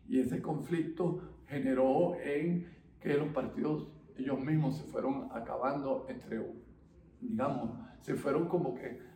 Y 0.09 0.21
ese 0.21 0.41
conflicto 0.41 1.21
generó 1.49 2.17
en 2.23 2.67
que 3.01 3.15
los 3.15 3.29
partidos 3.29 3.89
ellos 4.17 4.39
mismos 4.41 4.77
se 4.77 4.85
fueron 4.85 5.29
acabando 5.33 6.07
entre, 6.09 6.41
digamos, 7.21 7.71
se 8.01 8.15
fueron 8.15 8.49
como 8.49 8.75
que 8.75 9.10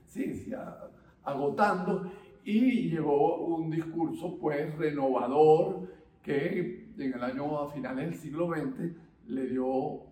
agotando. 1.24 2.10
Y 2.44 2.90
llegó 2.90 3.46
un 3.46 3.70
discurso 3.70 4.38
pues 4.38 4.76
renovador 4.76 5.88
que 6.22 6.92
en 6.98 7.14
el 7.14 7.22
año 7.22 7.58
a 7.58 7.72
finales 7.72 8.10
del 8.10 8.14
siglo 8.18 8.48
XX 8.48 8.92
le 9.28 9.46
dio 9.48 10.02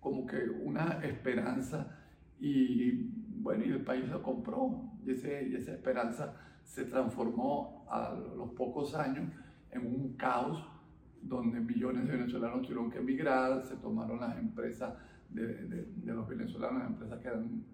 como 0.00 0.26
que 0.26 0.48
una 0.62 1.00
esperanza. 1.02 1.98
Y 2.38 3.10
bueno, 3.40 3.64
y 3.64 3.70
el 3.70 3.84
país 3.84 4.08
lo 4.08 4.22
compró. 4.22 4.90
Y, 5.04 5.12
ese, 5.12 5.56
esa 5.56 5.72
esperanza 5.72 6.34
se 6.62 6.84
transformó 6.84 7.86
a 7.88 8.14
los 8.36 8.50
pocos 8.50 8.94
años 8.94 9.30
en 9.70 9.86
un 9.86 10.16
caos 10.16 10.64
donde 11.22 11.60
millones 11.60 12.06
de 12.06 12.16
venezolanos 12.16 12.62
tuvieron 12.62 12.90
que 12.90 12.98
emigrar, 12.98 13.62
se 13.64 13.76
tomaron 13.76 14.20
las 14.20 14.38
empresas 14.38 14.94
de, 15.30 15.46
de, 15.46 15.84
de 15.84 16.12
los 16.12 16.28
venezolanos, 16.28 16.82
las 16.82 16.90
empresas 16.90 17.20
que 17.20 17.28
eran 17.28 17.64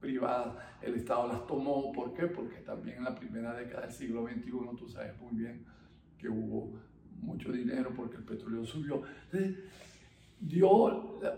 privadas, 0.00 0.56
el 0.82 0.94
Estado 0.94 1.28
las 1.28 1.46
tomó. 1.46 1.92
¿Por 1.92 2.12
qué? 2.14 2.26
Porque 2.26 2.60
también 2.60 2.98
en 2.98 3.04
la 3.04 3.14
primera 3.14 3.54
década 3.54 3.82
del 3.82 3.92
siglo 3.92 4.26
XXI, 4.26 4.76
tú 4.78 4.88
sabes 4.88 5.18
muy 5.20 5.34
bien 5.34 5.64
que 6.18 6.28
hubo 6.28 6.72
mucho 7.20 7.52
dinero 7.52 7.92
porque 7.94 8.16
el 8.16 8.24
petróleo 8.24 8.64
subió. 8.64 9.02
Entonces, 9.30 9.56
dio 10.40 10.70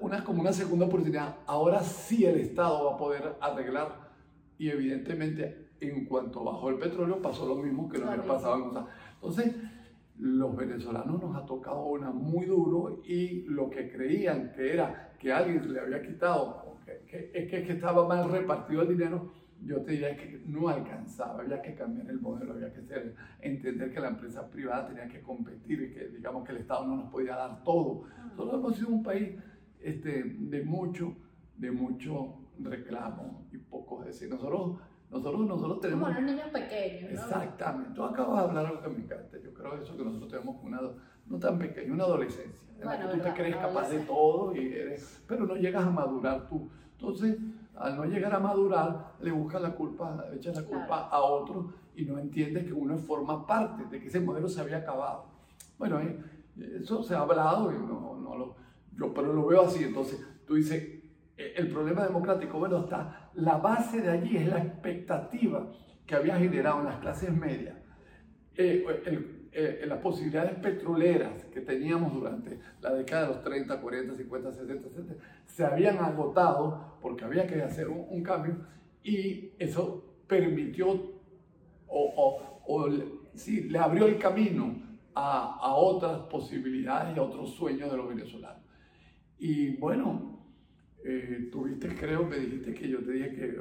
una, 0.01 0.25
como 0.25 0.41
una 0.41 0.53
segunda 0.53 0.87
oportunidad. 0.87 1.37
Ahora 1.47 1.83
sí 1.83 2.25
el 2.25 2.37
Estado 2.37 2.87
va 2.87 2.95
a 2.95 2.97
poder 2.97 3.37
arreglar 3.41 4.13
y 4.59 4.69
evidentemente 4.69 5.71
en 5.81 6.05
cuanto 6.05 6.45
bajó 6.45 6.71
el 6.71 6.79
petróleo 6.79 7.21
pasó 7.21 7.47
lo 7.47 7.57
mismo 7.57 7.89
que 7.89 7.99
lo 7.99 8.09
había 8.09 8.23
pasado 8.23 8.71
en 8.71 8.87
Entonces, 9.15 9.55
los 10.19 10.55
venezolanos 10.55 11.21
nos 11.21 11.37
ha 11.37 11.45
tocado 11.45 11.87
una 11.87 12.11
muy 12.11 12.47
duro 12.47 13.03
y 13.05 13.43
lo 13.49 13.69
que 13.69 13.91
creían 13.91 14.53
que 14.53 14.73
era 14.73 15.15
que 15.19 15.33
alguien 15.33 15.73
le 15.73 15.81
había 15.81 16.01
quitado 16.01 16.72
que, 16.85 17.47
que, 17.49 17.73
estaba 17.73 18.07
mal 18.07 18.31
repartido 18.31 18.83
el 18.83 18.89
dinero, 18.89 19.33
yo 19.65 19.81
te 19.83 19.93
diría 19.93 20.17
que 20.17 20.43
no 20.47 20.69
alcanzaba, 20.69 21.41
había 21.43 21.63
que 21.63 21.75
cambiar 21.75 22.11
el 22.11 22.21
modelo, 22.21 22.55
había 22.55 22.73
que 22.73 22.83
ser, 22.83 23.15
entender 23.41 23.93
que 23.93 24.01
la 24.01 24.09
empresa 24.09 24.49
privada 24.51 24.89
tenía 24.89 25.07
que 25.09 25.21
competir 25.21 25.83
y 25.83 25.93
que 25.93 26.09
digamos 26.09 26.45
que 26.45 26.53
el 26.53 26.59
Estado 26.59 26.87
no 26.87 26.97
nos 26.97 27.11
podía 27.11 27.37
dar 27.37 27.63
todo. 27.63 28.05
Nosotros 28.31 28.55
hemos 28.61 28.77
sido 28.77 28.89
un 28.89 29.03
país 29.03 29.31
este, 29.81 30.25
de 30.25 30.65
mucho, 30.65 31.15
de 31.57 31.71
mucho 31.71 32.39
reclamo 32.59 33.47
y 33.53 33.59
poco 33.59 34.03
decir. 34.03 34.29
Nosotros, 34.29 34.79
nosotros, 35.11 35.47
nosotros 35.47 35.81
tenemos... 35.81 36.09
Como 36.09 36.21
los 36.21 36.31
niños 36.31 36.49
pequeños. 36.51 37.13
Exactamente. 37.13 37.95
Tú 37.95 38.03
acabas 38.03 38.43
de 38.43 38.49
hablar 38.49 38.67
algo 38.67 38.83
que 38.83 38.89
me 38.89 39.05
encanta. 39.05 39.39
Yo 39.39 39.55
creo 39.55 39.81
eso 39.81 39.97
que 39.97 40.05
nosotros 40.05 40.31
tenemos 40.31 40.57
una, 40.63 40.81
no 41.27 41.39
tan 41.39 41.59
pequeña, 41.59 41.93
una 41.93 42.05
adolescencia. 42.05 42.69
En 42.83 42.89
la 42.89 42.99
que 42.99 43.17
tú 43.17 43.23
te 43.23 43.33
crees 43.33 43.57
capaz 43.57 43.89
de 43.89 44.01
todo, 44.01 44.55
y 44.57 44.73
eres, 44.73 45.23
pero 45.27 45.47
no 45.47 45.55
llegas 45.55 45.85
a 45.85 45.91
madurar 45.91 46.49
tú. 46.49 46.69
Entonces, 46.99 47.39
al 47.77 47.97
no 47.97 48.05
llegar 48.05 48.35
a 48.35 48.41
madurar, 48.41 49.15
le 49.21 49.31
buscas 49.31 49.63
la 49.63 49.75
culpa, 49.75 50.25
le 50.31 50.37
echas 50.37 50.57
la 50.57 50.63
culpa 50.63 51.09
a 51.09 51.21
otro 51.21 51.73
y 51.95 52.05
no 52.05 52.19
entiendes 52.19 52.65
que 52.65 52.73
uno 52.73 52.97
forma 52.99 53.47
parte 53.47 53.85
de 53.85 54.01
que 54.01 54.09
ese 54.09 54.21
modelo 54.21 54.49
se 54.49 54.61
había 54.61 54.79
acabado. 54.79 55.27
Bueno, 55.79 56.01
eh, 56.01 56.19
eso 56.81 57.03
se 57.03 57.15
ha 57.15 57.21
hablado 57.21 57.73
y 57.73 57.79
no, 57.79 58.19
no 58.21 58.37
lo, 58.37 58.57
yo 58.97 59.13
pero 59.15 59.33
lo 59.33 59.47
veo 59.47 59.63
así. 59.63 59.85
Entonces, 59.85 60.21
tú 60.47 60.55
dices, 60.55 60.83
eh, 61.37 61.55
el 61.57 61.69
problema 61.69 62.05
democrático, 62.05 62.59
bueno, 62.59 62.79
está, 62.81 63.31
la 63.35 63.59
base 63.59 64.01
de 64.01 64.11
allí 64.11 64.37
es 64.37 64.49
la 64.49 64.59
expectativa 64.59 65.71
que 66.07 66.15
había 66.15 66.37
generado 66.37 66.81
en 66.81 66.87
las 66.87 66.99
clases 66.99 67.33
medias. 67.33 67.77
Eh, 68.57 68.85
el, 69.07 69.32
eh, 69.55 69.85
las 69.87 69.99
posibilidades 69.99 70.59
petroleras 70.61 71.45
que 71.53 71.61
teníamos 71.61 72.15
durante 72.15 72.59
la 72.81 72.95
década 72.95 73.29
de 73.29 73.35
los 73.35 73.45
30, 73.45 73.81
40, 73.83 74.17
50, 74.17 74.53
60, 74.53 74.89
70, 74.89 75.15
se 75.45 75.65
habían 75.65 75.99
agotado 75.99 76.97
porque 77.03 77.25
había 77.25 77.47
que 77.47 77.61
hacer 77.63 77.89
un, 77.89 78.23
cambio 78.23 78.57
y 79.05 79.51
eso 79.59 80.23
permitió 80.27 80.89
o, 81.87 82.63
o, 82.67 82.89
sí, 83.35 83.65
le 83.65 83.79
abrió 83.79 84.07
el 84.07 84.19
camino 84.19 84.75
a, 85.15 85.59
a, 85.61 85.75
otras 85.75 86.21
posibilidades 86.31 87.15
y 87.15 87.19
a 87.19 87.23
otros 87.23 87.51
sueños 87.51 87.91
de 87.91 87.97
los 87.99 88.09
venezolanos. 88.09 88.63
Y 89.39 89.77
bueno, 89.77 90.47
eh, 91.05 91.51
tuviste, 91.53 91.89
creo, 91.95 92.25
me 92.25 92.39
dijiste 92.39 92.73
que 92.73 92.89
yo 92.89 93.05
te 93.05 93.13
dije 93.13 93.35
que 93.35 93.61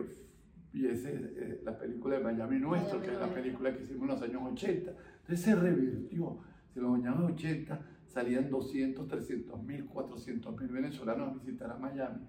viese 0.71 1.09
eh, 1.11 1.61
la 1.65 1.77
película 1.77 2.17
de 2.17 2.23
Miami 2.23 2.59
Nuestro, 2.59 3.01
que 3.01 3.11
es 3.11 3.19
la 3.19 3.27
película 3.27 3.75
que 3.75 3.83
hicimos 3.83 4.03
en 4.03 4.07
los 4.07 4.21
años 4.21 4.41
80 4.53 4.93
entonces 5.31 5.45
se 5.45 5.55
revirtió. 5.55 6.39
Si 6.73 6.79
en 6.79 6.85
los 6.85 6.95
años 6.95 7.31
80 7.31 7.79
salían 8.07 8.49
200, 8.49 9.07
300 9.07 9.63
mil, 9.63 9.85
400 9.85 10.59
mil 10.59 10.67
venezolanos 10.67 11.29
a 11.29 11.33
visitar 11.33 11.71
a 11.71 11.77
Miami, 11.77 12.27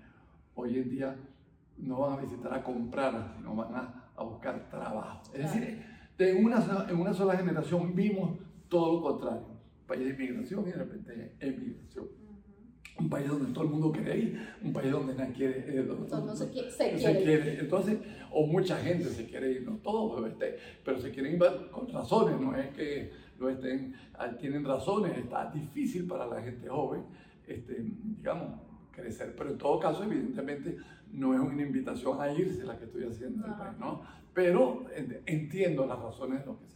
hoy 0.54 0.78
en 0.78 0.88
día 0.88 1.16
no 1.78 2.00
van 2.00 2.18
a 2.18 2.22
visitar 2.22 2.54
a 2.54 2.62
comprar, 2.62 3.34
sino 3.36 3.56
van 3.56 3.74
a, 3.74 4.10
a 4.14 4.22
buscar 4.22 4.68
trabajo. 4.70 5.22
Es 5.34 5.42
decir, 5.42 5.82
en 6.18 6.44
una, 6.44 6.86
en 6.88 7.00
una 7.00 7.12
sola 7.12 7.36
generación 7.36 7.94
vimos 7.94 8.38
todo 8.68 8.94
lo 8.94 9.02
contrario. 9.02 9.46
País 9.86 10.04
de 10.04 10.10
inmigración 10.10 10.62
y 10.68 10.70
de 10.70 10.76
repente 10.76 11.36
emigración. 11.40 12.06
Un 13.02 13.10
país 13.10 13.28
donde 13.28 13.52
todo 13.52 13.64
el 13.64 13.70
mundo 13.70 13.92
quiere 13.92 14.16
ir, 14.16 14.48
un 14.62 14.72
país 14.72 14.90
donde 14.90 15.14
nadie 15.14 15.32
quiere, 15.32 15.58
eh, 15.68 15.82
donde 15.82 16.36
se, 16.36 16.50
quiere, 16.50 16.70
se, 16.70 16.90
quiere. 16.96 17.60
Entonces, 17.60 17.98
o 18.30 18.46
mucha 18.46 18.76
gente 18.76 19.04
se 19.04 19.26
quiere 19.26 19.52
ir, 19.52 19.62
no 19.62 19.76
todos, 19.78 20.26
este, 20.30 20.58
pero 20.84 21.00
se 21.00 21.10
quieren 21.10 21.34
ir 21.34 21.70
con 21.70 21.88
razones, 21.88 22.40
no 22.40 22.56
es 22.56 22.68
que 22.74 23.10
lo 23.38 23.48
estén, 23.48 23.94
ah, 24.14 24.30
tienen 24.38 24.64
razones, 24.64 25.16
está 25.18 25.50
difícil 25.50 26.06
para 26.06 26.26
la 26.26 26.40
gente 26.40 26.68
joven, 26.68 27.04
este, 27.46 27.84
digamos, 28.16 28.60
crecer, 28.90 29.34
pero 29.36 29.50
en 29.50 29.58
todo 29.58 29.78
caso, 29.80 30.04
evidentemente, 30.04 30.76
no 31.12 31.34
es 31.34 31.40
una 31.40 31.62
invitación 31.62 32.20
a 32.20 32.32
irse 32.32 32.64
la 32.64 32.78
que 32.78 32.84
estoy 32.84 33.04
haciendo, 33.04 33.46
¿no? 33.78 34.02
Pero 34.32 34.86
entiendo 35.26 35.86
las 35.86 35.98
razones 35.98 36.40
de 36.40 36.46
lo 36.46 36.58
que 36.58 36.66
se 36.66 36.72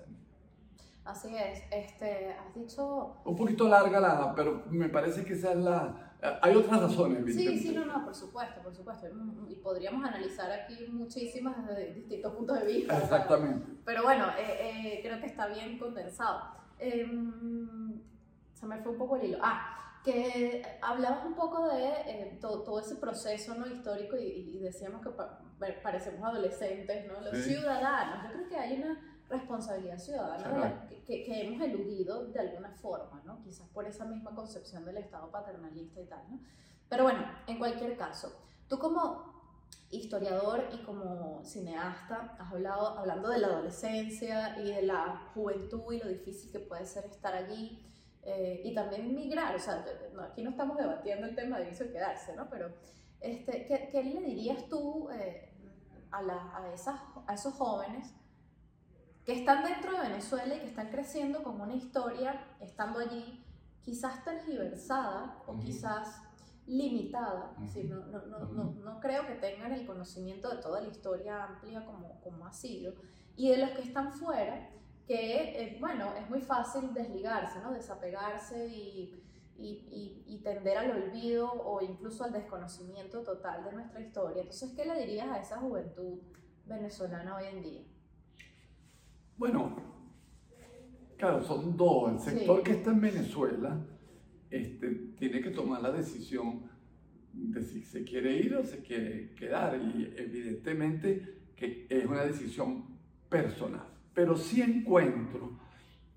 Así 1.06 1.36
es, 1.36 1.62
este, 1.70 2.32
has 2.32 2.52
dicho... 2.52 3.14
Un 3.24 3.36
poquito 3.36 3.68
larga 3.68 4.00
la, 4.00 4.34
pero 4.34 4.64
me 4.70 4.88
parece 4.88 5.24
que 5.24 5.34
esa 5.34 5.52
es 5.52 5.58
la... 5.58 6.05
Hay 6.42 6.56
otras 6.56 6.80
razones, 6.80 7.34
Sí, 7.34 7.58
sí, 7.58 7.74
no, 7.74 7.84
no, 7.84 8.04
por 8.04 8.14
supuesto, 8.14 8.62
por 8.62 8.74
supuesto. 8.74 9.06
Y 9.48 9.56
podríamos 9.56 10.04
analizar 10.04 10.50
aquí 10.50 10.86
muchísimas 10.90 11.66
desde 11.66 11.94
distintos 11.94 12.34
puntos 12.34 12.60
de 12.60 12.66
vista. 12.66 12.98
Exactamente. 12.98 13.66
Pero 13.84 14.02
bueno, 14.02 14.26
eh, 14.38 14.96
eh, 14.96 15.00
creo 15.02 15.20
que 15.20 15.26
está 15.26 15.46
bien 15.48 15.78
condensado. 15.78 16.56
Em, 16.78 18.00
se 18.54 18.66
me 18.66 18.78
fue 18.78 18.92
un 18.92 18.98
poco 18.98 19.16
el 19.16 19.24
hilo. 19.24 19.38
Ah, 19.42 20.00
que 20.06 20.62
hablabas 20.80 21.26
un 21.26 21.34
poco 21.34 21.66
de 21.68 21.88
eh, 22.06 22.38
todo, 22.40 22.78
ese 22.78 22.94
proceso 22.94 23.56
¿no? 23.56 23.66
histórico 23.66 24.16
y, 24.16 24.60
decíamos 24.60 25.02
que 25.02 25.10
parecemos 25.82 26.22
adolescentes, 26.22 27.06
¿no? 27.08 27.20
Los 27.20 27.44
ciudadanos. 27.44 28.22
Yo 28.22 28.32
creo 28.32 28.48
que 28.48 28.56
hay 28.56 28.80
una 28.80 29.15
responsabilidad 29.28 29.98
ciudadana 29.98 30.88
que, 31.06 31.24
que, 31.24 31.46
hemos 31.46 31.60
eludido 31.62 32.26
de 32.26 32.40
alguna 32.40 32.70
forma, 32.70 33.22
¿no? 33.24 33.42
quizás 33.42 33.68
por 33.68 33.86
esa 33.86 34.04
misma 34.04 34.34
concepción 34.34 34.84
del 34.84 34.98
Estado 34.98 35.30
paternalista 35.30 36.00
y 36.00 36.06
tal. 36.06 36.22
¿no? 36.30 36.40
Pero 36.88 37.04
bueno, 37.04 37.20
en 37.46 37.58
cualquier 37.58 37.96
caso, 37.96 38.32
tú 38.68 38.78
como 38.78 39.36
historiador 39.90 40.68
y 40.72 40.78
como 40.84 41.44
cineasta 41.44 42.36
has 42.38 42.52
hablado 42.52 42.98
hablando 42.98 43.28
de 43.28 43.38
la 43.38 43.48
adolescencia 43.48 44.58
y 44.60 44.72
de 44.72 44.82
la 44.82 45.30
juventud 45.34 45.92
y 45.92 45.98
lo 45.98 46.08
difícil 46.08 46.50
que 46.50 46.60
puede 46.60 46.84
ser 46.86 47.04
estar 47.06 47.34
allí 47.34 47.82
eh, 48.22 48.62
y 48.64 48.74
también 48.74 49.14
migrar, 49.14 49.54
o 49.54 49.58
sea, 49.58 49.84
aquí 50.28 50.42
no 50.42 50.50
estamos 50.50 50.76
debatiendo 50.76 51.28
el 51.28 51.36
tema 51.36 51.58
de 51.58 51.68
irse 51.68 51.84
o 51.84 51.92
quedarse, 51.92 52.34
¿no? 52.34 52.50
Pero, 52.50 52.74
este, 53.20 53.66
¿qué, 53.66 53.88
¿qué, 53.92 54.02
le 54.02 54.20
dirías 54.20 54.68
tú 54.68 55.08
eh, 55.10 55.52
a, 56.10 56.22
la, 56.22 56.56
a, 56.56 56.72
esas, 56.74 57.00
a 57.24 57.34
esos 57.34 57.54
jóvenes 57.54 58.12
que 59.26 59.32
están 59.32 59.64
dentro 59.64 59.92
de 59.92 60.08
Venezuela 60.08 60.54
y 60.54 60.60
que 60.60 60.66
están 60.66 60.88
creciendo 60.88 61.42
con 61.42 61.60
una 61.60 61.74
historia, 61.74 62.46
estando 62.60 63.00
allí, 63.00 63.44
quizás 63.82 64.24
tergiversada 64.24 65.42
o 65.48 65.58
quizás 65.58 66.22
limitada, 66.66 67.52
no, 67.84 68.06
no, 68.06 68.38
no, 68.46 68.72
no, 68.72 69.00
creo 69.00 69.26
que 69.26 69.34
tengan 69.34 69.72
el 69.72 69.84
conocimiento 69.84 70.48
de 70.48 70.62
toda 70.62 70.80
la 70.80 70.88
historia 70.88 71.44
amplia 71.44 71.84
como, 71.84 72.20
como 72.20 72.46
ha 72.46 72.52
sido, 72.52 72.94
y 73.36 73.50
de 73.50 73.58
los 73.58 73.70
que 73.70 73.82
están 73.82 74.12
fuera, 74.12 74.70
que, 75.06 75.60
eh, 75.60 75.76
bueno, 75.80 76.14
es 76.14 76.28
muy 76.30 76.40
fácil 76.40 76.94
desligarse, 76.94 77.60
¿no? 77.60 77.72
desapegarse 77.72 78.68
y, 78.68 79.22
y, 79.58 80.24
y, 80.26 80.38
tender 80.42 80.78
al 80.78 80.90
olvido 80.90 81.50
o 81.50 81.80
incluso 81.82 82.24
al 82.24 82.32
desconocimiento 82.32 83.22
total 83.22 83.64
de 83.64 83.72
nuestra 83.72 84.00
historia. 84.00 84.42
Entonces, 84.42 84.72
¿qué 84.74 84.84
le 84.84 84.98
dirías 84.98 85.28
a 85.28 85.38
esa 85.38 85.58
juventud 85.58 86.18
venezolana 86.66 87.36
hoy 87.36 87.46
en 87.46 87.62
día? 87.62 87.82
Bueno, 89.36 89.76
claro, 91.18 91.42
son 91.42 91.76
dos. 91.76 92.12
El 92.12 92.18
sector 92.18 92.62
que 92.62 92.72
está 92.72 92.90
en 92.90 93.00
Venezuela 93.00 93.78
este, 94.50 94.88
tiene 95.18 95.40
que 95.40 95.50
tomar 95.50 95.82
la 95.82 95.92
decisión 95.92 96.62
de 97.32 97.62
si 97.62 97.82
se 97.82 98.02
quiere 98.02 98.36
ir 98.38 98.54
o 98.54 98.64
se 98.64 98.80
quiere 98.80 99.34
quedar. 99.34 99.76
Y 99.76 100.12
evidentemente 100.16 101.36
que 101.54 101.86
es 101.88 102.06
una 102.06 102.22
decisión 102.22 102.84
personal. 103.28 103.86
Pero 104.14 104.36
sí 104.36 104.62
encuentro 104.62 105.58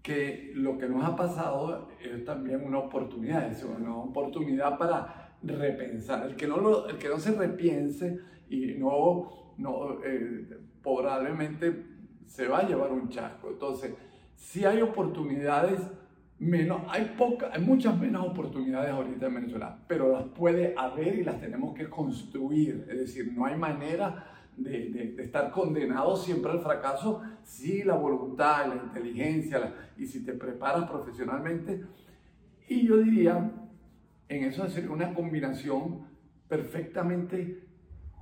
que 0.02 0.52
lo 0.56 0.78
que 0.78 0.88
nos 0.88 1.04
ha 1.04 1.16
pasado 1.16 1.90
es 2.02 2.24
también 2.24 2.64
una 2.64 2.80
oportunidad, 2.80 3.52
es 3.52 3.64
una 3.64 3.96
oportunidad 3.96 4.78
para 4.78 5.38
repensar. 5.44 6.26
El 6.28 6.36
que 6.36 6.48
no, 6.48 6.58
lo, 6.58 6.88
el 6.88 6.98
que 6.98 7.10
no 7.10 7.20
se 7.20 7.32
repiense 7.32 8.20
y 8.50 8.76
no, 8.76 9.54
no 9.58 10.04
eh, 10.06 10.58
probablemente 10.82 11.99
se 12.30 12.48
va 12.48 12.60
a 12.60 12.68
llevar 12.68 12.92
un 12.92 13.10
chasco. 13.10 13.50
Entonces, 13.50 13.94
si 14.36 14.64
hay 14.64 14.82
oportunidades, 14.82 15.82
menos, 16.38 16.84
hay, 16.88 17.16
poca, 17.18 17.50
hay 17.52 17.62
muchas 17.62 18.00
menos 18.00 18.26
oportunidades 18.26 18.92
ahorita 18.92 19.26
en 19.26 19.36
Venezuela, 19.36 19.78
pero 19.88 20.12
las 20.12 20.24
puede 20.24 20.74
haber 20.78 21.16
y 21.16 21.24
las 21.24 21.42
tenemos 21.42 21.76
que 21.76 21.90
construir. 21.90 22.86
Es 22.90 23.00
decir, 23.00 23.34
no 23.36 23.46
hay 23.46 23.58
manera 23.58 24.32
de, 24.56 25.16
estar 25.18 25.52
condenado 25.52 26.16
siempre 26.16 26.52
al 26.52 26.62
fracaso 26.62 27.22
si 27.44 27.84
la 27.84 27.96
voluntad, 27.96 28.68
la 28.68 28.76
inteligencia 28.76 29.74
y 29.98 30.06
si 30.06 30.24
te 30.24 30.34
preparas 30.34 30.88
profesionalmente. 30.88 31.84
Y 32.68 32.86
yo 32.86 32.98
diría, 32.98 33.52
en 34.28 34.44
eso 34.44 34.70
sería 34.70 34.92
una 34.92 35.16
combinación 35.16 36.08
perfectamente 36.48 37.64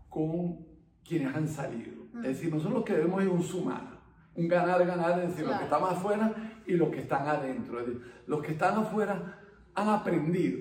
con 0.07 0.65
quienes 1.05 1.35
han 1.35 1.47
salido. 1.49 1.91
Es 2.19 2.29
decir, 2.29 2.49
nosotros 2.49 2.79
lo 2.79 2.85
que 2.85 2.93
debemos 2.93 3.21
es 3.21 3.29
un 3.29 3.43
sumar 3.43 3.96
un 4.37 4.47
ganar-ganar, 4.47 5.19
es 5.19 5.29
decir, 5.29 5.45
los 5.45 5.57
que 5.57 5.63
están 5.63 5.83
afuera 5.83 6.33
y 6.65 6.73
los 6.73 6.89
que 6.89 6.99
están 6.99 7.27
adentro. 7.27 7.79
Es 7.79 7.87
decir, 7.87 8.01
los 8.27 8.41
que 8.41 8.51
están 8.51 8.77
afuera 8.77 9.39
han 9.73 9.89
aprendido 9.89 10.59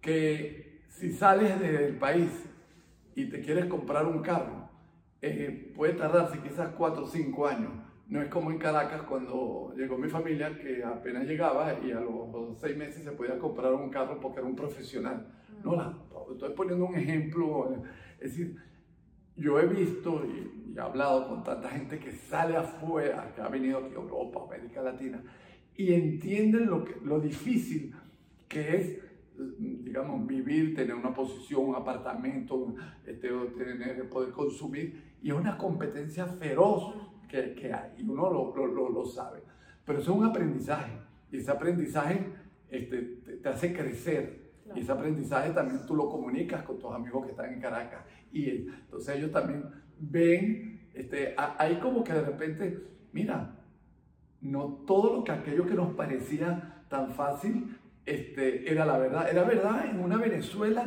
que 0.00 0.82
si 0.88 1.12
sales 1.12 1.60
del 1.60 1.96
país 1.98 2.30
y 3.14 3.26
te 3.26 3.40
quieres 3.40 3.66
comprar 3.66 4.06
un 4.06 4.22
carro, 4.22 4.70
eh, 5.20 5.72
puede 5.76 5.92
tardarse 5.92 6.40
quizás 6.40 6.70
cuatro 6.70 7.04
o 7.04 7.06
cinco 7.06 7.46
años. 7.46 7.70
No 8.08 8.22
es 8.22 8.28
como 8.28 8.50
en 8.50 8.58
Caracas 8.58 9.02
cuando 9.02 9.74
llegó 9.76 9.98
mi 9.98 10.08
familia, 10.08 10.56
que 10.58 10.82
apenas 10.84 11.26
llegaba 11.26 11.74
y 11.84 11.90
a 11.90 12.00
los 12.00 12.58
seis 12.58 12.76
meses 12.76 13.02
se 13.02 13.12
podía 13.12 13.38
comprar 13.38 13.74
un 13.74 13.90
carro 13.90 14.20
porque 14.20 14.38
era 14.38 14.48
un 14.48 14.56
profesional. 14.56 15.26
No, 15.64 15.74
la, 15.74 15.92
estoy 16.32 16.54
poniendo 16.54 16.86
un 16.86 16.94
ejemplo. 16.94 17.82
Es 18.20 18.30
decir, 18.30 18.56
yo 19.36 19.60
he 19.60 19.66
visto 19.66 20.24
y, 20.24 20.52
he 20.76 20.80
hablado 20.80 21.26
con 21.28 21.42
tanta 21.42 21.70
gente 21.70 21.98
que 21.98 22.12
sale 22.12 22.54
afuera, 22.54 23.32
que 23.34 23.40
ha 23.40 23.48
venido 23.48 23.78
aquí 23.78 23.94
a 23.94 23.98
Europa, 23.98 24.40
América 24.44 24.82
Latina, 24.82 25.22
y 25.74 25.94
entienden 25.94 26.66
lo, 26.66 26.84
que, 26.84 26.96
lo 27.02 27.18
difícil 27.18 27.94
que 28.46 28.76
es, 28.76 28.98
digamos, 29.58 30.26
vivir, 30.26 30.74
tener 30.74 30.94
una 30.94 31.14
posición, 31.14 31.70
un 31.70 31.76
apartamento, 31.76 32.74
este, 33.06 33.28
tener, 33.56 34.08
poder 34.10 34.32
consumir, 34.32 35.16
y 35.22 35.30
es 35.30 35.34
una 35.34 35.56
competencia 35.56 36.26
feroz 36.26 36.94
que, 37.26 37.54
que 37.54 37.72
hay, 37.72 37.92
y 37.98 38.02
uno 38.02 38.30
lo, 38.30 38.54
lo, 38.54 38.90
lo, 38.90 39.04
sabe. 39.06 39.40
Pero 39.84 39.98
eso 39.98 40.12
es 40.12 40.18
un 40.18 40.24
aprendizaje, 40.26 40.92
y 41.32 41.38
ese 41.38 41.50
aprendizaje 41.50 42.26
este, 42.68 43.00
te, 43.42 43.48
hace 43.48 43.72
crecer, 43.72 44.46
y 44.74 44.80
ese 44.80 44.92
aprendizaje 44.92 45.52
también 45.52 45.86
tú 45.86 45.94
lo 45.94 46.08
comunicas 46.10 46.62
con 46.64 46.78
tus 46.78 46.92
amigos 46.92 47.24
que 47.24 47.30
están 47.30 47.52
en 47.52 47.60
Caracas 47.60 48.04
y 48.36 48.68
entonces 48.84 49.16
ellos 49.16 49.32
también 49.32 49.64
ven, 49.98 50.88
este, 50.94 51.34
ahí 51.36 51.76
como 51.76 52.04
que 52.04 52.12
de 52.12 52.22
repente, 52.22 52.78
mira, 53.12 53.56
no 54.42 54.84
todo 54.86 55.16
lo 55.16 55.24
que 55.24 55.32
aquello 55.32 55.66
que 55.66 55.74
nos 55.74 55.94
parecía 55.94 56.82
tan 56.88 57.12
fácil 57.12 57.76
este, 58.04 58.70
era 58.70 58.84
la 58.84 58.98
verdad, 58.98 59.28
era 59.30 59.44
verdad 59.44 59.86
en 59.86 60.00
una 60.00 60.18
Venezuela, 60.18 60.86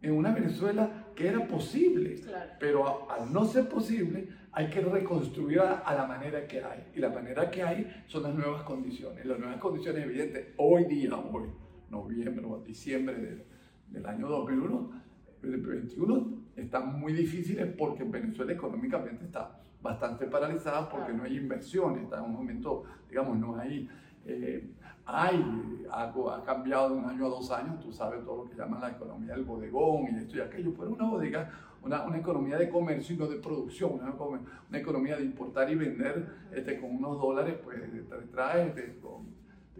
en 0.00 0.12
una 0.12 0.32
Venezuela 0.32 1.12
que 1.14 1.28
era 1.28 1.46
posible, 1.46 2.16
pero 2.58 3.10
al 3.10 3.30
no 3.30 3.44
ser 3.44 3.68
posible 3.68 4.28
hay 4.52 4.68
que 4.70 4.80
reconstruir 4.80 5.60
a, 5.60 5.94
la 5.94 6.06
manera 6.06 6.46
que 6.46 6.64
hay, 6.64 6.90
y 6.94 6.98
la 6.98 7.10
manera 7.10 7.50
que 7.50 7.62
hay 7.62 8.04
son 8.06 8.22
las 8.22 8.34
nuevas 8.34 8.62
condiciones, 8.62 9.24
las 9.26 9.38
nuevas 9.38 9.58
condiciones 9.58 10.04
evidentes, 10.04 10.48
hoy 10.56 10.84
día, 10.86 11.14
hoy, 11.14 11.44
noviembre 11.90 12.44
o 12.46 12.58
diciembre 12.60 13.14
del, 13.16 13.44
del 13.90 14.06
año 14.06 14.28
2001, 14.28 15.02
2021, 15.42 16.40
están 16.56 16.98
muy 16.98 17.12
difíciles 17.12 17.66
porque 17.78 18.04
Venezuela 18.04 18.52
económicamente 18.52 19.24
está 19.24 19.60
bastante 19.82 20.26
paralizada 20.26 20.88
porque 20.88 21.12
no 21.12 21.24
hay 21.24 21.36
inversiones, 21.36 22.04
está 22.04 22.18
en 22.18 22.24
un 22.24 22.32
momento, 22.34 22.84
digamos, 23.08 23.38
no 23.38 23.56
hay, 23.56 23.88
eh, 24.26 24.70
hay 25.06 25.86
algo, 25.90 26.30
ha 26.30 26.44
cambiado 26.44 26.90
de 26.90 26.96
un 26.96 27.04
año 27.06 27.26
a 27.26 27.28
dos 27.30 27.50
años, 27.50 27.80
tú 27.80 27.92
sabes 27.92 28.24
todo 28.24 28.44
lo 28.44 28.50
que 28.50 28.56
llaman 28.56 28.80
la 28.80 28.90
economía 28.90 29.34
del 29.34 29.44
bodegón 29.44 30.04
y 30.04 30.18
esto 30.18 30.36
y 30.36 30.40
aquello, 30.40 30.74
pero 30.76 30.90
una 30.90 31.08
bodega, 31.08 31.50
una, 31.82 32.04
una 32.04 32.18
economía 32.18 32.58
de 32.58 32.68
comercio 32.68 33.14
y 33.14 33.18
no 33.18 33.26
de 33.26 33.38
producción, 33.38 33.92
una, 33.94 34.12
una 34.12 34.78
economía 34.78 35.16
de 35.16 35.24
importar 35.24 35.70
y 35.70 35.76
vender 35.76 36.26
este, 36.52 36.78
con 36.78 36.96
unos 36.96 37.18
dólares, 37.18 37.56
pues 37.64 37.80
te 37.90 38.16
traes, 38.30 38.74
te, 38.74 38.98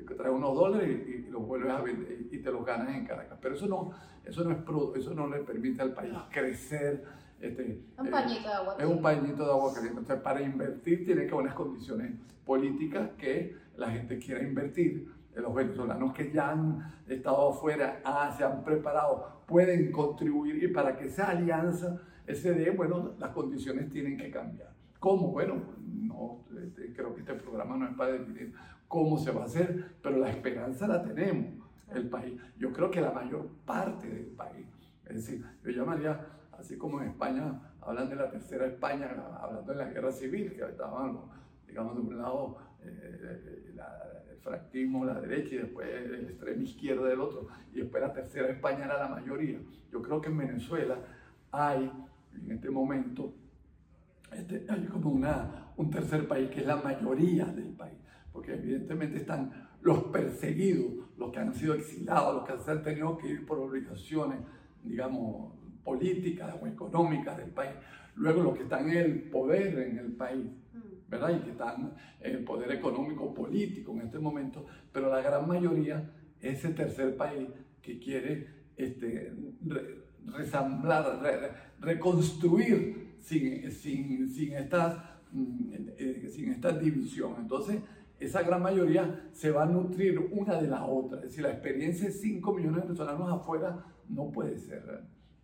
te 0.03 0.15
traes 0.15 0.35
unos 0.35 0.55
dólares 0.55 0.89
y, 0.89 1.11
y, 1.11 1.31
los 1.31 1.47
vuelves 1.47 1.71
a 1.73 1.81
vender 1.81 2.27
y 2.31 2.39
te 2.39 2.51
los 2.51 2.65
ganas 2.65 2.95
en 2.97 3.07
Caracas, 3.07 3.39
pero 3.41 3.55
eso 3.55 3.67
no 3.67 3.93
eso 4.25 4.45
no, 4.45 4.53
es, 4.53 5.01
eso 5.01 5.15
no 5.15 5.29
le 5.29 5.41
permite 5.41 5.83
al 5.83 5.93
país 5.93 6.13
crecer. 6.31 7.05
Este, 7.41 7.83
un 7.99 8.07
eh, 8.07 8.11
pañito 8.11 8.49
de 8.49 8.55
agua. 8.55 8.77
Es 8.79 8.87
un 8.87 9.03
pañito 9.03 9.45
de 9.45 9.51
agua 9.51 9.75
caliente. 9.75 10.01
Entonces, 10.01 10.23
para 10.23 10.43
invertir 10.43 11.05
tiene 11.05 11.23
que 11.23 11.33
haber 11.33 11.45
unas 11.45 11.55
condiciones 11.55 12.13
políticas 12.45 13.11
que 13.19 13.57
la 13.77 13.91
gente 13.91 14.19
quiera 14.19 14.43
invertir 14.43 15.09
los 15.35 15.55
venezolanos 15.55 16.13
que 16.13 16.31
ya 16.31 16.51
han 16.51 16.93
estado 17.09 17.51
afuera, 17.51 18.01
ah, 18.05 18.35
se 18.37 18.45
han 18.45 18.63
preparado, 18.63 19.43
pueden 19.47 19.91
contribuir 19.91 20.63
y 20.63 20.69
para 20.69 20.97
que 20.97 21.07
esa 21.07 21.31
alianza 21.31 22.01
se 22.27 22.53
dé, 22.53 22.71
bueno, 22.71 23.15
las 23.19 23.31
condiciones 23.31 23.89
tienen 23.91 24.19
que 24.19 24.31
cambiar. 24.31 24.71
¿Cómo? 24.99 25.29
Bueno, 25.29 25.63
no, 25.79 26.45
este, 26.63 26.93
creo 26.93 27.15
que 27.15 27.21
este 27.21 27.35
programa 27.35 27.77
no 27.77 27.89
es 27.89 27.95
para 27.95 28.13
definir 28.13 28.53
cómo 28.91 29.19
se 29.19 29.31
va 29.31 29.43
a 29.43 29.45
hacer, 29.45 29.95
pero 30.03 30.19
la 30.19 30.31
esperanza 30.31 30.89
la 30.89 31.01
tenemos, 31.01 31.65
el 31.95 32.09
país. 32.09 32.35
Yo 32.59 32.73
creo 32.73 32.91
que 32.91 33.01
la 33.01 33.13
mayor 33.13 33.47
parte 33.65 34.09
del 34.09 34.27
país, 34.27 34.67
es 35.07 35.15
decir, 35.15 35.47
yo 35.63 35.71
llamaría, 35.71 36.27
así 36.59 36.77
como 36.77 37.01
en 37.01 37.11
España 37.11 37.73
hablan 37.81 38.09
de 38.09 38.17
la 38.17 38.29
tercera 38.29 38.67
España, 38.67 39.09
hablando 39.41 39.73
de 39.73 39.79
la 39.79 39.89
guerra 39.91 40.11
civil, 40.11 40.53
que 40.55 40.65
estaban, 40.65 41.21
digamos, 41.69 41.95
de 41.95 42.01
un 42.01 42.19
lado 42.19 42.57
eh, 42.83 43.75
el 44.33 44.37
fractismo, 44.39 45.05
la 45.05 45.21
derecha 45.21 45.55
y 45.55 45.59
después 45.59 45.89
el 45.89 46.29
extremo 46.29 46.63
izquierdo 46.63 47.05
del 47.05 47.21
otro, 47.21 47.47
y 47.73 47.83
después 47.83 48.03
la 48.03 48.13
tercera 48.13 48.49
España 48.49 48.87
era 48.87 48.99
la 48.99 49.09
mayoría. 49.09 49.61
Yo 49.93 50.03
creo 50.03 50.21
que 50.21 50.31
en 50.31 50.37
Venezuela 50.37 50.97
hay, 51.53 51.93
en 52.35 52.51
este 52.51 52.69
momento, 52.71 53.35
este, 54.33 54.67
hay 54.69 54.85
como 54.87 55.11
una, 55.11 55.73
un 55.77 55.91
tercer 55.91 56.27
país 56.27 56.51
que 56.51 56.63
es 56.63 56.67
la 56.67 56.77
mayoría 56.77 57.45
del 57.47 57.69
país, 57.69 58.01
porque 58.41 58.55
evidentemente 58.55 59.19
están 59.19 59.69
los 59.83 60.05
perseguidos, 60.05 60.93
los 61.19 61.31
que 61.31 61.41
han 61.41 61.55
sido 61.55 61.75
exilados, 61.75 62.37
los 62.37 62.65
que 62.65 62.71
han 62.71 62.83
tenido 62.83 63.19
que 63.19 63.29
ir 63.29 63.45
por 63.45 63.59
obligaciones, 63.59 64.39
digamos, 64.83 65.53
políticas 65.85 66.55
o 66.59 66.67
económicas 66.67 67.37
del 67.37 67.51
país, 67.51 67.73
luego 68.17 68.43
los 68.43 68.57
que 68.57 68.63
están 68.63 68.89
en 68.89 68.97
el 68.97 69.23
poder 69.25 69.79
en 69.79 69.99
el 69.99 70.13
país, 70.13 70.47
¿verdad? 71.07 71.37
Y 71.37 71.41
que 71.41 71.51
están 71.51 71.93
en 72.19 72.37
el 72.37 72.45
poder 72.45 72.73
económico 72.73 73.35
político 73.35 73.93
en 73.93 74.07
este 74.07 74.19
momento, 74.19 74.65
pero 74.91 75.11
la 75.11 75.21
gran 75.21 75.47
mayoría 75.47 76.11
es 76.41 76.65
ese 76.65 76.71
tercer 76.71 77.15
país 77.19 77.47
que 77.83 77.99
quiere 77.99 78.47
este, 78.79 79.35
resamblar, 80.25 81.75
reconstruir 81.79 83.17
sin, 83.21 83.71
sin, 83.71 84.31
sin, 84.31 84.55
estas, 84.55 84.97
mm, 85.31 85.73
eh, 85.99 86.31
sin 86.33 86.53
esta 86.53 86.73
división. 86.73 87.35
Entonces, 87.39 87.81
esa 88.21 88.43
gran 88.43 88.63
mayoría 88.63 89.29
se 89.33 89.51
va 89.51 89.63
a 89.63 89.67
nutrir 89.67 90.19
una 90.31 90.61
de 90.61 90.69
la 90.69 90.85
otra. 90.85 91.19
Es 91.19 91.25
decir, 91.25 91.43
la 91.43 91.51
experiencia 91.51 92.07
de 92.07 92.13
5 92.13 92.55
millones 92.55 92.77
de 92.77 92.89
venezolanos 92.89 93.33
afuera 93.33 93.85
no 94.09 94.31
puede 94.31 94.59
ser 94.59 94.83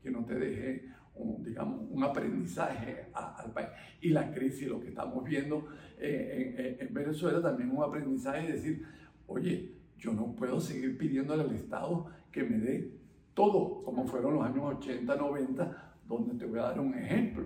que 0.03 0.11
no 0.11 0.25
te 0.25 0.35
deje 0.35 0.89
un, 1.15 1.43
digamos, 1.43 1.81
un 1.91 2.05
aprendizaje 2.05 3.07
al 3.15 3.51
país. 3.53 3.69
Y 4.03 4.11
la 4.11 4.31
crisis, 4.31 4.69
lo 4.69 4.81
que 4.81 4.89
estamos 4.89 5.25
viendo 5.25 5.67
eh, 5.99 6.77
en, 6.79 6.87
en, 6.87 6.95
Venezuela, 6.95 7.41
también 7.41 7.71
un 7.71 7.83
aprendizaje 7.83 8.47
de 8.47 8.53
decir, 8.53 8.85
oye, 9.27 9.73
yo 9.99 10.12
no 10.12 10.35
puedo 10.35 10.61
seguir 10.61 10.99
pidiéndole 10.99 11.43
al 11.43 11.55
Estado 11.55 12.07
que 12.31 12.45
me 12.45 12.59
dé 12.59 12.93
todo, 13.33 13.83
como 13.83 14.07
fueron 14.07 14.35
los 14.35 14.45
años 14.45 14.77
80, 14.79 15.17
90, 15.17 15.95
donde 16.07 16.35
te 16.35 16.47
voy 16.47 16.59
a 16.59 16.62
dar 16.65 16.81
un 16.81 16.95
ejemplo. 16.95 17.45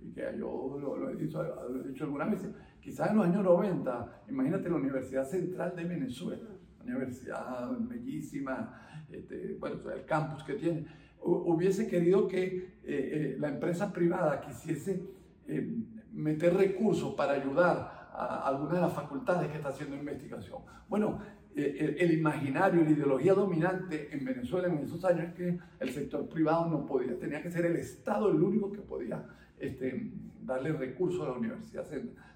Y 0.00 0.12
que 0.12 0.22
yo 0.36 0.78
lo, 0.80 1.10
he, 1.10 1.16
dicho, 1.16 1.42
lo 1.42 1.84
he 1.84 1.88
dicho 1.88 2.04
algunas 2.04 2.30
veces. 2.30 2.50
Quizás 2.82 3.10
en 3.10 3.16
los 3.16 3.26
años 3.26 3.44
90, 3.44 4.24
imagínate 4.28 4.68
la 4.68 4.74
Universidad 4.74 5.24
Central 5.24 5.76
de 5.76 5.84
Venezuela, 5.84 6.48
universidad 6.82 7.70
bellísima, 7.78 9.04
este, 9.08 9.56
bueno, 9.60 9.76
el 9.88 10.04
campus 10.04 10.42
que 10.42 10.54
tiene, 10.54 10.86
hubiese 11.20 11.86
querido 11.86 12.26
que 12.26 12.44
eh, 12.44 12.72
eh, 12.84 13.36
la 13.38 13.50
empresa 13.50 13.92
privada 13.92 14.40
quisiese 14.40 15.00
eh, 15.46 15.76
meter 16.12 16.54
recursos 16.54 17.14
para 17.14 17.34
ayudar 17.34 18.10
a 18.12 18.48
algunas 18.48 18.74
de 18.74 18.80
las 18.80 18.92
facultades 18.92 19.48
que 19.48 19.58
está 19.58 19.68
haciendo 19.68 19.94
investigación. 19.94 20.62
Bueno, 20.88 21.20
el, 21.54 22.12
imaginario, 22.12 22.82
la 22.82 22.90
ideología 22.90 23.34
dominante 23.34 24.08
en 24.10 24.24
Venezuela 24.24 24.68
en 24.68 24.78
esos 24.78 25.04
años 25.04 25.28
es 25.28 25.34
que 25.34 25.58
el 25.80 25.90
sector 25.90 26.28
privado 26.28 26.68
no 26.68 26.84
podía, 26.84 27.16
tenía 27.18 27.42
que 27.42 27.50
ser 27.50 27.66
el 27.66 27.76
Estado 27.76 28.30
el 28.30 28.42
único 28.42 28.72
que 28.72 28.80
podía 28.80 29.24
este, 29.58 30.10
darle 30.42 30.72
recursos 30.72 31.22
a 31.22 31.30
la 31.30 31.34
Universidad 31.34 31.86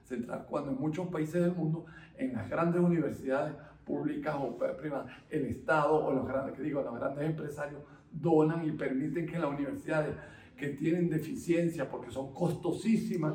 Central, 0.04 0.46
cuando 0.48 0.70
en 0.70 0.78
muchos 0.78 1.08
países 1.08 1.42
del 1.42 1.52
mundo, 1.52 1.86
en 2.16 2.32
las 2.32 2.48
grandes 2.48 2.80
universidades 2.80 3.54
públicas 3.84 4.34
o 4.38 4.56
privadas, 4.56 5.12
el 5.30 5.46
Estado 5.46 6.04
o 6.04 6.12
los 6.12 6.26
grandes, 6.26 6.56
que 6.56 6.62
digo, 6.62 6.82
los 6.82 6.94
grandes 6.94 7.24
empresarios 7.24 7.82
donan 8.10 8.66
y 8.66 8.72
permiten 8.72 9.26
que 9.26 9.38
las 9.38 9.50
universidades 9.50 10.16
que 10.56 10.70
tienen 10.70 11.08
deficiencia 11.08 11.88
porque 11.88 12.10
son 12.10 12.32
costosísimas. 12.32 13.34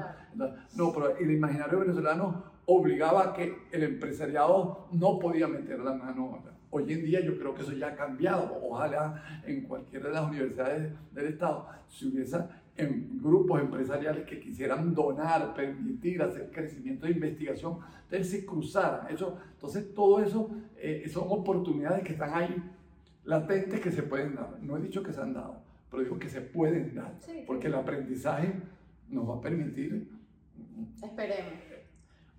No, 0.75 0.91
pero 0.91 1.15
el 1.17 1.31
imaginario 1.31 1.79
venezolano 1.79 2.43
obligaba 2.65 3.29
a 3.29 3.33
que 3.33 3.55
el 3.71 3.83
empresariado 3.83 4.87
no 4.91 5.19
podía 5.19 5.47
meter 5.47 5.79
la 5.79 5.93
mano. 5.93 6.43
Hoy 6.71 6.91
en 6.93 7.03
día 7.03 7.19
yo 7.19 7.37
creo 7.37 7.53
que 7.53 7.61
eso 7.61 7.73
ya 7.73 7.89
ha 7.89 7.95
cambiado. 7.95 8.59
Ojalá 8.63 9.41
en 9.45 9.63
cualquiera 9.63 10.07
de 10.07 10.13
las 10.15 10.27
universidades 10.27 10.93
del 11.11 11.27
Estado 11.27 11.67
se 11.87 12.07
hubiese 12.07 12.37
en 12.81 13.19
grupos 13.21 13.61
empresariales 13.61 14.25
que 14.25 14.39
quisieran 14.39 14.93
donar, 14.93 15.53
permitir, 15.53 16.21
hacer 16.21 16.49
crecimiento 16.51 17.05
de 17.05 17.13
investigación, 17.13 17.77
entonces 18.03 18.29
se 18.29 18.45
cruzaran. 18.45 19.13
Eso, 19.13 19.37
entonces 19.53 19.93
todo 19.93 20.21
eso 20.21 20.49
eh, 20.77 21.07
son 21.09 21.25
oportunidades 21.29 22.03
que 22.03 22.13
están 22.13 22.33
ahí 22.33 22.55
latentes 23.25 23.79
que 23.79 23.91
se 23.91 24.03
pueden 24.03 24.35
dar. 24.35 24.57
No 24.61 24.77
he 24.77 24.81
dicho 24.81 25.03
que 25.03 25.13
se 25.13 25.21
han 25.21 25.33
dado, 25.33 25.61
pero 25.89 26.03
digo 26.03 26.19
que 26.19 26.29
se 26.29 26.41
pueden 26.41 26.95
dar, 26.95 27.13
porque 27.45 27.67
el 27.67 27.75
aprendizaje 27.75 28.53
nos 29.09 29.29
va 29.29 29.35
a 29.35 29.41
permitir. 29.41 30.09
Esperemos. 31.01 31.70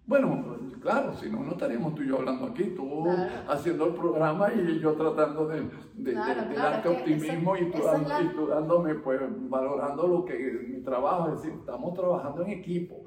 Bueno, 0.05 0.59
claro, 0.81 1.15
si 1.15 1.31
no, 1.31 1.45
no 1.45 1.53
estaríamos 1.53 1.95
tú 1.95 2.03
y 2.03 2.09
yo 2.09 2.19
hablando 2.19 2.47
aquí, 2.47 2.65
tú 2.77 3.07
haciendo 3.49 3.87
el 3.87 3.95
programa 3.95 4.53
y 4.53 4.81
yo 4.81 4.95
tratando 4.95 5.47
de, 5.47 5.71
de, 5.95 6.13
darte 6.13 6.89
optimismo 6.89 7.57
y, 7.57 7.71
tú 7.71 8.47
dándome, 8.49 8.97
pues, 8.97 9.21
valorando 9.49 10.07
lo 10.09 10.25
que 10.25 10.67
mi 10.69 10.83
trabajo, 10.83 11.29
es 11.29 11.43
decir, 11.43 11.59
estamos 11.59 11.95
trabajando 11.95 12.43
en 12.43 12.51
equipo. 12.51 13.05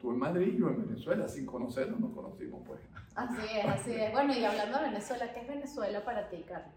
Tú 0.00 0.12
en 0.12 0.18
Madrid 0.18 0.52
y 0.54 0.58
yo 0.58 0.68
en 0.68 0.86
Venezuela, 0.86 1.26
sin 1.26 1.46
conocernos, 1.46 1.98
nos 1.98 2.12
conocimos, 2.12 2.62
pues. 2.66 2.80
Así 3.16 3.58
es, 3.58 3.64
así 3.66 3.92
es. 3.92 4.12
Bueno, 4.12 4.34
y 4.34 4.44
hablando 4.44 4.78
de 4.78 4.84
Venezuela, 4.84 5.32
¿qué 5.32 5.40
es 5.40 5.48
Venezuela 5.48 6.04
para 6.04 6.28
ti, 6.28 6.44
Carlos? 6.46 6.74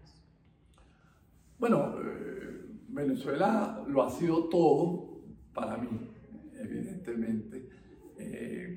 Bueno, 1.58 1.94
eh, 2.02 2.64
Venezuela 2.88 3.84
lo 3.86 4.02
ha 4.02 4.10
sido 4.10 4.48
todo 4.48 5.20
para 5.54 5.76
mí, 5.76 6.10
evidentemente. 6.58 7.59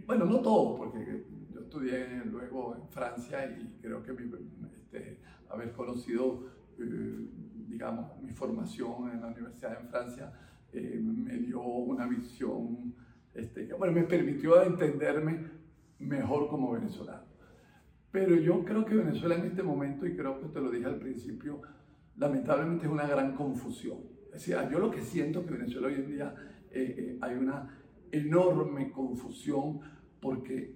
Eh, 0.03 0.05
bueno, 0.05 0.25
no 0.25 0.39
todo, 0.41 0.75
porque 0.77 1.25
yo 1.53 1.61
estudié 1.61 2.23
luego 2.25 2.75
en 2.75 2.87
Francia 2.89 3.45
y 3.45 3.79
creo 3.81 4.03
que 4.03 4.11
este, 4.11 5.19
haber 5.49 5.71
conocido, 5.71 6.47
eh, 6.77 7.27
digamos, 7.67 8.21
mi 8.21 8.31
formación 8.31 9.11
en 9.11 9.21
la 9.21 9.27
universidad 9.27 9.79
en 9.79 9.87
Francia 9.87 10.33
me 10.73 11.37
dio 11.37 11.61
una 11.61 12.07
visión, 12.07 12.95
este, 13.35 13.71
bueno, 13.73 13.93
me 13.93 14.03
permitió 14.03 14.63
entenderme 14.63 15.51
mejor 15.99 16.47
como 16.47 16.71
venezolano. 16.71 17.25
Pero 18.11 18.35
yo 18.35 18.65
creo 18.65 18.83
que 18.83 18.95
Venezuela 18.95 19.35
en 19.35 19.45
este 19.45 19.61
momento, 19.61 20.07
y 20.07 20.15
creo 20.15 20.39
que 20.39 20.47
te 20.47 20.59
lo 20.59 20.71
dije 20.71 20.87
al 20.87 20.97
principio, 20.97 21.61
lamentablemente 22.17 22.87
es 22.87 22.91
una 22.91 23.05
gran 23.05 23.35
confusión. 23.35 23.99
Es 24.33 24.45
decir, 24.45 24.57
yo 24.71 24.79
lo 24.79 24.89
que 24.89 25.01
siento 25.01 25.45
que 25.45 25.53
Venezuela 25.53 25.87
hoy 25.87 25.93
en 25.93 26.07
día 26.07 26.35
eh, 26.71 26.95
eh, 26.97 27.17
hay 27.21 27.35
una 27.35 27.82
enorme 28.13 28.91
confusión 28.91 29.81
porque 30.21 30.75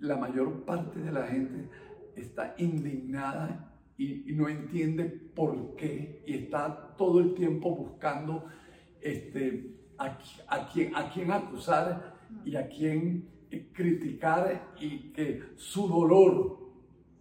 la 0.00 0.16
mayor 0.16 0.64
parte 0.64 1.00
de 1.00 1.12
la 1.12 1.26
gente 1.26 1.68
está 2.16 2.54
indignada 2.58 3.72
y, 3.98 4.32
no 4.32 4.48
entiende 4.48 5.04
por 5.04 5.76
qué 5.76 6.22
y 6.26 6.34
está 6.34 6.94
todo 6.96 7.20
el 7.20 7.34
tiempo 7.34 7.76
buscando 7.76 8.46
este, 9.00 9.76
a, 9.98 10.18
quién, 10.72 11.30
acusar 11.30 12.16
y 12.44 12.56
a 12.56 12.68
quién 12.68 13.28
eh, 13.50 13.68
criticar 13.72 14.72
y 14.80 15.12
que 15.12 15.42
su 15.56 15.86
dolor, 15.86 16.58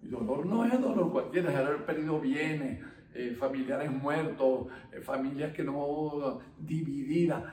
y 0.01 0.07
dolor 0.07 0.45
no 0.45 0.65
es 0.65 0.79
dolor 0.79 1.11
cualquiera, 1.11 1.51
es 1.51 1.57
haber 1.57 1.85
perdido 1.85 2.19
bienes, 2.19 2.79
eh, 3.13 3.35
familiares 3.37 3.91
muertos, 3.91 4.67
eh, 4.93 5.01
familias 5.01 5.53
que 5.53 5.63
no 5.63 6.39
divididas. 6.57 7.43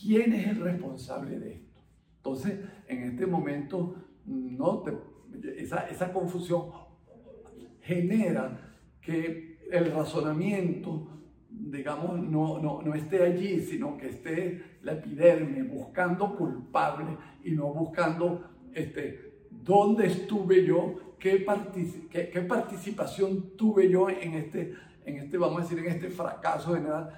¿Quién 0.00 0.32
es 0.32 0.48
el 0.48 0.60
responsable 0.60 1.38
de 1.38 1.52
esto? 1.54 1.80
Entonces, 2.16 2.60
en 2.88 3.02
este 3.04 3.26
momento, 3.26 3.96
esa, 5.56 6.12
confusión 6.12 6.70
genera 7.80 8.76
que 9.00 9.58
el 9.70 9.92
razonamiento, 9.92 11.08
digamos, 11.50 12.18
no, 12.20 12.94
esté 12.94 13.22
allí, 13.22 13.60
sino 13.60 13.96
que 13.96 14.08
esté 14.08 14.78
la 14.82 14.92
epidermis 14.92 15.68
buscando 15.68 16.36
culpable 16.36 17.16
y 17.44 17.52
no 17.52 17.72
buscando 17.72 18.50
este, 18.72 19.46
dónde 19.50 20.06
estuve 20.06 20.64
yo, 20.64 21.16
qué, 21.18 21.38
participación 22.48 23.56
tuve 23.56 23.90
yo 23.90 24.08
en 24.08 24.34
este 24.34 24.74
en 25.04 25.16
este, 25.18 25.38
vamos 25.38 25.60
a 25.60 25.62
decir, 25.62 25.78
en 25.78 25.86
este 25.86 26.10
fracaso 26.10 26.74
general, 26.74 27.08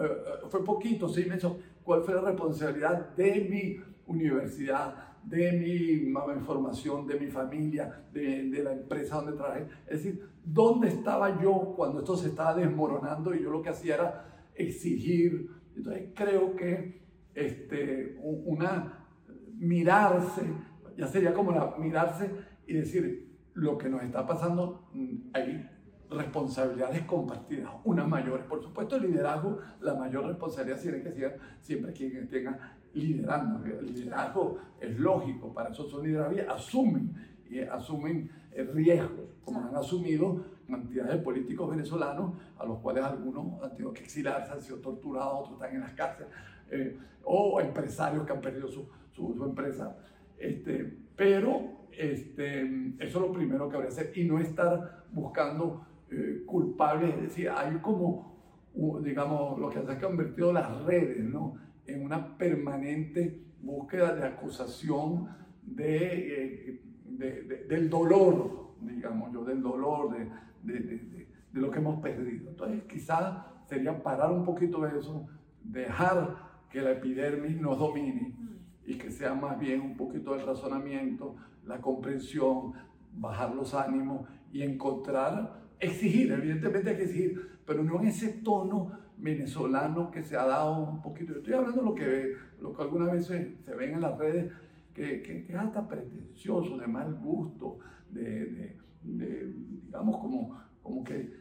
eh, 0.00 0.46
fue 0.48 0.64
poquito, 0.64 1.08
seis 1.08 1.26
meses, 1.26 1.50
cuál 1.84 2.02
fue 2.02 2.14
la 2.14 2.22
responsabilidad 2.22 3.14
de 3.16 3.46
mi 3.48 3.76
universidad, 4.06 5.12
de 5.24 5.52
mi 5.52 6.12
formación, 6.44 7.06
de 7.06 7.18
mi 7.18 7.28
familia, 7.28 8.04
de, 8.12 8.50
de, 8.50 8.62
la 8.62 8.72
empresa 8.72 9.16
donde 9.16 9.32
trabajé. 9.32 9.66
Es 9.86 10.02
decir, 10.02 10.28
¿dónde 10.44 10.88
estaba 10.88 11.40
yo 11.40 11.74
cuando 11.76 12.00
esto 12.00 12.16
se 12.16 12.28
estaba 12.28 12.54
desmoronando 12.54 13.34
y 13.34 13.42
yo 13.42 13.50
lo 13.50 13.62
que 13.62 13.70
hacía 13.70 13.94
era 13.94 14.48
exigir? 14.54 15.48
Entonces 15.76 16.10
creo 16.14 16.56
que 16.56 17.02
este, 17.34 18.18
una 18.20 19.06
mirarse, 19.54 20.42
ya 20.96 21.06
sería 21.06 21.32
como 21.32 21.52
la, 21.52 21.76
mirarse 21.78 22.30
y 22.66 22.74
decir, 22.74 23.32
lo 23.54 23.78
que 23.78 23.88
nos 23.88 24.02
está 24.02 24.26
pasando, 24.26 24.88
mm, 24.92 25.30
hay 25.34 25.68
responsabilidades 26.14 27.02
compartidas, 27.02 27.70
unas 27.84 28.08
mayores. 28.08 28.46
Por 28.46 28.62
supuesto, 28.62 28.96
el 28.96 29.02
liderazgo, 29.02 29.58
la 29.80 29.94
mayor 29.94 30.26
responsabilidad 30.26 30.80
tiene 30.80 31.02
que 31.02 31.12
ser 31.12 31.38
siempre 31.60 31.92
quien 31.92 32.28
tenga 32.28 32.76
liderando. 32.94 33.64
El 33.64 33.94
liderazgo 33.94 34.58
es 34.80 34.98
lógico, 34.98 35.52
para 35.52 35.70
eso 35.70 35.88
son 35.88 36.04
liderazgos, 36.04 36.40
asumen, 36.48 37.14
y 37.48 37.60
asumen 37.60 38.30
eh, 38.52 38.64
riesgos, 38.64 39.28
como 39.44 39.60
han 39.60 39.76
asumido 39.76 40.44
cantidades 40.68 41.12
de 41.12 41.18
políticos 41.18 41.70
venezolanos, 41.70 42.34
a 42.58 42.64
los 42.64 42.78
cuales 42.78 43.04
algunos 43.04 43.62
han 43.62 43.70
tenido 43.72 43.92
que 43.92 44.02
exilarse, 44.02 44.52
han 44.52 44.62
sido 44.62 44.78
torturados, 44.78 45.40
otros 45.40 45.54
están 45.54 45.74
en 45.74 45.80
las 45.82 45.92
cárceles, 45.92 46.32
eh, 46.70 46.98
o 47.24 47.60
empresarios 47.60 48.24
que 48.26 48.32
han 48.32 48.40
perdido 48.40 48.68
su, 48.68 48.88
su, 49.10 49.44
empresa. 49.44 49.96
Este, 50.38 50.98
pero 51.14 51.86
este, 51.92 52.62
eso 52.98 52.98
es 52.98 53.14
lo 53.14 53.32
primero 53.32 53.68
que 53.68 53.76
habría 53.76 53.90
que 53.90 54.00
hacer 54.00 54.12
y 54.18 54.24
no 54.24 54.38
estar 54.38 55.04
buscando 55.12 55.86
eh, 56.14 56.42
culpables, 56.44 57.14
es 57.14 57.22
decir, 57.22 57.48
hay 57.48 57.76
como, 57.78 58.36
digamos, 59.02 59.58
lo 59.58 59.70
que 59.70 59.82
se 59.82 59.92
ha 59.92 59.98
convertido 59.98 60.52
las 60.52 60.84
redes, 60.84 61.24
¿no? 61.24 61.56
En 61.86 62.04
una 62.04 62.36
permanente 62.36 63.42
búsqueda 63.62 64.14
de 64.14 64.26
acusación 64.26 65.28
de, 65.62 66.68
eh, 66.68 66.82
de, 67.06 67.64
del 67.66 67.88
dolor, 67.88 68.74
digamos 68.82 69.32
yo, 69.32 69.42
del 69.42 69.62
dolor, 69.62 70.14
de, 70.62 71.26
lo 71.52 71.70
que 71.70 71.78
hemos 71.78 72.00
perdido. 72.02 72.50
Entonces, 72.50 72.82
quizás 72.84 73.46
sería 73.66 74.02
parar 74.02 74.32
un 74.32 74.44
poquito 74.44 74.82
de 74.82 74.98
eso, 74.98 75.26
dejar 75.64 76.36
que 76.68 76.82
la 76.82 76.92
epidermis 76.92 77.58
nos 77.58 77.78
domine 77.78 78.34
y 78.84 78.98
que 78.98 79.10
sea 79.10 79.34
más 79.34 79.58
bien 79.58 79.80
un 79.80 79.96
poquito 79.96 80.34
el 80.34 80.44
razonamiento, 80.44 81.36
la 81.64 81.80
comprensión, 81.80 82.74
bajar 83.14 83.54
los 83.54 83.72
ánimos 83.72 84.28
y 84.52 84.62
encontrar 84.62 85.61
exigir, 85.82 86.32
evidentemente 86.32 86.90
hay 86.90 86.96
que 86.96 87.02
exigir, 87.02 87.58
pero 87.66 87.82
no 87.82 88.00
en 88.00 88.08
ese 88.08 88.28
tono 88.44 88.92
venezolano 89.18 90.10
que 90.10 90.22
se 90.22 90.36
ha 90.36 90.44
dado 90.44 90.88
un 90.88 91.02
poquito. 91.02 91.34
Estoy 91.34 91.54
hablando 91.54 91.80
de 91.80 91.86
lo 91.86 91.94
que, 91.94 92.36
lo 92.60 92.74
que 92.74 92.82
algunas 92.82 93.12
veces 93.12 93.48
se 93.64 93.74
ven 93.74 93.94
en 93.94 94.00
las 94.00 94.16
redes, 94.16 94.52
que, 94.94 95.22
que, 95.22 95.46
es 95.48 95.54
hasta 95.54 95.86
pretencioso, 95.86 96.78
de 96.78 96.86
mal 96.86 97.14
gusto, 97.14 97.78
de, 98.10 98.76
de, 99.02 99.52
digamos, 99.84 100.18
como, 100.18 100.60
como 100.82 101.02
que, 101.02 101.32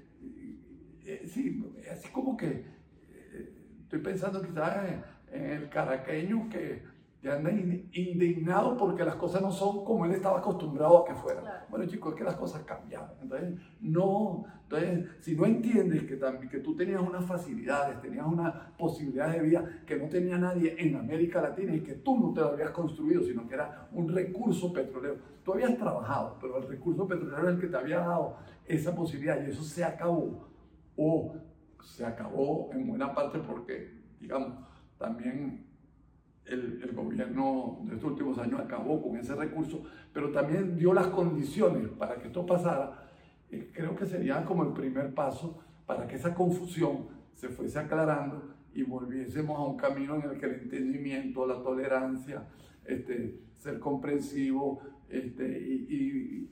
eh, 1.06 1.24
sí, 1.26 1.64
así 1.92 2.10
como 2.12 2.36
que 2.36 2.66
eh, 3.14 3.54
estoy 3.84 4.00
pensando 4.00 4.42
quizás 4.42 5.04
en 5.32 5.44
el 5.44 5.70
caraqueño 5.70 6.50
que 6.50 6.82
y 7.24 7.28
anda 7.28 7.51
indignado 7.51 8.76
porque 8.76 9.05
las 9.05 9.15
cosas 9.15 9.43
no 9.43 9.51
son 9.51 9.86
como 9.86 10.05
él 10.05 10.13
estaba 10.13 10.39
acostumbrado 10.39 10.99
a 10.99 11.05
que 11.05 11.13
fueran. 11.13 11.43
Bueno, 11.69 11.86
chicos, 11.86 12.13
es 12.13 12.17
que 12.17 12.24
las 12.24 12.36
cosas 12.36 12.63
cambiaron. 12.63 13.11
Entonces, 13.22 13.59
no, 13.80 14.45
entonces, 14.63 15.07
si 15.19 15.36
no 15.36 15.45
entiendes 15.45 16.03
que, 16.03 16.19
que 16.49 16.59
tú 16.59 16.76
tenías 16.76 16.99
unas 16.99 17.24
facilidades, 17.26 18.01
tenías 18.01 18.26
una 18.26 18.74
posibilidad 18.76 19.32
de 19.32 19.39
vida 19.39 19.84
que 19.86 19.97
no 19.97 20.09
tenía 20.09 20.39
nadie 20.39 20.76
en 20.80 20.95
América 20.95 21.41
Latina 21.41 21.76
y 21.76 21.82
que 21.82 21.93
tú 21.93 22.19
no 22.19 22.34
te 22.34 22.41
lo 22.41 22.53
habías 22.53 22.72
construido, 22.72 23.22
sino 23.22 23.47
que 23.47 23.53
era 23.53 23.88
un 23.91 24.09
recurso 24.09 24.74
petrolero. 24.74 25.17
Tú 25.43 25.53
habías 25.53 25.78
trabajado, 25.78 26.38
pero 26.41 26.57
el 26.57 26.67
recurso 26.67 27.07
petrolero 27.07 27.49
es 27.49 27.55
el 27.55 27.61
que 27.61 27.67
te 27.67 27.78
había 27.78 27.99
dado 27.99 28.38
esa 28.65 28.95
posibilidad 28.95 29.39
y 29.45 29.51
eso 29.51 29.63
se 29.63 29.84
acabó. 29.84 30.49
O 30.97 31.36
se 31.84 32.03
acabó 32.03 32.72
en 32.74 32.88
buena 32.88 33.13
parte 33.13 33.38
porque, 33.39 33.91
digamos, 34.19 34.53
también 34.97 35.70
el, 36.46 36.92
gobierno 36.94 37.80
de 37.84 37.96
estos 37.96 38.12
últimos 38.12 38.38
años 38.38 38.60
acabó 38.60 39.02
con 39.02 39.18
ese 39.18 39.36
recurso, 39.36 39.84
pero 40.14 40.32
también 40.32 40.78
dio 40.78 40.94
las 40.94 41.08
condiciones 41.08 41.88
para 41.89 42.16
que 42.16 42.28
esto 42.28 42.46
pasara. 42.46 43.08
creo 43.74 43.96
que 43.96 44.06
sería 44.06 44.44
como 44.46 44.64
el 44.64 44.74
primer 44.74 45.14
paso 45.14 45.60
para 45.86 46.08
que 46.08 46.16
esa 46.16 46.34
confusión 46.34 47.08
se 47.34 47.50
fuese 47.50 47.80
aclarando 47.80 48.54
y 48.74 48.84
volviésemos 48.84 49.58
a 49.58 49.64
un 49.64 49.78
camino 49.78 50.16
en 50.16 50.30
el 50.30 50.39
que 50.39 50.46
el 50.46 50.54
entendimiento, 50.62 51.46
la 51.46 51.62
tolerancia, 51.62 52.44
este, 52.86 53.39
ser 53.58 53.80
comprensivo, 53.80 54.82
este, 55.10 55.60
y, 55.60 56.50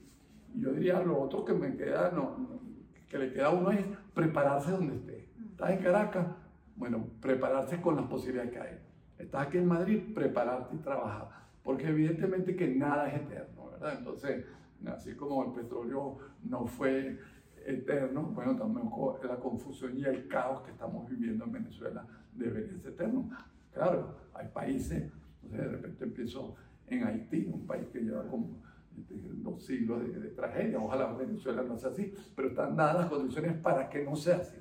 yo 0.56 0.72
diría 0.72 1.00
lo 1.00 1.20
otro 1.20 1.44
que 1.44 1.52
me 1.52 1.76
queda, 1.76 2.10
no, 2.10 2.60
que 3.08 3.18
le 3.18 3.32
queda 3.32 3.46
a 3.46 3.50
uno 3.50 3.70
es 3.70 3.84
prepararse 4.12 4.72
donde 4.72 4.96
esté. 4.96 5.28
¿Estás 5.52 5.70
en 5.70 5.78
Caracas? 5.78 6.26
Bueno, 6.74 7.06
prepararse 7.20 7.80
con 7.80 7.94
las 7.94 8.06
posibilidades 8.06 8.50
que 8.50 8.58
hay 8.58 8.89
estás 9.20 9.46
aquí 9.46 9.58
en 9.58 9.66
Madrid, 9.66 10.14
prepararte 10.14 10.74
y 10.76 10.78
trabajar, 10.78 11.28
porque 11.62 11.88
evidentemente 11.88 12.56
que 12.56 12.68
nada 12.68 13.08
es 13.08 13.20
eterno, 13.20 13.70
¿verdad? 13.70 13.94
Entonces, 13.98 14.44
así 14.86 15.14
como 15.14 15.44
el 15.44 15.52
petróleo 15.52 16.18
no 16.44 16.66
fue 16.66 17.18
eterno, 17.66 18.22
bueno, 18.22 18.56
también 18.56 18.90
la 19.28 19.36
confusión 19.36 19.96
y 19.96 20.04
el 20.04 20.26
caos 20.28 20.62
que 20.62 20.70
estamos 20.70 21.08
viviendo 21.08 21.44
en 21.44 21.52
Venezuela 21.52 22.06
debería 22.32 22.78
ser 22.78 22.92
eterno. 22.92 23.30
Claro, 23.72 24.16
hay 24.34 24.48
países, 24.48 25.10
de 25.42 25.64
repente 25.64 26.04
empiezo 26.04 26.56
en 26.86 27.04
Haití, 27.04 27.48
un 27.52 27.66
país 27.66 27.86
que 27.92 28.00
lleva 28.00 28.26
como 28.26 28.62
este, 28.98 29.14
dos 29.34 29.64
siglos 29.64 30.00
de, 30.12 30.30
tragedia, 30.30 30.78
ojalá 30.78 31.12
Venezuela 31.12 31.62
no 31.62 31.76
sea 31.76 31.90
así, 31.90 32.12
pero 32.34 32.48
están 32.48 32.74
dadas 32.74 33.02
las 33.02 33.10
condiciones 33.10 33.56
para 33.58 33.88
que 33.88 34.04
no 34.04 34.16
sea 34.16 34.38
así. 34.38 34.56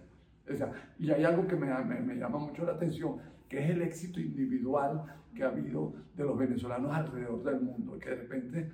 O 0.52 0.56
sea, 0.56 0.72
y 0.98 1.12
hay 1.12 1.24
algo 1.24 1.48
que 1.48 1.56
me, 1.56 1.68
me, 1.84 2.00
me 2.02 2.16
llama 2.16 2.40
mucho 2.40 2.66
la 2.66 2.74
atención, 2.74 3.18
que 3.50 3.64
es 3.64 3.70
el 3.72 3.82
éxito 3.82 4.20
individual 4.20 5.04
que 5.36 5.44
ha 5.44 5.48
habido 5.48 5.94
de 6.16 6.24
los 6.24 6.38
venezolanos 6.38 6.92
alrededor 6.94 7.44
del 7.44 7.62
mundo, 7.62 7.98
que 7.98 8.10
de 8.10 8.16
repente 8.16 8.72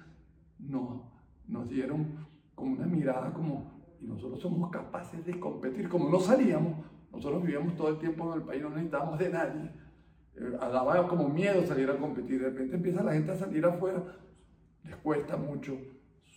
nos, 0.59 1.01
nos 1.47 1.67
dieron 1.69 2.27
como 2.53 2.73
una 2.73 2.85
mirada 2.85 3.33
como, 3.33 3.71
y 4.01 4.05
nosotros 4.05 4.39
somos 4.39 4.69
capaces 4.69 5.25
de 5.25 5.39
competir, 5.39 5.89
como 5.89 6.09
no 6.09 6.19
salíamos, 6.19 6.85
nosotros 7.11 7.43
vivíamos 7.43 7.75
todo 7.75 7.89
el 7.89 7.97
tiempo 7.97 8.31
en 8.33 8.41
el 8.41 8.45
país, 8.45 8.61
no 8.61 8.69
necesitábamos 8.69 9.17
de 9.19 9.29
nadie, 9.29 9.71
eh, 10.35 10.57
daba 10.59 11.07
como 11.07 11.29
miedo 11.29 11.65
salir 11.65 11.89
a 11.89 11.97
competir, 11.97 12.41
de 12.41 12.49
repente 12.49 12.75
empieza 12.75 13.03
la 13.03 13.13
gente 13.13 13.31
a 13.31 13.35
salir 13.35 13.65
afuera, 13.65 14.03
les 14.83 14.95
cuesta 14.97 15.37
mucho, 15.37 15.77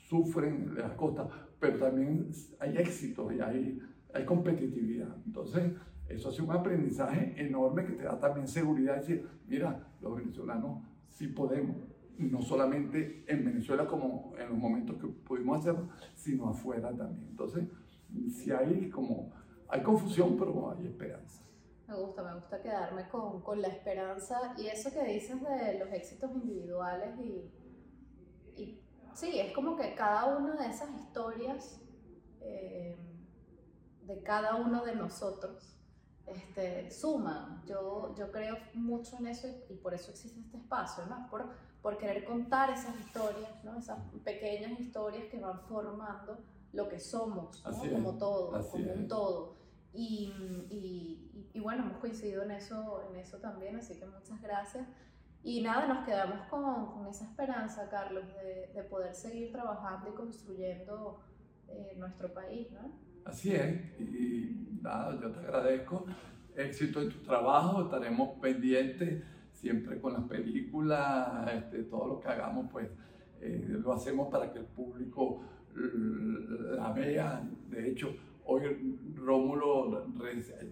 sufren 0.09 0.75
las 0.77 0.93
costas, 0.93 1.29
pero 1.59 1.79
también 1.79 2.31
hay 2.61 2.77
éxito 2.77 3.33
y 3.33 3.41
hay, 3.41 3.81
hay 4.15 4.25
competitividad. 4.25 5.09
Entonces, 5.27 5.73
eso 6.09 6.31
hace 6.31 6.43
un 6.43 6.51
aprendizaje 6.51 7.35
enorme 7.37 7.85
que 7.85 7.93
te 7.93 8.05
da 8.05 8.19
también 8.19 8.49
seguridad 8.49 8.95
de 8.95 9.01
decir, 9.01 9.29
mira, 9.47 9.87
los 10.01 10.17
venezolanos 10.17 10.83
sí 11.07 11.29
podemos, 11.29 11.77
no 12.17 12.41
solamente 12.41 13.25
en 13.27 13.45
Venezuela 13.45 13.87
como 13.87 14.33
en 14.39 14.49
los 14.49 14.59
momentos 14.59 14.97
que 14.97 15.07
pudimos 15.07 15.59
hacerlo, 15.59 15.89
sino 16.15 16.49
afuera 16.49 16.89
también. 16.97 17.29
Entonces, 17.31 17.69
si 18.31 18.51
hay 18.51 18.89
como, 18.89 19.33
hay 19.69 19.83
confusión, 19.83 20.37
pero 20.39 20.71
hay 20.71 20.87
esperanza. 20.87 21.43
Me 21.87 21.95
gusta, 21.95 22.23
me 22.23 22.35
gusta 22.35 22.61
quedarme 22.61 23.09
con, 23.09 23.43
con 23.43 23.61
la 23.61 23.69
esperanza 23.69 24.55
y 24.59 24.67
eso 24.67 24.91
que 24.93 25.05
dices 25.05 25.37
de 25.43 25.79
los 25.79 25.91
éxitos 25.93 26.31
individuales 26.35 27.19
y, 27.19 27.51
y 28.61 28.81
sí, 29.15 29.39
es 29.39 29.53
como 29.55 29.77
que 29.77 29.95
cada 29.95 30.37
una 30.37 30.57
de 30.57 30.71
esas 30.71 30.91
historias 31.01 31.81
eh, 32.41 32.97
de 34.03 34.23
cada 34.23 34.57
uno 34.57 34.85
de 34.85 34.95
nosotros 34.97 35.78
este, 36.35 36.91
suman. 36.91 37.63
Yo, 37.67 38.15
yo 38.17 38.31
creo 38.31 38.57
mucho 38.75 39.17
en 39.19 39.29
eso 39.29 39.49
y, 39.69 39.75
por 39.75 39.95
eso 39.95 40.11
existe 40.11 40.41
este 40.41 40.57
espacio, 40.59 41.07
¿no? 41.07 41.29
Por, 41.31 41.49
por 41.83 41.99
querer 41.99 42.25
contar 42.25 42.71
esas 42.71 42.99
historias, 43.01 43.65
¿no? 43.65 43.79
Esas 43.79 43.99
pequeñas 44.25 44.79
historias 44.81 45.25
que 45.31 45.39
van 45.39 45.61
formando 45.63 46.39
lo 46.73 46.89
que 46.89 46.99
somos, 46.99 47.63
¿no? 47.65 47.93
como 47.93 48.19
todo, 48.19 48.71
como 48.71 48.93
un 48.93 49.09
todo. 49.09 49.57
Y, 49.93 50.33
y, 50.71 51.51
y, 51.55 51.61
bueno, 51.61 51.85
hemos 51.85 51.99
coincidido 51.99 52.43
en 52.43 52.53
eso, 52.53 53.03
en 53.09 53.17
eso 53.17 53.39
también, 53.39 53.77
así 53.77 53.99
que 53.99 54.07
muchas 54.07 54.41
gracias. 54.41 54.87
Y 55.43 55.63
nada, 55.63 55.87
nos 55.87 56.05
quedamos 56.05 56.47
con, 56.49 56.93
con 56.93 57.07
esa 57.07 57.25
esperanza, 57.25 57.89
Carlos, 57.89 58.25
de, 58.35 58.71
de, 58.75 58.83
poder 58.85 59.15
seguir 59.15 59.51
trabajando 59.51 60.11
y 60.11 60.13
construyendo 60.13 61.21
eh, 61.69 61.95
nuestro 61.97 62.33
país, 62.33 62.71
¿no? 62.73 62.93
Así 63.25 63.55
es, 63.55 64.01
y 64.01 64.68
nada, 64.83 65.19
yo 65.21 65.31
te 65.31 65.41
agradezco. 65.41 66.07
Éxito 66.57 67.01
en 67.01 67.11
tu 67.11 67.19
trabajo, 67.19 67.85
estaremos 67.85 68.39
pendientes 68.41 69.23
siempre 69.53 70.01
con 70.01 70.13
las 70.13 70.25
películas, 70.25 71.53
este, 71.53 71.85
todo 71.85 72.07
lo 72.07 72.21
que 72.21 72.29
hagamos, 72.29 72.71
pues 72.71 72.89
eh, 73.41 73.67
lo 73.69 73.93
hacemos 73.93 74.29
para 74.29 74.53
que 74.53 74.59
el 74.59 74.67
público 74.67 75.43
la 75.75 76.93
vea. 76.93 77.49
De 77.69 77.91
hecho, 77.91 78.15
hoy 78.45 78.63
Rómulo, 79.15 80.07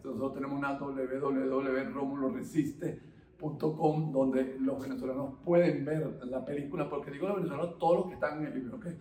nosotros 0.04 0.34
tenemos 0.34 0.58
una 0.58 0.78
www, 0.78 1.92
Rómulo 1.92 2.30
Resiste 2.30 3.00
donde 3.38 4.56
los 4.60 4.80
venezolanos 4.80 5.34
pueden 5.44 5.84
ver 5.84 6.18
la 6.24 6.44
película, 6.44 6.88
porque 6.88 7.10
digo 7.10 7.28
los 7.28 7.36
venezolanos, 7.36 7.78
todos 7.78 7.96
los 7.98 8.06
que 8.08 8.14
están 8.14 8.38
en 8.38 8.46
el 8.46 8.54
libro, 8.54 8.80
que 8.80 8.96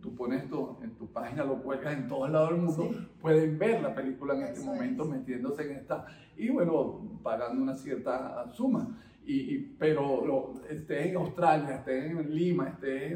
tú 0.00 0.14
pones 0.14 0.44
esto 0.44 0.78
en 0.82 0.90
tu 0.92 1.06
página, 1.06 1.44
lo 1.44 1.62
cuelgas 1.62 1.94
en 1.94 2.08
todos 2.08 2.30
lados 2.30 2.50
del 2.50 2.60
mundo, 2.60 2.90
pueden 3.20 3.58
ver 3.58 3.82
la 3.82 3.94
película 3.94 4.34
en 4.34 4.42
este 4.42 4.64
momento 4.64 5.04
metiéndose 5.04 5.62
en 5.64 5.78
esta, 5.78 6.06
y 6.36 6.50
bueno, 6.50 7.18
pagando 7.22 7.62
una 7.62 7.74
cierta 7.74 8.48
suma. 8.50 8.96
Y, 9.24 9.58
pero 9.78 10.24
lo, 10.26 10.66
estés 10.68 11.06
en 11.06 11.16
Australia, 11.16 11.76
estés 11.76 12.10
en 12.10 12.34
Lima, 12.34 12.68
estés 12.68 13.12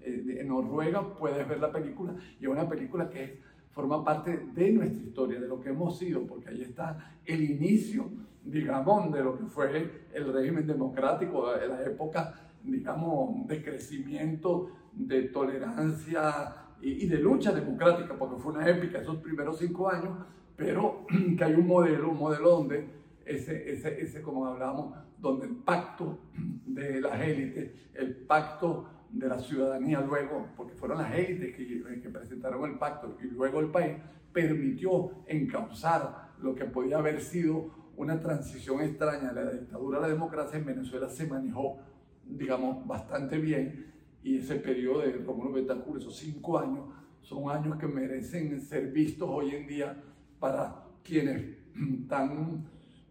en, 0.00 0.30
en 0.38 0.48
Noruega, 0.48 1.14
puedes 1.14 1.46
ver 1.48 1.58
la 1.58 1.72
película, 1.72 2.14
y 2.38 2.44
es 2.44 2.50
una 2.50 2.68
película 2.68 3.08
que 3.08 3.40
forma 3.70 4.04
parte 4.04 4.46
de 4.54 4.72
nuestra 4.72 5.02
historia, 5.02 5.40
de 5.40 5.48
lo 5.48 5.60
que 5.60 5.70
hemos 5.70 5.98
sido, 5.98 6.26
porque 6.26 6.50
ahí 6.50 6.62
está 6.62 7.14
el 7.24 7.42
inicio 7.42 8.10
digamos, 8.46 9.12
de 9.12 9.22
lo 9.22 9.36
que 9.36 9.44
fue 9.46 9.90
el 10.14 10.32
régimen 10.32 10.66
democrático, 10.66 11.52
de 11.52 11.68
la 11.68 11.82
época, 11.82 12.34
digamos, 12.62 13.46
de 13.46 13.62
crecimiento, 13.62 14.70
de 14.96 15.22
tolerancia 15.24 16.54
y, 16.80 17.06
de 17.06 17.18
lucha 17.18 17.52
democrática, 17.52 18.14
porque 18.18 18.40
fue 18.40 18.52
una 18.52 18.68
épica 18.68 18.98
esos 18.98 19.16
primeros 19.18 19.58
cinco 19.58 19.90
años, 19.90 20.16
pero 20.56 21.06
que 21.38 21.44
hay 21.44 21.54
un 21.54 21.66
modelo, 21.66 22.10
un 22.10 22.18
modelo 22.18 22.50
donde 22.50 22.88
ese, 23.24 23.70
ese, 23.72 24.00
ese 24.00 24.22
como 24.22 24.46
hablábamos, 24.46 24.94
donde 25.18 25.46
el 25.46 25.56
pacto 25.56 26.18
de 26.66 27.00
las 27.00 27.20
élites, 27.20 27.70
el 27.94 28.14
pacto 28.16 28.88
de 29.10 29.28
la 29.28 29.38
ciudadanía 29.38 30.00
luego, 30.00 30.48
porque 30.56 30.74
fueron 30.74 30.98
las 30.98 31.14
élites 31.14 31.54
que, 31.56 32.00
que 32.00 32.08
presentaron 32.08 32.70
el 32.70 32.78
pacto 32.78 33.16
y 33.22 33.26
luego 33.28 33.60
el 33.60 33.68
país, 33.68 33.96
permitió 34.32 35.10
encauzar 35.26 36.32
lo 36.40 36.54
que 36.54 36.66
podía 36.66 36.98
haber 36.98 37.20
sido 37.20 37.70
una 37.96 38.20
transición 38.20 38.82
extraña 38.82 39.32
de 39.32 39.44
la 39.44 39.50
dictadura 39.52 39.98
a 39.98 40.02
la 40.02 40.08
democracia 40.08 40.58
en 40.58 40.66
Venezuela 40.66 41.08
se 41.08 41.26
manejó, 41.26 41.78
digamos, 42.26 42.86
bastante 42.86 43.38
bien 43.38 43.95
y 44.26 44.38
ese 44.38 44.56
periodo 44.56 45.02
de 45.02 45.12
Rómulo 45.12 45.52
Betancourt, 45.52 46.00
esos 46.00 46.16
cinco 46.16 46.58
años, 46.58 46.86
son 47.20 47.48
años 47.48 47.78
que 47.78 47.86
merecen 47.86 48.60
ser 48.60 48.90
vistos 48.90 49.28
hoy 49.30 49.54
en 49.54 49.68
día 49.68 50.02
para 50.40 50.82
quienes 51.04 51.58
están, 52.02 52.64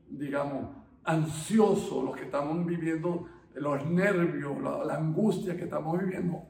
digamos, 0.10 0.76
ansiosos, 1.06 2.04
los 2.04 2.18
que 2.18 2.26
estamos 2.26 2.66
viviendo 2.66 3.28
los 3.54 3.86
nervios, 3.90 4.62
la, 4.62 4.94
angustia 4.94 5.56
que 5.56 5.64
estamos 5.64 5.98
viviendo, 5.98 6.48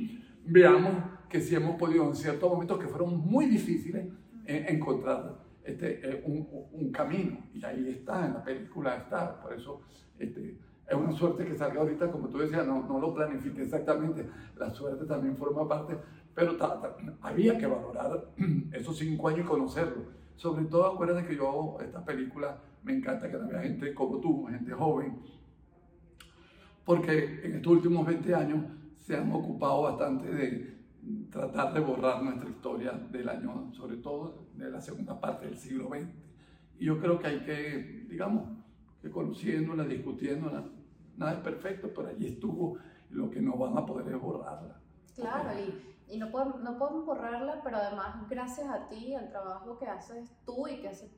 veamos 0.44 0.94
que 1.28 1.40
si 1.40 1.54
hemos 1.54 1.76
podido 1.76 2.08
en 2.08 2.16
ciertos 2.16 2.50
momentos 2.50 2.76
que 2.80 2.88
fueron 2.88 3.20
muy 3.20 3.46
difíciles 3.46 4.04
encontrar 4.46 5.44
este, 5.62 6.24
un, 6.24 6.44
un, 6.72 6.90
camino. 6.90 7.38
Y 7.54 7.64
ahí 7.64 7.88
está, 7.90 8.26
en 8.26 8.32
la 8.34 8.42
película 8.42 8.96
está. 8.96 9.40
Por 9.40 9.52
eso 9.52 9.82
este, 10.18 10.58
es 10.88 10.96
una 10.96 11.12
suerte 11.12 11.44
que 11.44 11.54
salga 11.54 11.80
ahorita, 11.80 12.10
como 12.10 12.28
tú 12.28 12.38
decías, 12.38 12.66
no, 12.66 12.82
no 12.86 12.98
lo 12.98 13.12
planifique 13.12 13.62
exactamente. 13.62 14.26
La 14.56 14.70
suerte 14.70 15.04
también 15.04 15.36
forma 15.36 15.68
parte, 15.68 15.98
pero 16.34 16.56
había 17.20 17.58
que 17.58 17.66
valorar 17.66 18.30
esos 18.72 18.96
cinco 18.96 19.28
años 19.28 19.40
y 19.40 19.48
conocerlo. 19.48 20.06
Sobre 20.36 20.64
todo, 20.64 20.86
acuérdate 20.86 21.26
que 21.26 21.36
yo, 21.36 21.76
esta 21.82 22.02
película, 22.04 22.58
me 22.84 22.94
encanta 22.94 23.28
que 23.28 23.36
haya 23.36 23.60
gente 23.60 23.92
como 23.92 24.18
tú, 24.18 24.46
gente 24.46 24.72
joven, 24.72 25.18
porque 26.84 27.40
en 27.44 27.56
estos 27.56 27.72
últimos 27.72 28.06
20 28.06 28.34
años 28.34 28.64
se 28.96 29.14
han 29.14 29.30
ocupado 29.30 29.82
bastante 29.82 30.32
de 30.32 30.78
tratar 31.30 31.74
de 31.74 31.80
borrar 31.80 32.22
nuestra 32.22 32.48
historia 32.48 32.92
del 32.92 33.28
año, 33.28 33.70
sobre 33.74 33.96
todo 33.98 34.46
de 34.54 34.70
la 34.70 34.80
segunda 34.80 35.20
parte 35.20 35.46
del 35.46 35.58
siglo 35.58 35.88
XX. 35.90 36.08
Y 36.78 36.86
yo 36.86 36.98
creo 36.98 37.18
que 37.18 37.26
hay 37.26 37.40
que, 37.40 38.06
digamos, 38.08 38.48
que 39.02 39.10
conociéndola, 39.10 39.84
discutiéndola, 39.84 40.64
nada 41.18 41.32
es 41.32 41.40
perfecto, 41.40 41.90
pero 41.94 42.08
allí 42.08 42.26
estuvo 42.26 42.78
lo 43.10 43.30
que 43.30 43.40
no 43.40 43.56
van 43.56 43.76
a 43.76 43.84
poder 43.84 44.14
es 44.14 44.20
borrarla. 44.20 44.80
Claro, 45.14 45.50
y, 45.58 46.14
y 46.14 46.18
no, 46.18 46.30
podemos, 46.30 46.60
no 46.60 46.78
podemos 46.78 47.04
borrarla, 47.04 47.60
pero 47.62 47.78
además 47.78 48.28
gracias 48.28 48.68
a 48.68 48.88
ti, 48.88 49.14
al 49.14 49.28
trabajo 49.28 49.78
que 49.78 49.86
haces 49.86 50.30
tú 50.44 50.66
y 50.68 50.80
que 50.80 50.88
hace 50.88 51.10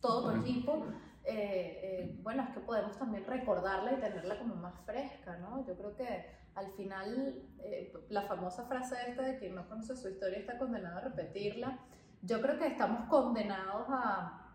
todo 0.00 0.30
tu 0.30 0.40
equipo, 0.40 0.84
eh, 1.24 1.80
eh, 1.82 2.20
bueno, 2.22 2.44
es 2.44 2.50
que 2.50 2.60
podemos 2.60 2.96
también 2.96 3.24
recordarla 3.26 3.94
y 3.94 4.00
tenerla 4.00 4.38
como 4.38 4.54
más 4.54 4.78
fresca, 4.84 5.36
¿no? 5.38 5.66
Yo 5.66 5.76
creo 5.76 5.96
que 5.96 6.26
al 6.54 6.70
final, 6.72 7.42
eh, 7.58 7.92
la 8.08 8.22
famosa 8.22 8.64
frase 8.66 8.96
esta 9.08 9.22
de 9.22 9.38
que 9.38 9.50
no 9.50 9.68
conoce 9.68 9.96
su 9.96 10.08
historia 10.08 10.38
está 10.38 10.58
condenado 10.58 10.98
a 10.98 11.00
repetirla, 11.00 11.78
yo 12.22 12.40
creo 12.40 12.58
que 12.58 12.68
estamos 12.68 13.08
condenados 13.08 13.86
a, 13.88 14.45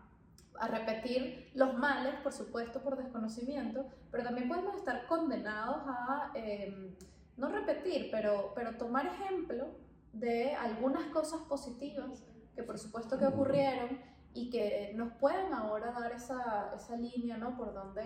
a 0.58 0.68
repetir 0.68 1.50
los 1.54 1.74
males, 1.74 2.14
por 2.22 2.32
supuesto, 2.32 2.82
por 2.82 2.96
desconocimiento, 2.96 3.86
pero 4.10 4.24
también 4.24 4.48
podemos 4.48 4.76
estar 4.76 5.06
condenados 5.06 5.82
a, 5.86 6.30
em, 6.34 6.94
no 7.36 7.48
repetir, 7.48 8.08
pero, 8.10 8.52
pero 8.54 8.76
tomar 8.76 9.06
ejemplo 9.06 9.66
de 10.12 10.54
algunas 10.54 11.04
cosas 11.06 11.40
positivas 11.42 12.24
que 12.54 12.62
por 12.62 12.78
supuesto 12.78 13.18
que 13.18 13.26
ocurrieron 13.26 13.98
y 14.34 14.50
que 14.50 14.92
nos 14.94 15.12
pueden 15.14 15.52
ahora 15.54 15.92
dar 15.92 16.12
esa, 16.12 16.72
esa 16.76 16.96
línea, 16.96 17.38
¿no? 17.38 17.56
Por 17.56 17.72
donde 17.72 18.02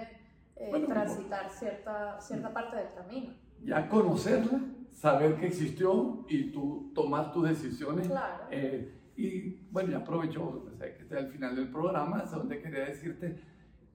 eh, 0.55 0.84
transitar 0.86 1.51
cierta, 1.51 2.20
cierta 2.20 2.53
parte 2.53 2.76
del 2.76 2.94
camino 2.94 3.34
ya 3.64 3.88
conocerla, 3.88 4.61
saber 4.92 5.36
que 5.36 5.47
existió 5.47 6.24
y 6.28 6.51
tú 6.51 6.92
tomar 6.94 7.32
tus 7.32 7.49
decisiones. 7.49 8.07
Claro. 8.07 8.44
Eh, 8.51 8.92
y 9.16 9.66
bueno, 9.70 9.90
ya 9.90 9.99
aprovecho 9.99 10.66
este 11.07 11.18
es 11.20 11.24
el 11.24 11.32
final 11.32 11.54
del 11.54 11.68
programa, 11.68 12.24
donde 12.30 12.61
quería 12.61 12.86
decirte 12.86 13.36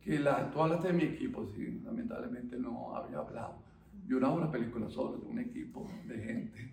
que 0.02 0.18
la, 0.18 0.50
tú 0.50 0.62
hablaste 0.62 0.88
de 0.88 0.94
mi 0.94 1.04
equipo, 1.04 1.46
sí, 1.46 1.82
lamentablemente 1.84 2.58
no 2.58 2.96
había 2.96 3.20
hablado. 3.20 3.56
Yo 4.08 4.20
no 4.20 4.28
hago 4.28 4.38
una 4.38 4.52
película 4.52 4.90
solo, 4.90 5.18
de 5.18 5.28
un 5.28 5.40
equipo 5.40 5.88
de 6.08 6.18
gente, 6.18 6.72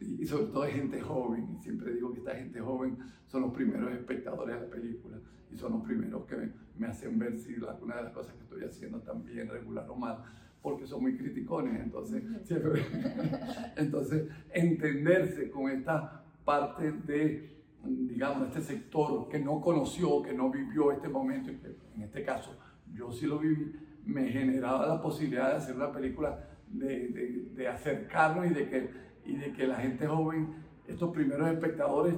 y 0.00 0.24
sobre 0.24 0.46
todo 0.46 0.62
de 0.62 0.72
gente 0.72 1.00
joven, 1.00 1.56
y 1.58 1.62
siempre 1.62 1.92
digo 1.92 2.12
que 2.12 2.20
esta 2.20 2.36
gente 2.36 2.60
joven 2.60 2.98
son 3.26 3.42
los 3.42 3.52
primeros 3.52 3.92
espectadores 3.92 4.54
de 4.54 4.60
la 4.62 4.70
película, 4.70 5.18
y 5.52 5.56
son 5.56 5.72
los 5.72 5.82
primeros 5.82 6.24
que 6.26 6.36
me 6.78 6.86
hacen 6.86 7.18
ver 7.18 7.36
si 7.36 7.54
alguna 7.56 7.96
de 7.96 8.04
las 8.04 8.12
cosas 8.12 8.32
que 8.34 8.42
estoy 8.44 8.64
haciendo 8.64 9.00
también 9.00 9.48
regular 9.48 9.86
o 9.90 9.96
mal 9.96 10.24
porque 10.62 10.86
son 10.86 11.02
muy 11.02 11.16
criticones, 11.16 11.80
entonces, 11.80 12.24
entonces 13.76 14.28
entenderse 14.52 15.48
con 15.48 15.70
esta 15.70 16.24
parte 16.44 16.90
de, 16.90 17.55
digamos, 17.86 18.48
este 18.48 18.60
sector 18.62 19.28
que 19.28 19.38
no 19.38 19.60
conoció, 19.60 20.22
que 20.22 20.32
no 20.32 20.50
vivió 20.50 20.92
este 20.92 21.08
momento, 21.08 21.50
en 21.50 22.02
este 22.02 22.24
caso 22.24 22.56
yo 22.92 23.12
sí 23.12 23.26
lo 23.26 23.38
viví, 23.38 23.74
me 24.04 24.28
generaba 24.28 24.86
la 24.86 25.00
posibilidad 25.00 25.50
de 25.50 25.56
hacer 25.56 25.76
una 25.76 25.92
película, 25.92 26.48
de, 26.68 27.08
de, 27.08 27.50
de 27.54 27.68
acercarnos 27.68 28.46
y 28.46 28.50
de, 28.50 28.68
que, 28.68 28.90
y 29.24 29.36
de 29.36 29.52
que 29.52 29.66
la 29.66 29.76
gente 29.76 30.06
joven, 30.06 30.54
estos 30.86 31.12
primeros 31.12 31.48
espectadores, 31.48 32.14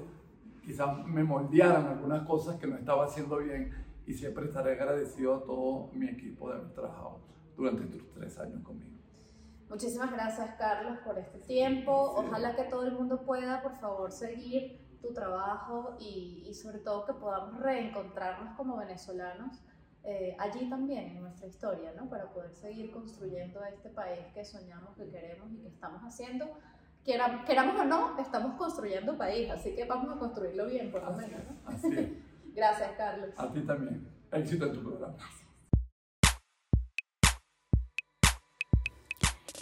quizás 0.62 1.06
me 1.06 1.24
moldearan 1.24 1.86
algunas 1.86 2.26
cosas 2.26 2.56
que 2.56 2.66
no 2.66 2.76
estaba 2.76 3.06
haciendo 3.06 3.38
bien 3.38 3.72
y 4.06 4.12
siempre 4.12 4.46
estaré 4.46 4.72
agradecido 4.72 5.34
a 5.34 5.42
todo 5.44 5.90
mi 5.94 6.08
equipo 6.08 6.50
de 6.50 6.56
haber 6.56 6.72
trabajado 6.72 7.20
durante 7.56 7.84
tus 7.86 8.10
tres 8.12 8.38
años 8.38 8.62
conmigo. 8.62 8.96
Muchísimas 9.68 10.10
gracias, 10.10 10.54
Carlos, 10.56 10.98
por 11.04 11.18
este 11.18 11.38
tiempo. 11.40 11.92
Ojalá 11.92 12.56
que 12.56 12.64
todo 12.64 12.86
el 12.86 12.92
mundo 12.92 13.22
pueda, 13.24 13.62
por 13.62 13.74
favor, 13.76 14.10
seguir 14.10 14.80
tu 15.01 15.12
trabajo 15.12 15.96
y, 16.01 16.44
y 16.46 16.55
sobre 16.55 16.78
todo 16.78 17.05
que 17.05 17.14
podamos 17.14 17.61
reencontrarnos 17.61 18.57
como 18.57 18.76
venezolanos 18.76 19.62
eh, 20.11 20.34
allí 20.38 20.70
también 20.70 21.09
en 21.09 21.20
nuestra 21.20 21.46
historia, 21.46 21.92
¿no? 21.94 22.09
Para 22.09 22.32
poder 22.32 22.55
seguir 22.55 22.90
construyendo 22.90 23.62
este 23.64 23.90
país 23.90 24.20
que 24.32 24.42
soñamos, 24.44 24.96
que 24.96 25.09
queremos 25.11 25.53
y 25.53 25.59
que 25.59 25.68
estamos 25.68 26.01
haciendo. 26.03 26.46
queramos 27.05 27.78
o 27.78 27.84
no, 27.84 28.18
estamos 28.18 28.57
construyendo 28.57 29.18
país, 29.18 29.51
así 29.51 29.74
que 29.74 29.84
vamos 29.84 30.16
a 30.16 30.18
construirlo 30.18 30.66
bien, 30.66 30.90
por 30.90 31.03
lo 31.03 31.12
menos. 31.12 31.40
¿no? 31.44 31.70
Así 31.70 31.88
es. 31.88 32.09
Gracias, 32.55 32.92
Carlos. 32.96 33.30
A 33.36 33.53
ti 33.53 33.61
también. 33.61 34.09
Éxito 34.32 34.66
en 34.66 34.72
tu 34.72 34.82
programa. 34.82 35.16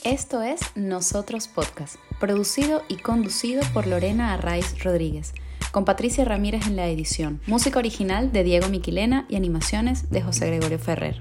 Esto 0.07 0.41
es 0.41 0.61
Nosotros 0.77 1.49
Podcast, 1.49 1.97
producido 2.21 2.85
y 2.87 2.95
conducido 2.95 3.61
por 3.75 3.89
Lorena 3.89 4.35
Arraiz 4.35 4.85
Rodríguez, 4.85 5.35
con 5.73 5.85
Patricia 5.85 6.25
Ramírez 6.25 6.69
en 6.69 6.77
la 6.77 6.87
edición, 6.87 7.41
música 7.49 7.81
original 7.81 8.31
de 8.31 8.45
Diego 8.45 8.69
Miquilena 8.69 9.27
y 9.29 9.35
animaciones 9.35 10.09
de 10.09 10.23
José 10.23 10.47
Gregorio 10.47 10.79
Ferrer. 10.79 11.19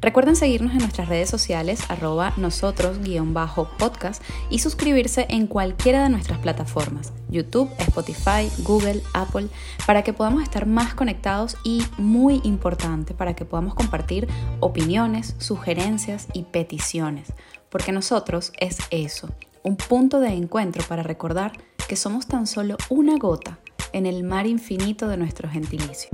Recuerden 0.00 0.36
seguirnos 0.36 0.72
en 0.72 0.78
nuestras 0.78 1.10
redes 1.10 1.28
sociales 1.28 1.82
arroba 1.90 2.32
nosotros-podcast 2.38 4.22
y 4.48 4.60
suscribirse 4.60 5.26
en 5.28 5.46
cualquiera 5.46 6.02
de 6.02 6.08
nuestras 6.08 6.38
plataformas, 6.38 7.12
YouTube, 7.28 7.68
Spotify, 7.78 8.50
Google, 8.62 9.02
Apple, 9.12 9.48
para 9.86 10.02
que 10.02 10.14
podamos 10.14 10.42
estar 10.42 10.64
más 10.64 10.94
conectados 10.94 11.58
y, 11.62 11.82
muy 11.98 12.40
importante, 12.44 13.12
para 13.12 13.36
que 13.36 13.44
podamos 13.44 13.74
compartir 13.74 14.28
opiniones, 14.60 15.34
sugerencias 15.38 16.26
y 16.32 16.44
peticiones 16.44 17.34
porque 17.74 17.90
nosotros 17.90 18.52
es 18.60 18.78
eso, 18.92 19.28
un 19.64 19.76
punto 19.76 20.20
de 20.20 20.28
encuentro 20.28 20.84
para 20.86 21.02
recordar 21.02 21.50
que 21.88 21.96
somos 21.96 22.28
tan 22.28 22.46
solo 22.46 22.76
una 22.88 23.18
gota 23.18 23.58
en 23.92 24.06
el 24.06 24.22
mar 24.22 24.46
infinito 24.46 25.08
de 25.08 25.16
nuestro 25.16 25.50
gentilicio. 25.50 26.10